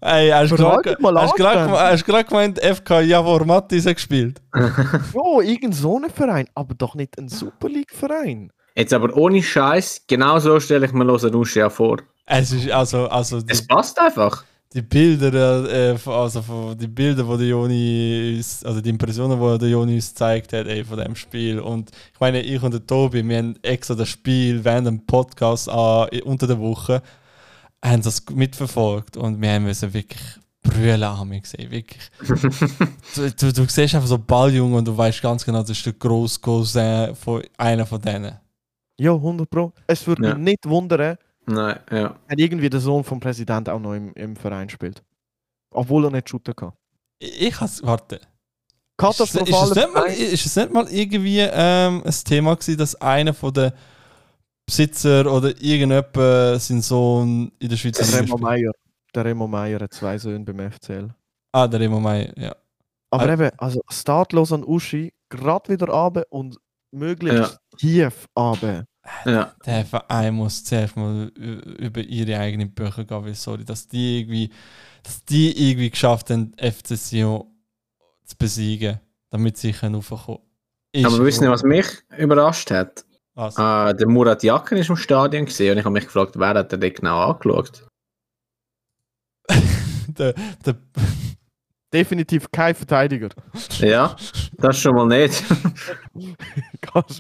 Ey, 0.01 0.31
hast 0.31 0.53
du 0.53 0.57
gerade 0.57 2.25
gemeint, 2.25 2.59
FK 2.59 3.01
Javor 3.03 3.45
Mattis 3.45 3.85
hat 3.85 3.97
gespielt? 3.97 4.41
Jo, 5.13 5.43
irgend 5.43 5.75
so 5.75 5.99
ein 5.99 6.09
Verein, 6.09 6.49
aber 6.55 6.75
doch 6.75 6.95
nicht 6.95 7.19
ein 7.19 7.29
Super 7.29 7.69
League-Verein. 7.69 8.51
Jetzt 8.75 8.95
aber 8.95 9.15
ohne 9.15 9.43
Scheiß, 9.43 10.05
genau 10.09 10.39
so 10.39 10.59
stelle 10.61 10.87
ich 10.87 10.93
mir 10.95 11.05
Losanuschi 11.05 11.59
ja 11.59 11.69
vor. 11.69 11.99
Es 12.25 12.53
ist 12.53 12.71
also, 12.71 13.07
also 13.07 13.43
Es 13.49 13.67
passt 13.67 14.01
einfach. 14.01 14.43
Die 14.75 14.83
Bilder, 14.83 15.65
äh, 15.71 15.99
also 16.07 16.75
die 16.75 16.87
Bilder, 16.87 17.27
wo 17.27 17.37
der 17.37 17.47
Joni, 17.49 18.35
uns, 18.37 18.65
also 18.65 18.81
die 18.81 18.91
Impressionen, 18.91 19.39
die 19.41 19.59
der 19.59 19.69
Joni 19.69 19.95
uns 19.97 20.09
gezeigt 20.11 20.53
hat, 20.53 20.67
ey, 20.67 20.85
von 20.85 20.99
dem 20.99 21.15
Spiel. 21.15 21.61
Und 21.61 21.91
ich 22.13 22.21
meine, 22.21 22.41
ich 22.41 22.63
und 22.63 22.73
der 22.73 22.87
Tobi, 22.87 23.27
wir 23.27 23.39
haben 23.39 23.55
extra 23.63 23.95
das 23.95 24.09
Spiel 24.09 24.65
während 24.65 24.87
dem 24.87 25.05
Podcast 25.05 25.69
an, 25.69 26.09
unter 26.25 26.47
der 26.47 26.59
Woche, 26.59 27.03
haben 27.85 28.03
das 28.03 28.25
mitverfolgt 28.33 29.17
und 29.17 29.41
wir 29.41 29.51
haben 29.53 29.65
müssen 29.65 29.93
wirklich 29.93 30.21
brüllen 30.63 31.03
haben 31.05 31.33
wir 31.33 31.41
gesehen, 31.41 31.71
wirklich. 31.71 32.03
du, 33.17 33.31
du, 33.33 33.53
du 33.53 33.65
siehst 33.65 33.95
einfach 33.95 34.07
so 34.07 34.17
Balljungen 34.19 34.75
und 34.75 34.87
du 34.87 34.97
weißt 34.97 35.21
ganz 35.21 35.45
genau, 35.45 35.61
das 35.63 35.71
ist 35.71 35.85
der 35.85 35.93
Grosscousin 35.95 37.15
von 37.17 37.43
einer 37.59 37.85
von 37.85 38.01
denen. 38.01 38.39
Ja, 39.01 39.13
100 39.13 39.51
Pro. 39.51 39.73
Es 39.89 40.07
würde 40.07 40.25
Ja. 40.29 40.35
mich 40.35 40.45
nicht 40.45 40.69
wundern, 40.69 41.17
Nein, 41.47 41.79
ja. 41.91 42.17
wenn 42.29 42.39
irgendwie 42.39 42.71
der 42.71 42.81
Sohn 42.81 43.03
vom 43.05 43.21
Präsident 43.21 43.69
auch 43.69 43.81
noch 43.81 43.95
im, 43.95 44.13
im 44.15 44.37
Verein 44.37 44.69
spielt. 44.69 45.03
Obwohl 45.75 46.05
er 46.05 46.11
nicht 46.11 46.29
shooten 46.29 46.55
kann. 46.55 46.73
Ich, 47.19 47.61
has, 47.61 47.83
warte. 47.83 48.17
Ist, 48.17 48.23
ist, 48.23 48.29
Katastrophale 48.97 49.71
es 49.71 49.77
nicht 49.77 49.95
mal, 49.95 50.03
Verein. 50.03 50.15
ist 50.33 50.47
es 50.47 50.57
nicht 50.57 50.73
mal 50.73 50.89
irgendwie 50.89 51.39
ähm, 51.41 52.03
ein 52.05 52.15
Thema 52.25 52.55
gewesen, 52.55 52.79
dass 52.79 52.95
einer 53.01 53.35
von 53.35 53.53
den 53.53 53.73
Besitzer 54.67 55.33
oder 55.33 55.49
irgendjemand 55.61 56.61
seinen 56.63 56.83
Sohn 56.83 57.51
in 57.59 57.69
der 57.69 57.77
Schweiz 57.77 57.97
Der 57.99 58.21
Remo? 58.21 58.39
Meier. 58.39 58.73
Der 59.15 59.25
Remo 59.25 59.47
Meier 59.49 59.81
hat 59.81 59.93
zwei 59.93 60.17
Söhne 60.19 60.45
beim 60.45 60.71
FCL. 60.71 61.13
Ah, 61.53 61.67
der 61.67 61.81
Remo 61.81 61.99
Meier, 62.01 62.33
ja. 62.39 62.55
Aber 63.11 63.29
Ah. 63.29 63.33
eben, 63.33 63.51
also 63.59 63.81
startlos 63.91 64.53
an 64.53 64.65
Uschi, 64.65 65.13
gerade 65.29 65.71
wieder 65.73 65.89
runter 65.89 66.25
und 66.31 66.57
möglichst 66.93 67.59
tief 67.77 68.27
runter. 68.39 68.85
Ja. 69.25 69.55
Der 69.67 69.85
Verein 69.85 70.35
muss 70.35 70.65
zuerst 70.65 70.97
mal 70.97 71.27
über 71.37 72.01
ihre 72.01 72.39
eigenen 72.39 72.73
Bücher 72.73 73.05
gehen, 73.05 73.25
weil, 73.25 73.35
sorry, 73.35 73.65
dass 73.65 73.89
die 73.89 74.21
irgendwie, 74.21 74.51
dass 75.03 75.25
die 75.25 75.71
irgendwie 75.71 75.91
geschafft 75.91 76.31
haben, 76.31 76.53
FC 76.59 76.97
Sion 76.97 77.47
zu 78.25 78.37
besiegen, 78.37 79.01
damit 79.31 79.57
sie 79.57 79.73
können 79.73 79.97
raufkommen. 79.97 80.41
Ist 80.93 81.07
Aber 81.07 81.25
wisst 81.25 81.41
ihr, 81.43 81.51
was 81.51 81.63
mich 81.63 81.87
überrascht 82.17 82.71
hat? 82.71 83.05
was? 83.35 83.57
Ah, 83.57 83.93
der 83.93 84.09
Murat 84.09 84.43
Yakin 84.43 84.79
ist 84.79 84.91
im 84.91 84.97
Stadion 84.97 85.47
gesehen 85.47 85.73
und 85.73 85.79
ich 85.79 85.85
habe 85.85 85.93
mich 85.93 86.05
gefragt, 86.05 86.39
wer 86.39 86.49
hat 86.49 86.73
er 86.73 86.79
den 86.79 86.95
genau 86.95 87.31
angeschaut? 87.31 87.87
der, 90.07 90.35
der, 90.65 90.77
Definitiv 91.93 92.51
kein 92.51 92.75
Verteidiger. 92.75 93.29
Ja, 93.79 94.17
das 94.59 94.79
schon 94.79 94.95
mal 94.95 95.07
nicht. 95.07 95.43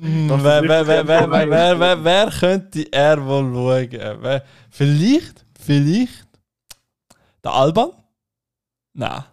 Hm, 0.02 0.28
wer, 0.28 2.04
wer, 2.04 2.30
könnte 2.30 2.92
er 2.92 3.24
wohl 3.24 3.54
schauen? 3.54 4.18
Wer, 4.20 4.44
vielleicht, 4.70 5.46
vielleicht 5.58 6.26
Der 7.42 7.52
Alban? 7.52 7.92
Nein. 8.92 9.24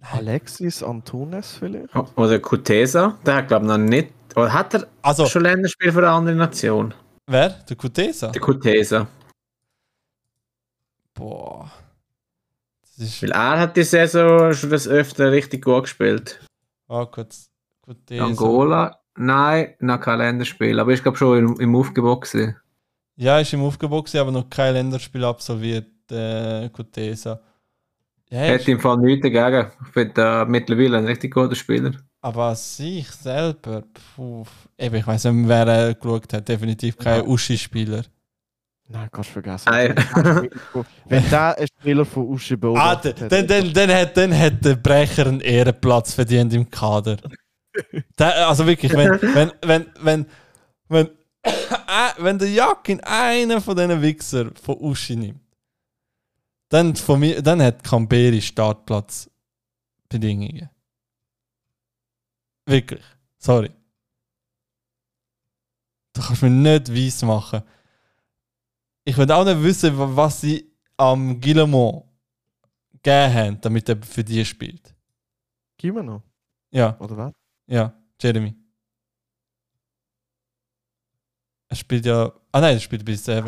Alexis 0.00 0.82
Antunes 0.82 1.56
vielleicht? 1.58 1.94
Oder 2.16 2.38
Kutesa, 2.38 3.18
der 3.26 3.36
hat 3.36 3.48
glaube 3.48 3.66
ich 3.66 3.68
noch 3.70 3.76
nicht. 3.78 4.12
Oder 4.34 4.52
hat 4.52 4.72
er 4.74 4.86
Also, 5.02 5.26
schon 5.26 5.42
Länderspiel 5.42 5.92
für 5.92 5.98
eine 5.98 6.10
andere 6.10 6.36
Nation? 6.36 6.94
wer? 7.26 7.50
Der 7.50 7.76
Kutesa? 7.76 8.28
Der 8.28 8.40
Kutesa. 8.40 9.06
Boah. 11.12 11.70
Weil 12.98 13.30
er 13.32 13.58
hat 13.60 13.76
die 13.76 13.82
Saison 13.84 14.52
schon 14.54 14.70
das 14.70 14.88
öfter 14.88 15.30
richtig 15.30 15.64
gut 15.64 15.84
gespielt. 15.84 16.40
Oh, 16.88 17.04
kurz. 17.06 17.50
Kutesa. 17.82 18.24
Angola? 18.24 19.00
Nein, 19.16 19.74
noch 19.80 20.00
kein 20.00 20.18
Länderspiel. 20.18 20.78
Aber 20.80 20.92
ich 20.92 21.02
glaube 21.02 21.18
schon 21.18 21.38
im, 21.38 21.60
im 21.60 21.76
Aufgebot 21.76 22.22
gewesen. 22.22 22.56
Ja, 23.16 23.38
ist 23.40 23.52
im 23.52 23.62
Aufgebot, 23.62 24.14
aber 24.14 24.30
noch 24.30 24.48
kein 24.50 24.74
Länderspiel 24.74 25.24
absolviert. 25.24 25.86
Äh, 26.10 26.68
Kutesa. 26.70 27.40
Ja, 28.30 28.38
Hätte 28.40 28.72
im 28.72 28.80
Fall 28.80 28.98
nichts 28.98 29.22
dagegen. 29.28 29.70
Ich 29.86 29.92
finde 29.92 30.20
äh, 30.22 30.44
mittlerweile 30.44 30.98
ein 30.98 31.06
richtig 31.06 31.32
guter 31.32 31.54
Spieler. 31.54 31.92
aber 32.20 32.54
sich 32.56 33.08
selber. 33.10 33.84
Puh. 34.16 34.44
Eben, 34.76 34.96
ich 34.96 35.06
weiß 35.06 35.24
nicht, 35.26 35.48
wer 35.48 35.66
er 35.66 35.94
geschaut 35.94 36.32
hat. 36.32 36.48
Definitiv 36.48 36.96
kein 36.98 37.20
Ja. 37.20 37.26
Uschi-Spieler. 37.26 38.02
Nein, 38.88 39.08
kannst 39.10 39.30
vergessen. 39.30 39.64
Nein. 39.68 39.96
Wenn 41.06 41.28
der 41.30 41.58
ein 41.62 41.66
Spieler 41.66 42.04
von 42.04 42.28
Uschi 42.28 42.54
Ah, 42.54 42.56
beobachtet 42.56 43.20
d- 43.20 43.26
dann, 43.28 43.46
dann, 43.48 43.72
dann, 43.72 43.90
hat, 43.90 44.16
dann 44.16 44.32
hat 44.38 44.64
der 44.64 44.76
Brecher 44.76 45.26
einen 45.26 45.40
Ehrenplatz 45.40 46.14
verdient 46.14 46.52
im 46.54 46.70
Kader. 46.70 47.16
Der, 48.18 48.48
also 48.48 48.66
wirklich, 48.66 48.90
wenn, 48.94 49.20
wenn, 49.20 49.52
wenn, 49.62 49.86
wenn, 50.00 50.24
wenn, 50.88 51.06
äh, 51.42 51.50
wenn 52.16 52.38
der 52.38 52.48
Jakin 52.50 53.00
einen 53.02 53.60
von 53.60 53.76
diesen 53.76 54.00
Wichser 54.00 54.50
von 54.54 54.76
Uschi 54.78 55.14
nimmt, 55.14 55.42
dann, 56.70 56.96
von 56.96 57.20
mir, 57.20 57.42
dann 57.42 57.60
hat 57.60 57.84
Camberi 57.84 58.40
Startplatzbedingungen. 58.40 60.70
Wirklich. 62.64 63.02
Sorry. 63.36 63.70
Du 66.14 66.22
kannst 66.22 66.40
mir 66.42 66.48
nicht 66.50 66.94
weiss 66.94 67.20
machen. 67.22 67.62
Ich 69.08 69.16
will 69.16 69.30
auch 69.30 69.44
nicht 69.44 69.62
wissen, 69.62 69.96
wa- 69.96 70.10
was 70.16 70.40
sie 70.40 70.68
am 70.96 71.40
Guillemot 71.40 72.04
gegeben 73.02 73.34
haben, 73.34 73.60
damit 73.60 73.88
er 73.88 73.96
für 74.02 74.24
die 74.24 74.44
spielt. 74.44 74.94
Gib 75.78 75.94
mir 75.94 76.02
noch, 76.02 76.22
Ja, 76.72 76.98
oder 76.98 77.16
was? 77.16 77.32
ja, 77.68 77.94
Jeremy. 78.20 78.54
Er 81.68 81.76
spielt 81.76 82.06
ja. 82.06 82.32
Ah 82.52 82.60
nein, 82.60 82.76
er 82.76 82.80
spielt 82.80 83.04
bis. 83.04 83.26
Äh, 83.28 83.42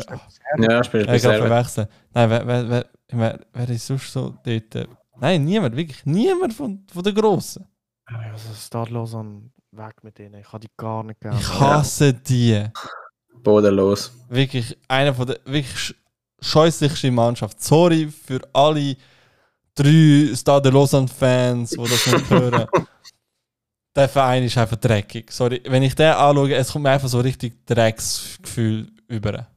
Ja, 0.57 0.83
spielt 0.83 1.07
er 1.07 1.13
bei 1.13 1.19
kann 1.19 1.31
selber. 1.31 1.47
verwechseln. 1.47 1.87
Nein, 2.13 2.29
wer, 2.29 2.47
wer, 2.47 2.69
wer, 2.69 2.85
wer, 3.11 3.39
wer 3.53 3.69
ist 3.69 3.87
sonst 3.87 4.11
so 4.11 4.29
dort? 4.43 4.75
äh, 4.75 4.87
Nein, 5.21 5.43
niemand, 5.45 5.75
wirklich 5.75 6.05
niemand 6.05 6.53
von, 6.53 6.85
von 6.91 7.03
den 7.03 7.15
Grossen. 7.15 7.65
Also 8.05 8.53
startlos 8.53 9.13
an 9.15 9.51
weg 9.71 10.03
mit 10.03 10.17
denen. 10.17 10.39
Ich 10.41 10.47
kann 10.47 10.61
die 10.61 10.69
gar 10.77 11.03
nicht 11.03 11.19
gerne. 11.19 11.39
Ich 11.39 11.59
hasse 11.59 12.13
die. 12.13 12.65
Bodenlos. 13.43 14.11
Wirklich 14.29 14.77
einer 14.87 15.13
von 15.13 15.27
der 15.27 15.39
wirklich 15.45 15.75
sch- 15.75 15.95
scheußlichsten 16.41 17.13
Mannschaft. 17.13 17.61
Sorry 17.61 18.07
für 18.07 18.39
alle 18.53 18.95
drei 19.75 20.31
Stade 20.35 20.69
Lausanne-Fans, 20.69 21.71
die 21.71 21.77
das 21.77 22.07
nicht 22.07 22.29
hören. 22.29 22.67
Der 23.95 24.07
Verein 24.07 24.43
ist 24.43 24.57
einfach 24.57 24.77
dreckig. 24.77 25.31
Sorry, 25.31 25.61
wenn 25.65 25.81
ich 25.83 25.95
den 25.95 26.11
anschaue, 26.13 26.53
es 26.53 26.71
kommt 26.71 26.83
mir 26.83 26.91
einfach 26.91 27.07
so 27.07 27.19
richtig 27.19 27.65
Drecksgefühl 27.65 28.87
über. 29.07 29.47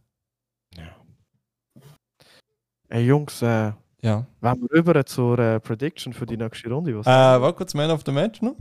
Ey 2.89 3.05
Jungs, 3.07 3.41
äh, 3.43 3.73
Ja. 4.03 4.27
wenn 4.41 4.61
wir 4.63 4.71
rüber 4.73 5.05
zur 5.07 5.39
äh, 5.39 5.61
Prediction 5.61 6.13
für 6.13 6.27
die 6.27 6.37
nächste 6.37 6.69
Runde. 6.71 6.97
Was 6.99 7.07
Äh, 7.07 7.11
warte 7.41 7.57
kurz, 7.57 7.75
Man 7.75 7.91
of 7.91 8.03
the 8.05 8.13
Match 8.13 8.43
noch? 8.43 8.57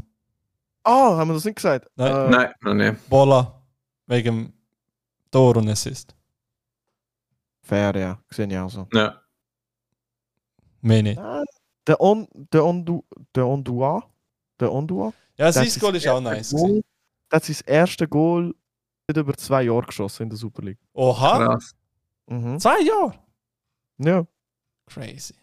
Ah, 0.83 1.17
haben 1.17 1.29
wir 1.29 1.33
das 1.35 1.45
nicht 1.45 1.55
gesagt? 1.55 1.89
Nein. 1.95 2.11
Äh, 2.11 2.29
Nein, 2.29 2.51
noch 2.61 2.73
nicht. 2.73 3.09
Bola. 3.09 3.61
Wegen 4.07 4.53
Tor 5.31 5.57
und 5.57 5.69
Assist. 5.69 6.13
Fair, 7.63 7.95
ja. 7.95 8.19
Sehe 8.29 8.47
ich 8.47 8.57
auch 8.57 8.69
so. 8.69 8.87
Ja. 8.93 9.21
Mehr 10.81 11.03
nicht. 11.03 11.17
Ah, 11.19 11.43
Der 11.87 11.99
On, 12.01 12.27
der 12.51 12.65
Ondu, 12.65 13.03
der 13.35 13.45
Ondua, 13.47 14.03
der 14.59 14.71
Ondua. 14.71 15.13
Ja, 15.37 15.45
das 15.47 15.55
sein 15.55 15.67
ist 15.67 15.79
Goal 15.79 15.95
ist 15.95 16.07
auch 16.07 16.19
nice. 16.21 16.51
Goal. 16.51 16.81
Das 17.29 17.47
ist 17.49 17.61
das 17.61 17.67
erste 17.67 18.07
Goal 18.07 18.53
seit 19.07 19.17
über 19.17 19.33
zwei 19.35 19.63
Jahren 19.63 19.85
geschossen 19.85 20.23
in 20.23 20.29
der 20.29 20.37
Super 20.37 20.63
League. 20.63 20.79
Oha, 20.93 21.45
Krass. 21.45 21.75
Mhm. 22.27 22.59
zwei 22.59 22.81
Jahre. 22.81 23.13
Ja. 23.99 24.25
Crazy. 24.87 25.35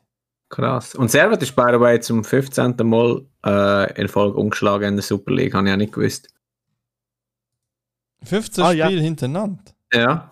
Krass. 0.50 0.94
Und 0.94 1.10
Servet 1.10 1.42
ist 1.42 1.54
by 1.56 1.66
the 1.72 1.80
way 1.80 2.00
zum 2.00 2.24
15. 2.24 2.74
Mal 2.84 3.26
äh, 3.44 4.00
in 4.00 4.08
Folge 4.08 4.38
umgeschlagen 4.38 4.88
in 4.88 4.96
der 4.96 5.02
Super 5.02 5.32
League. 5.32 5.54
Habe 5.54 5.66
ich 5.68 5.72
auch 5.72 5.76
nicht 5.78 5.92
gewusst. 5.92 6.28
15 8.24 8.64
Ah, 8.64 8.72
ja. 8.72 8.86
Spiele 8.86 9.02
hintereinander. 9.02 9.62
Ja. 9.92 10.30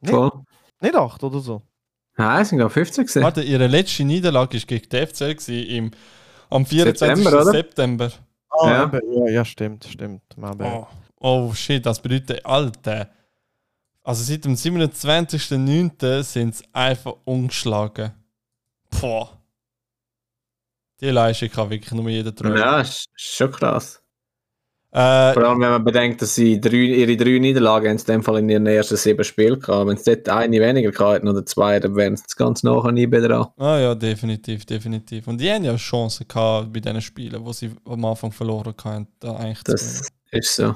Nee. 0.00 0.10
Voll. 0.10 0.30
Nicht 0.80 0.94
acht 0.94 1.22
oder 1.24 1.40
so. 1.40 1.62
Nein, 2.16 2.42
es 2.42 2.48
sind 2.48 2.58
gerade 2.58 2.70
15 2.70 3.04
gewesen. 3.04 3.22
Warte, 3.22 3.42
ihre 3.42 3.66
letzte 3.66 4.04
Niederlage 4.04 4.58
war 4.58 4.66
gegen 4.66 4.88
die 4.88 5.06
FCL 5.06 5.34
gewesen 5.34 5.66
im, 5.66 5.90
am 6.50 6.66
24. 6.66 7.16
September, 7.16 7.42
oder? 7.42 7.50
September. 7.52 8.12
Ah, 8.50 8.68
Ja. 8.68 8.92
ja, 9.16 9.28
ja, 9.30 9.44
stimmt, 9.44 9.84
stimmt. 9.84 10.22
Oh, 10.40 10.86
oh 11.20 11.52
shit, 11.54 11.84
das 11.84 12.00
bedeutet, 12.00 12.44
Alter. 12.44 13.10
Also 14.02 14.24
seit 14.24 14.44
dem 14.44 14.54
27.09. 14.54 16.22
sind 16.22 16.56
sie 16.56 16.64
einfach 16.72 17.14
ungeschlagen. 17.24 18.12
Boah. 19.00 19.38
Die 21.00 21.10
Leistung 21.10 21.50
kann 21.50 21.70
wirklich 21.70 21.92
nur 21.92 22.08
jeder 22.08 22.34
träumen. 22.34 22.58
Ja, 22.58 22.80
ist 22.80 23.08
schon 23.14 23.52
krass. 23.52 24.02
Äh, 24.90 25.34
Vor 25.34 25.42
allem, 25.44 25.60
wenn 25.60 25.70
man 25.70 25.84
bedenkt, 25.84 26.22
dass 26.22 26.34
sie 26.34 26.58
drei, 26.60 26.76
ihre 26.76 27.16
drei 27.16 27.38
Niederlagen 27.38 27.98
in 27.98 28.04
dem 28.04 28.22
Fall 28.22 28.38
in 28.38 28.48
ihren 28.48 28.66
ersten 28.66 28.96
sieben 28.96 29.22
Spielen 29.22 29.60
hatten. 29.66 29.88
Wenn 29.88 29.96
sie 29.98 30.16
dort 30.16 30.28
eine 30.30 30.60
weniger 30.60 30.90
gehabt 30.90 31.24
oder 31.24 31.44
zwei, 31.44 31.78
dann 31.78 31.94
wären 31.94 32.16
sie 32.16 32.22
das 32.22 32.36
ganz 32.36 32.62
nachher 32.62 32.92
nie 32.92 33.06
wieder 33.06 33.28
dran. 33.28 33.46
ah 33.58 33.78
ja, 33.78 33.94
definitiv, 33.94 34.64
definitiv. 34.64 35.26
Und 35.28 35.40
die 35.40 35.50
haben 35.50 35.64
ja 35.64 35.76
Chancen 35.76 36.26
gehabt 36.26 36.72
bei 36.72 36.80
diesen 36.80 37.02
Spielen, 37.02 37.44
wo 37.44 37.52
sie 37.52 37.70
am 37.84 38.04
Anfang 38.06 38.32
verloren 38.32 38.74
haben, 38.82 39.06
da 39.20 39.36
eigentlich. 39.36 39.62
Das 39.64 40.08
ist 40.30 40.56
so. 40.56 40.74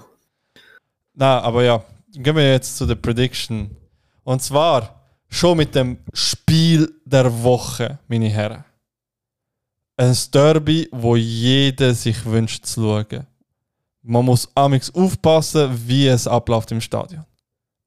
Na, 1.14 1.40
aber 1.40 1.62
ja, 1.64 1.82
gehen 2.12 2.36
wir 2.36 2.52
jetzt 2.52 2.76
zu 2.76 2.84
der 2.84 2.96
Prediction. 2.96 3.70
Und 4.24 4.42
zwar 4.42 5.02
schon 5.30 5.56
mit 5.56 5.74
dem 5.74 5.98
Spiel 6.12 6.92
der 7.06 7.42
Woche, 7.42 7.98
meine 8.08 8.28
Herren. 8.28 8.64
Ein 9.96 10.16
Derby, 10.32 10.88
wo 10.92 11.16
jeder 11.16 11.94
sich 11.94 12.24
wünscht 12.26 12.66
zu 12.66 12.82
schauen. 12.82 13.26
Man 14.02 14.24
muss 14.24 14.48
amix 14.56 14.92
aufpassen, 14.94 15.70
wie 15.86 16.08
es 16.08 16.26
abläuft 16.26 16.70
im 16.72 16.80
Stadion. 16.80 17.24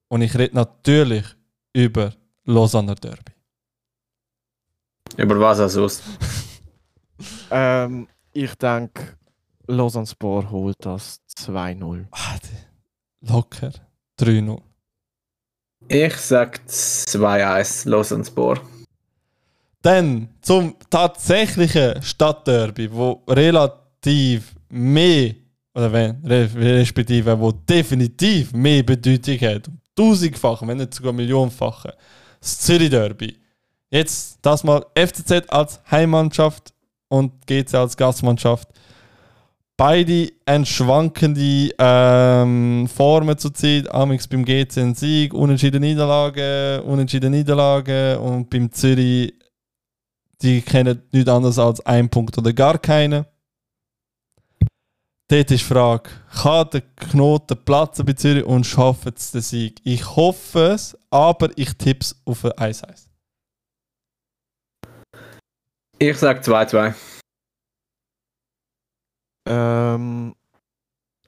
Und 0.08 0.22
ich 0.22 0.38
rede 0.38 0.56
natürlich 0.56 1.26
über 1.74 2.14
Lausanne 2.46 2.96
Derby. 2.96 3.34
Über 5.18 5.40
was 5.40 5.60
auch 5.60 5.68
sonst. 5.70 6.04
Ähm, 7.52 8.08
ich 8.34 8.54
denke, 8.56 9.18
Lausanne 9.68 10.08
Sport 10.08 10.50
holt 10.52 10.78
das 10.80 11.22
2-0. 11.38 12.06
Ah, 12.12 12.38
die- 12.44 13.28
Locker 13.32 13.72
3-0. 14.20 14.62
Ich 15.88 16.16
sag 16.18 16.60
2-1 16.68 17.88
Lausanne-Spor. 17.90 18.60
Dann 19.82 20.30
zum 20.42 20.76
tatsächlichen 20.90 22.02
Stadtderby, 22.02 22.92
wo 22.92 23.24
relativ 23.28 24.56
mehr, 24.70 25.36
oder 25.76 25.92
wenn, 25.92 26.26
re- 26.26 26.50
respektive, 26.56 27.40
wo 27.40 27.52
definitiv 27.52 28.54
mehr 28.54 28.82
Bedeutung 28.84 29.38
hat. 29.40 29.70
Tausendfach, 29.96 30.66
wenn 30.66 30.78
nicht 30.78 30.94
sogar 30.94 31.14
millionenfache. 31.14 31.94
Das 32.40 32.60
Zürich 32.60 32.90
Derby. 32.90 33.38
Jetzt 33.90 34.40
das 34.42 34.64
mal 34.64 34.86
FCZ 34.98 35.50
als 35.50 35.80
Heimmannschaft 35.90 36.74
und 37.08 37.46
GC 37.46 37.74
als 37.76 37.96
Gastmannschaft. 37.96 38.68
Beide 39.78 40.32
eine 40.46 40.66
schwankende 40.66 41.70
ähm, 41.78 42.88
Formen 42.88 43.38
zu 43.38 43.50
ziehen. 43.50 43.88
Amix 43.92 44.28
beim 44.28 44.46
GC 44.46 44.78
ein 44.78 44.96
Sieg, 44.96 45.34
unentschieden 45.34 45.82
Niederlage, 45.82 46.82
unentschieden 46.84 47.32
Niederlage 47.32 48.20
und 48.20 48.50
beim 48.50 48.72
Zürich 48.72 49.34
die 50.42 50.62
kennen 50.62 51.02
nichts 51.12 51.30
anderes 51.30 51.58
als 51.58 51.86
ein 51.86 52.10
Punkt 52.10 52.38
oder 52.38 52.52
gar 52.54 52.78
keine. 52.78 53.26
Dort 55.28 55.50
ist 55.50 55.62
die 55.62 55.74
Frage, 55.74 56.12
kann 56.44 56.70
der 56.70 56.82
Knoten 56.82 57.58
platzen 57.66 58.06
bei 58.06 58.14
Zürich 58.14 58.46
und 58.46 58.64
schaffen 58.64 59.12
es 59.16 59.32
den 59.32 59.42
Sieg? 59.42 59.82
Ich 59.84 60.16
hoffe 60.16 60.74
es, 60.74 60.96
aber 61.10 61.50
ich 61.58 61.76
tippe 61.78 62.02
es 62.02 62.22
auf 62.26 62.46
ein 62.46 62.74
1-1. 62.74 63.08
Ich 65.98 66.18
sag 66.18 66.44
2-2. 66.44 66.94
Ähm, 69.48 70.36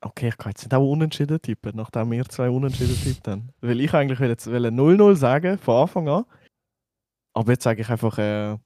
okay, 0.02 0.28
ich 0.28 0.38
kann 0.38 0.52
jetzt 0.52 0.64
nicht 0.64 0.74
auch 0.76 0.92
unentschieden 0.92 1.42
tippen, 1.42 1.76
nachdem 1.76 2.12
wir 2.12 2.26
zwei 2.26 2.52
unentschieden 2.52 3.02
tippt 3.02 3.28
haben. 3.28 3.50
Weil 3.62 3.82
ich 3.82 3.94
eigentlich 3.96 4.20
will 4.20 4.30
jetzt 4.30 4.46
will 4.46 4.68
0-0 4.68 5.16
sagen, 5.16 5.58
von 5.58 5.82
Anfang 5.82 6.08
an. 6.08 6.26
Aber 7.34 7.52
jetzt 7.52 7.64
sage 7.64 7.82
ich 7.82 7.90
einfach 7.90 8.18
äh, 8.20 8.58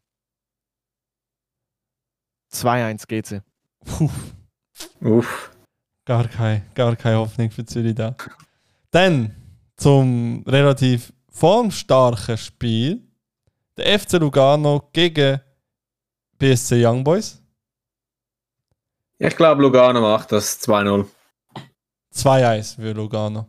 2-1 2.51 3.07
GC. 3.07 3.41
Puh, 3.85 4.09
Uff. 5.01 5.51
gar, 6.05 6.27
keine, 6.27 6.65
gar 6.73 6.95
keine 6.95 7.17
Hoffnung 7.17 7.51
für 7.51 7.65
Zürich 7.65 7.95
da. 7.95 8.15
Dann 8.91 9.35
zum 9.75 10.43
relativ 10.47 11.13
formstarken 11.29 12.37
Spiel. 12.37 13.07
Der 13.77 13.99
FC 13.99 14.13
Lugano 14.13 14.89
gegen 14.93 15.39
BSC 16.37 16.85
Young 16.85 17.03
Boys. 17.03 17.41
Ich 19.17 19.35
glaube, 19.35 19.61
Lugano 19.61 20.01
macht 20.01 20.31
das 20.31 20.61
2-0. 20.61 21.07
2-1 22.13 22.75
für 22.75 22.91
Lugano. 22.91 23.47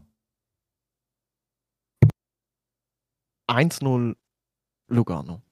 1-0 3.49 4.15
Lugano. 4.89 5.43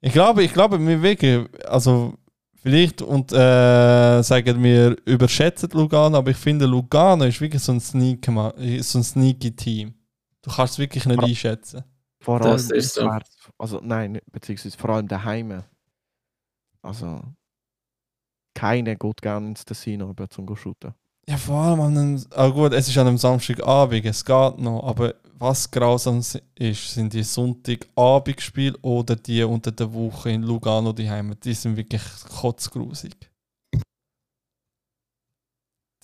Ich 0.00 0.12
glaube, 0.12 0.42
ich 0.42 0.52
glaube, 0.52 0.78
wir 0.84 1.02
wirklich, 1.02 1.46
also 1.66 2.14
vielleicht 2.62 3.02
und 3.02 3.32
äh, 3.32 4.22
sagen 4.22 4.62
wir 4.62 4.96
überschätzen 5.04 5.70
Lugano, 5.72 6.18
aber 6.18 6.30
ich 6.30 6.36
finde 6.36 6.66
Lugano 6.66 7.24
ist 7.24 7.40
wirklich 7.40 7.62
so 7.62 7.72
ein 7.72 7.80
sneaky, 7.80 8.30
Ma- 8.30 8.54
so 8.80 8.98
ein 8.98 9.04
sneaky 9.04 9.54
Team. 9.54 9.94
Du 10.42 10.50
kannst 10.50 10.74
es 10.74 10.78
wirklich 10.78 11.04
nicht 11.06 11.22
einschätzen. 11.22 11.84
Vor 12.22 12.38
Das 12.38 12.70
allem 12.70 12.78
ist 12.78 12.94
so. 12.94 13.10
Also 13.58 13.80
nein, 13.82 14.20
beziehungsweise 14.30 14.76
vor 14.76 14.90
allem 14.90 15.08
daheim. 15.08 15.62
Also 16.82 17.20
keiner 18.54 18.96
geht 18.96 19.22
gerne 19.22 19.48
ins 19.48 19.64
Casino 19.64 20.10
über 20.10 20.28
zum 20.28 20.54
shooten. 20.56 20.94
Ja, 21.28 21.36
vor 21.36 21.60
allem 21.62 21.80
an 21.80 21.96
einem, 21.96 22.24
ah 22.34 22.48
gut, 22.48 22.72
es 22.72 22.88
ist 22.88 22.98
an 22.98 23.06
einem 23.06 23.18
Samstagabend, 23.18 24.04
es 24.04 24.24
geht 24.24 24.58
noch, 24.58 24.82
aber 24.82 25.14
was 25.40 25.70
grausam 25.70 26.18
ist, 26.18 26.90
sind 26.94 27.12
die 27.14 27.22
Sonntagabendspiele 27.22 28.76
oder 28.82 29.16
die 29.16 29.42
unter 29.42 29.72
der 29.72 29.92
Woche 29.92 30.30
in 30.30 30.42
Lugano 30.42 30.92
die 30.92 31.08
Heime. 31.08 31.34
Die 31.36 31.54
sind 31.54 31.76
wirklich 31.76 32.02
kotzgrusig. 32.28 33.16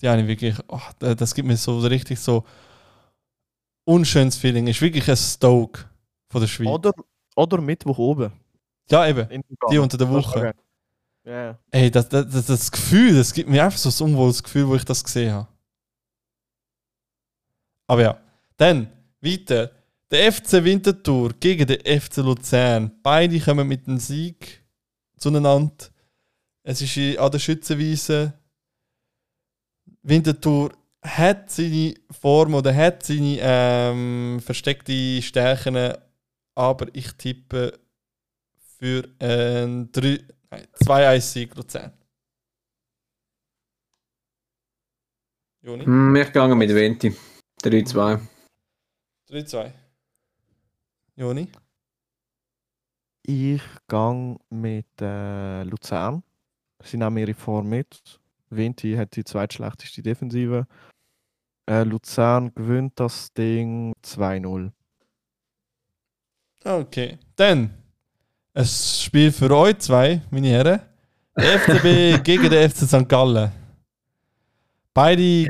Die 0.01 0.07
habe 0.09 0.21
ich 0.21 0.27
wirklich, 0.27 0.55
ach, 0.67 0.93
da- 0.93 1.15
das 1.15 1.33
gibt 1.33 1.47
mir 1.47 1.57
so 1.57 1.79
richtig 1.79 2.19
so 2.19 2.43
unschönes 3.87 4.37
Feeling. 4.37 4.67
Ist 4.67 4.81
wirklich 4.81 5.07
ein 5.09 5.17
Stoke 5.17 5.85
von 6.31 6.41
der 6.41 6.47
Schweiz. 6.47 6.67
Oder, 6.67 6.93
oder 7.35 7.61
Mittwoch 7.61 7.97
oben. 7.97 8.31
ja, 8.89 9.07
eben. 9.07 9.43
Die 9.71 9.77
unter 9.77 9.97
der 9.97 10.09
Woche. 10.09 10.39
okay. 10.39 10.53
Ja. 11.25 11.59
Ey, 11.71 11.91
das, 11.91 12.07
das, 12.09 12.27
das, 12.31 12.45
das 12.45 12.71
Gefühl, 12.71 13.15
das 13.15 13.33
gibt 13.33 13.49
mir 13.49 13.63
einfach 13.63 13.77
so 13.77 14.05
ein 14.05 14.11
unwohles 14.11 14.41
Gefühl, 14.41 14.67
wo 14.67 14.75
ich 14.75 14.85
das 14.85 15.03
gesehen 15.03 15.33
habe. 15.33 15.47
Aber 17.89 18.01
ja, 18.01 18.21
dann 18.57 18.89
weiter. 19.27 19.71
Der 20.09 20.31
FC 20.31 20.63
Winterthur 20.63 21.33
gegen 21.39 21.67
den 21.67 21.79
FC 22.01 22.17
Luzern. 22.17 22.91
Beide 23.03 23.39
kommen 23.39 23.67
mit 23.67 23.87
einem 23.87 23.97
Sieg 23.97 24.63
zueinander. 25.17 25.85
Es 26.63 26.81
ist 26.81 27.17
an 27.17 27.31
der 27.31 27.39
Schützenwiese. 27.39 28.33
Winterthur 30.03 30.71
hat 31.01 31.51
seine 31.51 31.93
Form 32.11 32.53
oder 32.53 32.73
hat 32.73 33.03
seine 33.03 33.37
ähm, 33.41 34.39
versteckte 34.41 35.21
Stärken, 35.21 35.93
aber 36.55 36.87
ich 36.93 37.11
tippe 37.13 37.79
für 38.77 39.07
ein 39.19 39.91
3, 39.91 40.19
Nein, 40.49 40.67
2-1-Sieg 40.81 41.55
Luzern. 41.55 41.91
Joni? 45.61 45.83
Hm, 45.83 46.15
ich 46.15 46.31
gehe 46.31 46.55
mit 46.55 46.73
Venti. 46.73 47.13
3-2. 47.61 48.36
3-2. 49.29 49.71
Joni? 51.15 51.49
Ich 53.23 53.61
gehe 53.87 54.37
mit 54.49 55.01
äh, 55.01 55.63
Luzern. 55.63 56.23
Sie 56.83 56.97
nehmen 56.97 57.17
ihre 57.17 57.33
Form 57.33 57.67
mit. 57.67 58.19
Vinti 58.49 58.95
hat 58.95 59.15
die 59.15 59.23
zweitschlechteste 59.25 60.01
Defensive. 60.01 60.65
Äh, 61.69 61.83
Luzern 61.83 62.53
gewinnt 62.55 62.93
das 62.99 63.33
Ding 63.33 63.93
2-0. 64.05 64.71
Okay. 66.63 67.17
Dann 67.35 67.73
ein 68.53 68.65
Spiel 68.65 69.31
für 69.31 69.51
euch 69.51 69.79
zwei, 69.79 70.21
meine 70.29 70.47
Herren. 70.47 70.81
Der 71.37 71.59
FCB 71.59 72.23
gegen 72.23 72.49
den 72.49 72.69
FC 72.69 72.87
St. 72.87 73.07
Gallen. 73.07 73.51
Beide 74.93 75.49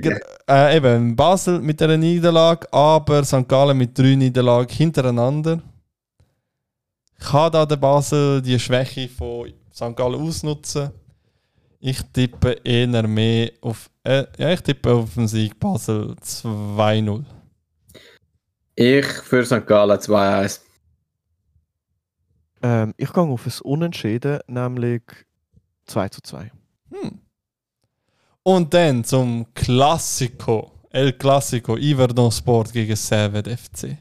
äh, 0.49 0.77
eben 0.77 1.15
Basel 1.15 1.59
mit 1.59 1.81
einer 1.81 1.97
Niederlage, 1.97 2.71
aber 2.71 3.23
St. 3.23 3.47
Gallen 3.47 3.77
mit 3.77 3.97
drei 3.97 4.15
Niederlagen 4.15 4.69
hintereinander. 4.69 5.61
Kann 7.19 7.51
da 7.51 7.65
der 7.65 7.77
Basel 7.77 8.41
die 8.41 8.59
Schwäche 8.59 9.09
von 9.09 9.53
St. 9.73 9.95
Gallen 9.95 10.21
ausnutzen? 10.21 10.91
Ich 11.79 12.01
tippe 12.13 12.53
eher 12.63 13.07
mehr 13.07 13.51
auf, 13.61 13.89
äh, 14.03 14.25
ja, 14.37 14.51
ich 14.51 14.61
tippe 14.61 14.91
auf 14.93 15.13
den 15.13 15.27
Sieg 15.27 15.59
Basel 15.59 16.15
2-0. 16.21 17.23
Ich 18.75 19.05
für 19.05 19.45
St. 19.45 19.65
Gallen 19.65 19.97
2-1. 19.97 20.61
Ähm, 22.61 22.93
ich 22.97 23.11
gehe 23.13 23.23
auf 23.23 23.45
ein 23.45 23.53
Unentschieden, 23.63 24.39
nämlich 24.47 25.03
2 25.85 26.09
zu 26.09 26.21
2. 26.21 26.51
Hm. 26.91 27.19
Und 28.47 28.73
dann 28.73 29.03
zum 29.03 29.53
Classico. 29.53 30.71
El 30.89 31.11
Classico, 31.11 31.75
Iverdon 31.75 32.31
Sport 32.31 32.71
gegen 32.71 32.95
Servet 32.95 33.45
FC. 33.45 33.97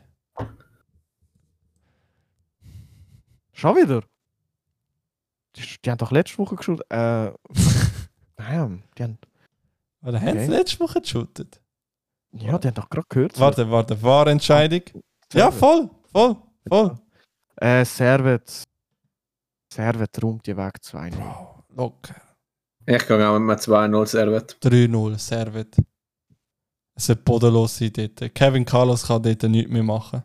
Schon 3.52 3.74
wieder? 3.74 4.04
Die, 5.56 5.62
die 5.84 5.90
haben 5.90 5.98
doch 5.98 6.12
letzte 6.12 6.38
Woche 6.38 6.54
geschaut. 6.54 6.80
Äh, 6.90 7.32
nein, 8.36 8.84
die 8.96 9.02
haben, 9.02 9.18
Oder 10.04 10.20
haben 10.20 10.38
sie 10.38 10.44
Okay. 10.44 10.46
letzte 10.46 10.78
Woche 10.78 11.00
geshootet? 11.00 11.60
ja, 12.30 12.56
die 12.56 12.68
haben 12.68 12.74
doch 12.74 12.88
gerade 12.88 13.06
gehört. 13.08 13.40
Warte, 13.40 13.68
warte, 13.68 14.00
Wahrentscheidung. 14.00 14.82
Ja, 15.32 15.50
voll, 15.50 15.90
voll, 16.12 16.36
voll. 16.68 16.94
Äh, 17.56 17.84
Servet. 17.84 18.62
Servet 19.72 20.22
räumt 20.22 20.46
die 20.46 20.56
Weg 20.56 20.84
2 20.84 21.10
Bro, 21.10 21.64
locker. 21.70 22.14
Ich 22.88 23.06
gehe 23.06 23.28
auch 23.28 23.38
mit 23.40 23.58
2-0 23.58 24.06
Servet. 24.06 24.56
3-0, 24.62 25.18
Servet. 25.18 25.76
Es 26.94 27.08
wird 27.08 27.24
bodenlos 27.24 27.78
sein 27.78 27.92
dort. 27.92 28.32
Kevin 28.32 28.64
Carlos 28.64 29.06
kann 29.06 29.22
dort 29.22 29.42
nichts 29.42 29.70
mehr 29.70 29.82
machen. 29.82 30.22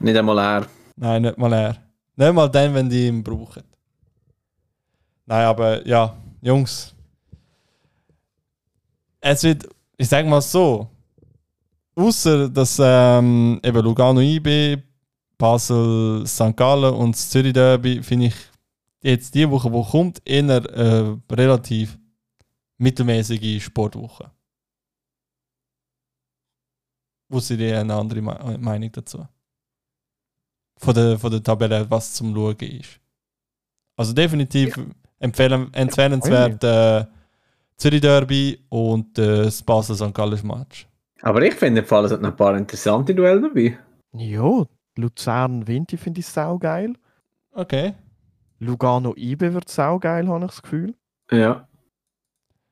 Nicht 0.00 0.16
einmal 0.16 0.38
er. 0.38 0.66
Nein, 0.96 1.22
nicht 1.22 1.38
mal 1.38 1.52
er. 1.52 1.76
Nicht 2.16 2.34
mal 2.34 2.48
dann, 2.48 2.74
wenn 2.74 2.90
die 2.90 3.06
ihn 3.06 3.22
brauchen. 3.22 3.62
Nein, 5.24 5.44
aber 5.46 5.86
ja, 5.86 6.16
Jungs. 6.42 6.94
Es 9.20 9.42
wird, 9.44 9.68
ich 9.96 10.08
sag 10.08 10.26
mal 10.26 10.42
so, 10.42 10.88
außer 11.94 12.48
dass 12.48 12.78
ähm, 12.82 13.60
eben 13.62 13.84
Lugano 13.84 14.20
IB, 14.20 14.82
Basel, 15.38 16.26
St. 16.26 16.56
Gallen 16.56 16.94
und 16.94 17.14
das 17.14 17.30
Zürich 17.30 17.52
Derby, 17.52 18.02
finde 18.02 18.26
ich 18.26 18.34
jetzt 19.10 19.34
die 19.34 19.48
Woche, 19.50 19.70
die 19.70 19.90
kommt, 19.90 20.22
eher 20.24 20.64
äh, 20.64 21.16
relativ 21.32 21.98
mittelmäßige 22.78 23.62
Sportwoche. 23.62 24.30
Wo 27.28 27.40
sie 27.40 27.56
dir 27.56 27.80
eine 27.80 27.94
andere 27.94 28.22
Me- 28.22 28.58
Meinung 28.60 28.92
dazu? 28.92 29.26
Von 30.78 30.94
der, 30.94 31.18
von 31.18 31.30
der 31.30 31.42
Tabelle, 31.42 31.90
was 31.90 32.14
zum 32.14 32.34
Schauen 32.34 32.56
ist. 32.58 33.00
Also 33.96 34.12
definitiv 34.12 34.78
empfehlen, 35.18 35.72
empfehlenswert 35.72 36.62
äh, 36.62 37.06
Zürich 37.78 38.00
Derby 38.02 38.60
und 38.68 39.18
äh, 39.18 39.44
das 39.44 39.62
Basel 39.62 39.96
St. 39.96 40.14
Gallen 40.14 40.46
Match. 40.46 40.86
Aber 41.22 41.42
ich 41.42 41.54
finde, 41.54 41.80
im 41.80 41.86
Fall, 41.86 42.04
es 42.04 42.12
hat 42.12 42.20
noch 42.20 42.30
ein 42.30 42.36
paar 42.36 42.56
interessante 42.56 43.14
Duelle 43.14 43.40
dabei. 43.40 43.78
Ja, 44.12 44.64
Luzern 44.96 45.66
Vinti 45.66 45.96
finde 45.96 46.20
ich 46.20 46.26
saugeil. 46.26 46.92
Okay. 47.52 47.94
Lugano 48.58 49.14
IB 49.16 49.52
wird 49.52 49.68
saugeil, 49.68 50.28
habe 50.28 50.44
ich 50.44 50.50
das 50.50 50.62
Gefühl. 50.62 50.94
Ja. 51.30 51.68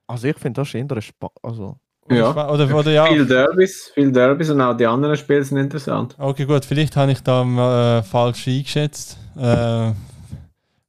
Also 0.06 0.28
ich 0.28 0.38
finde 0.38 0.60
das 0.60 0.68
ist 0.68 0.74
eher 0.74 0.86
ein 0.90 1.02
Spa 1.02 1.30
also 1.42 1.78
Ja. 2.10 2.30
Oder, 2.30 2.52
oder, 2.52 2.76
oder 2.76 2.90
ja. 2.90 3.06
Viel 3.06 3.26
Derbys, 3.26 3.90
viel 3.94 4.12
Derbys 4.12 4.50
und 4.50 4.60
auch 4.60 4.76
die 4.76 4.86
anderen 4.86 5.16
Spiele 5.16 5.44
sind 5.44 5.58
interessant. 5.58 6.14
Okay, 6.18 6.44
gut, 6.44 6.64
vielleicht 6.64 6.96
habe 6.96 7.12
ich 7.12 7.20
da 7.22 7.98
äh, 7.98 8.02
falsch 8.02 8.46
eingeschätzt. 8.46 9.18
Äh, 9.36 9.92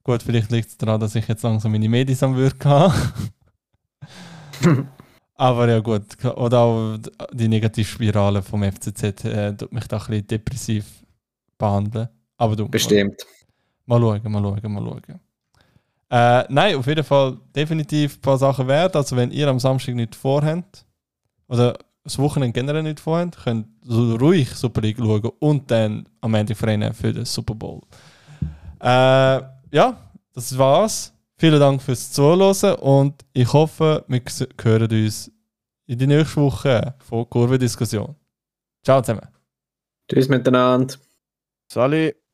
gut, 0.03 0.22
vielleicht 0.23 0.51
liegt 0.51 0.69
es 0.69 0.77
daran, 0.77 0.99
dass 0.99 1.15
ich 1.15 1.27
jetzt 1.27 1.43
langsam 1.43 1.72
meine 1.72 1.89
Medis 1.89 2.22
am 2.23 2.35
Wirken 2.35 2.69
habe. 2.69 2.93
Aber 5.38 5.67
ja 5.69 5.80
gut, 5.80 6.23
oder 6.23 6.59
auch 6.59 6.97
die 7.34 7.49
Negativspirale 7.49 8.41
vom 8.41 8.63
FCZ 8.63 9.26
äh, 9.26 9.53
tut 9.53 9.73
mich 9.73 9.85
da 9.88 9.97
ein 9.97 10.05
bisschen 10.07 10.27
depressiv 10.27 10.85
behandeln. 11.57 12.07
Aber 12.38 12.55
du, 12.55 12.69
Bestimmt. 12.69 13.26
Mal 13.85 13.99
schauen, 13.99 14.31
mal 14.31 14.41
schauen, 14.41 14.73
mal 14.73 14.83
schauen. 14.83 15.19
Äh, 16.09 16.45
nein, 16.49 16.75
auf 16.75 16.87
jeden 16.87 17.03
Fall 17.03 17.37
definitiv 17.55 18.17
ein 18.17 18.21
paar 18.21 18.37
Sachen 18.37 18.67
wert. 18.67 18.95
Also 18.95 19.15
wenn 19.15 19.31
ihr 19.31 19.47
am 19.47 19.59
Samstag 19.59 19.95
nicht 19.95 20.15
vorhabt, 20.15 20.85
oder 21.47 21.77
das 22.03 22.17
Wochenende 22.19 22.53
generell 22.53 22.83
nicht 22.83 22.99
vorhaben, 22.99 23.31
können 23.31 23.77
so 23.81 24.15
ruhig 24.15 24.49
Super 24.51 24.81
League 24.81 24.97
schauen 24.97 25.31
und 25.39 25.69
dann 25.69 26.07
am 26.21 26.33
Ende 26.35 26.55
Vereine 26.55 26.93
für 26.93 27.11
den 27.11 27.25
Super 27.25 27.55
Bowl. 27.55 27.81
Äh, 28.79 29.41
ja, 29.71 29.97
das 30.33 30.57
war's. 30.57 31.11
Vielen 31.37 31.59
Dank 31.59 31.81
fürs 31.81 32.11
Zuhören 32.11 32.75
und 32.75 33.25
ich 33.33 33.51
hoffe, 33.51 34.05
wir 34.07 34.21
hören 34.61 34.89
uns 34.89 35.31
in 35.87 35.97
die 35.97 36.07
nächste 36.07 36.41
Woche 36.41 36.95
von 36.99 37.29
Kurve 37.29 37.57
Diskussion. 37.57 38.15
Ciao 38.83 39.01
zusammen. 39.01 39.27
Tschüss 40.07 40.29
miteinander. 40.29 40.95
Salut. 41.67 42.24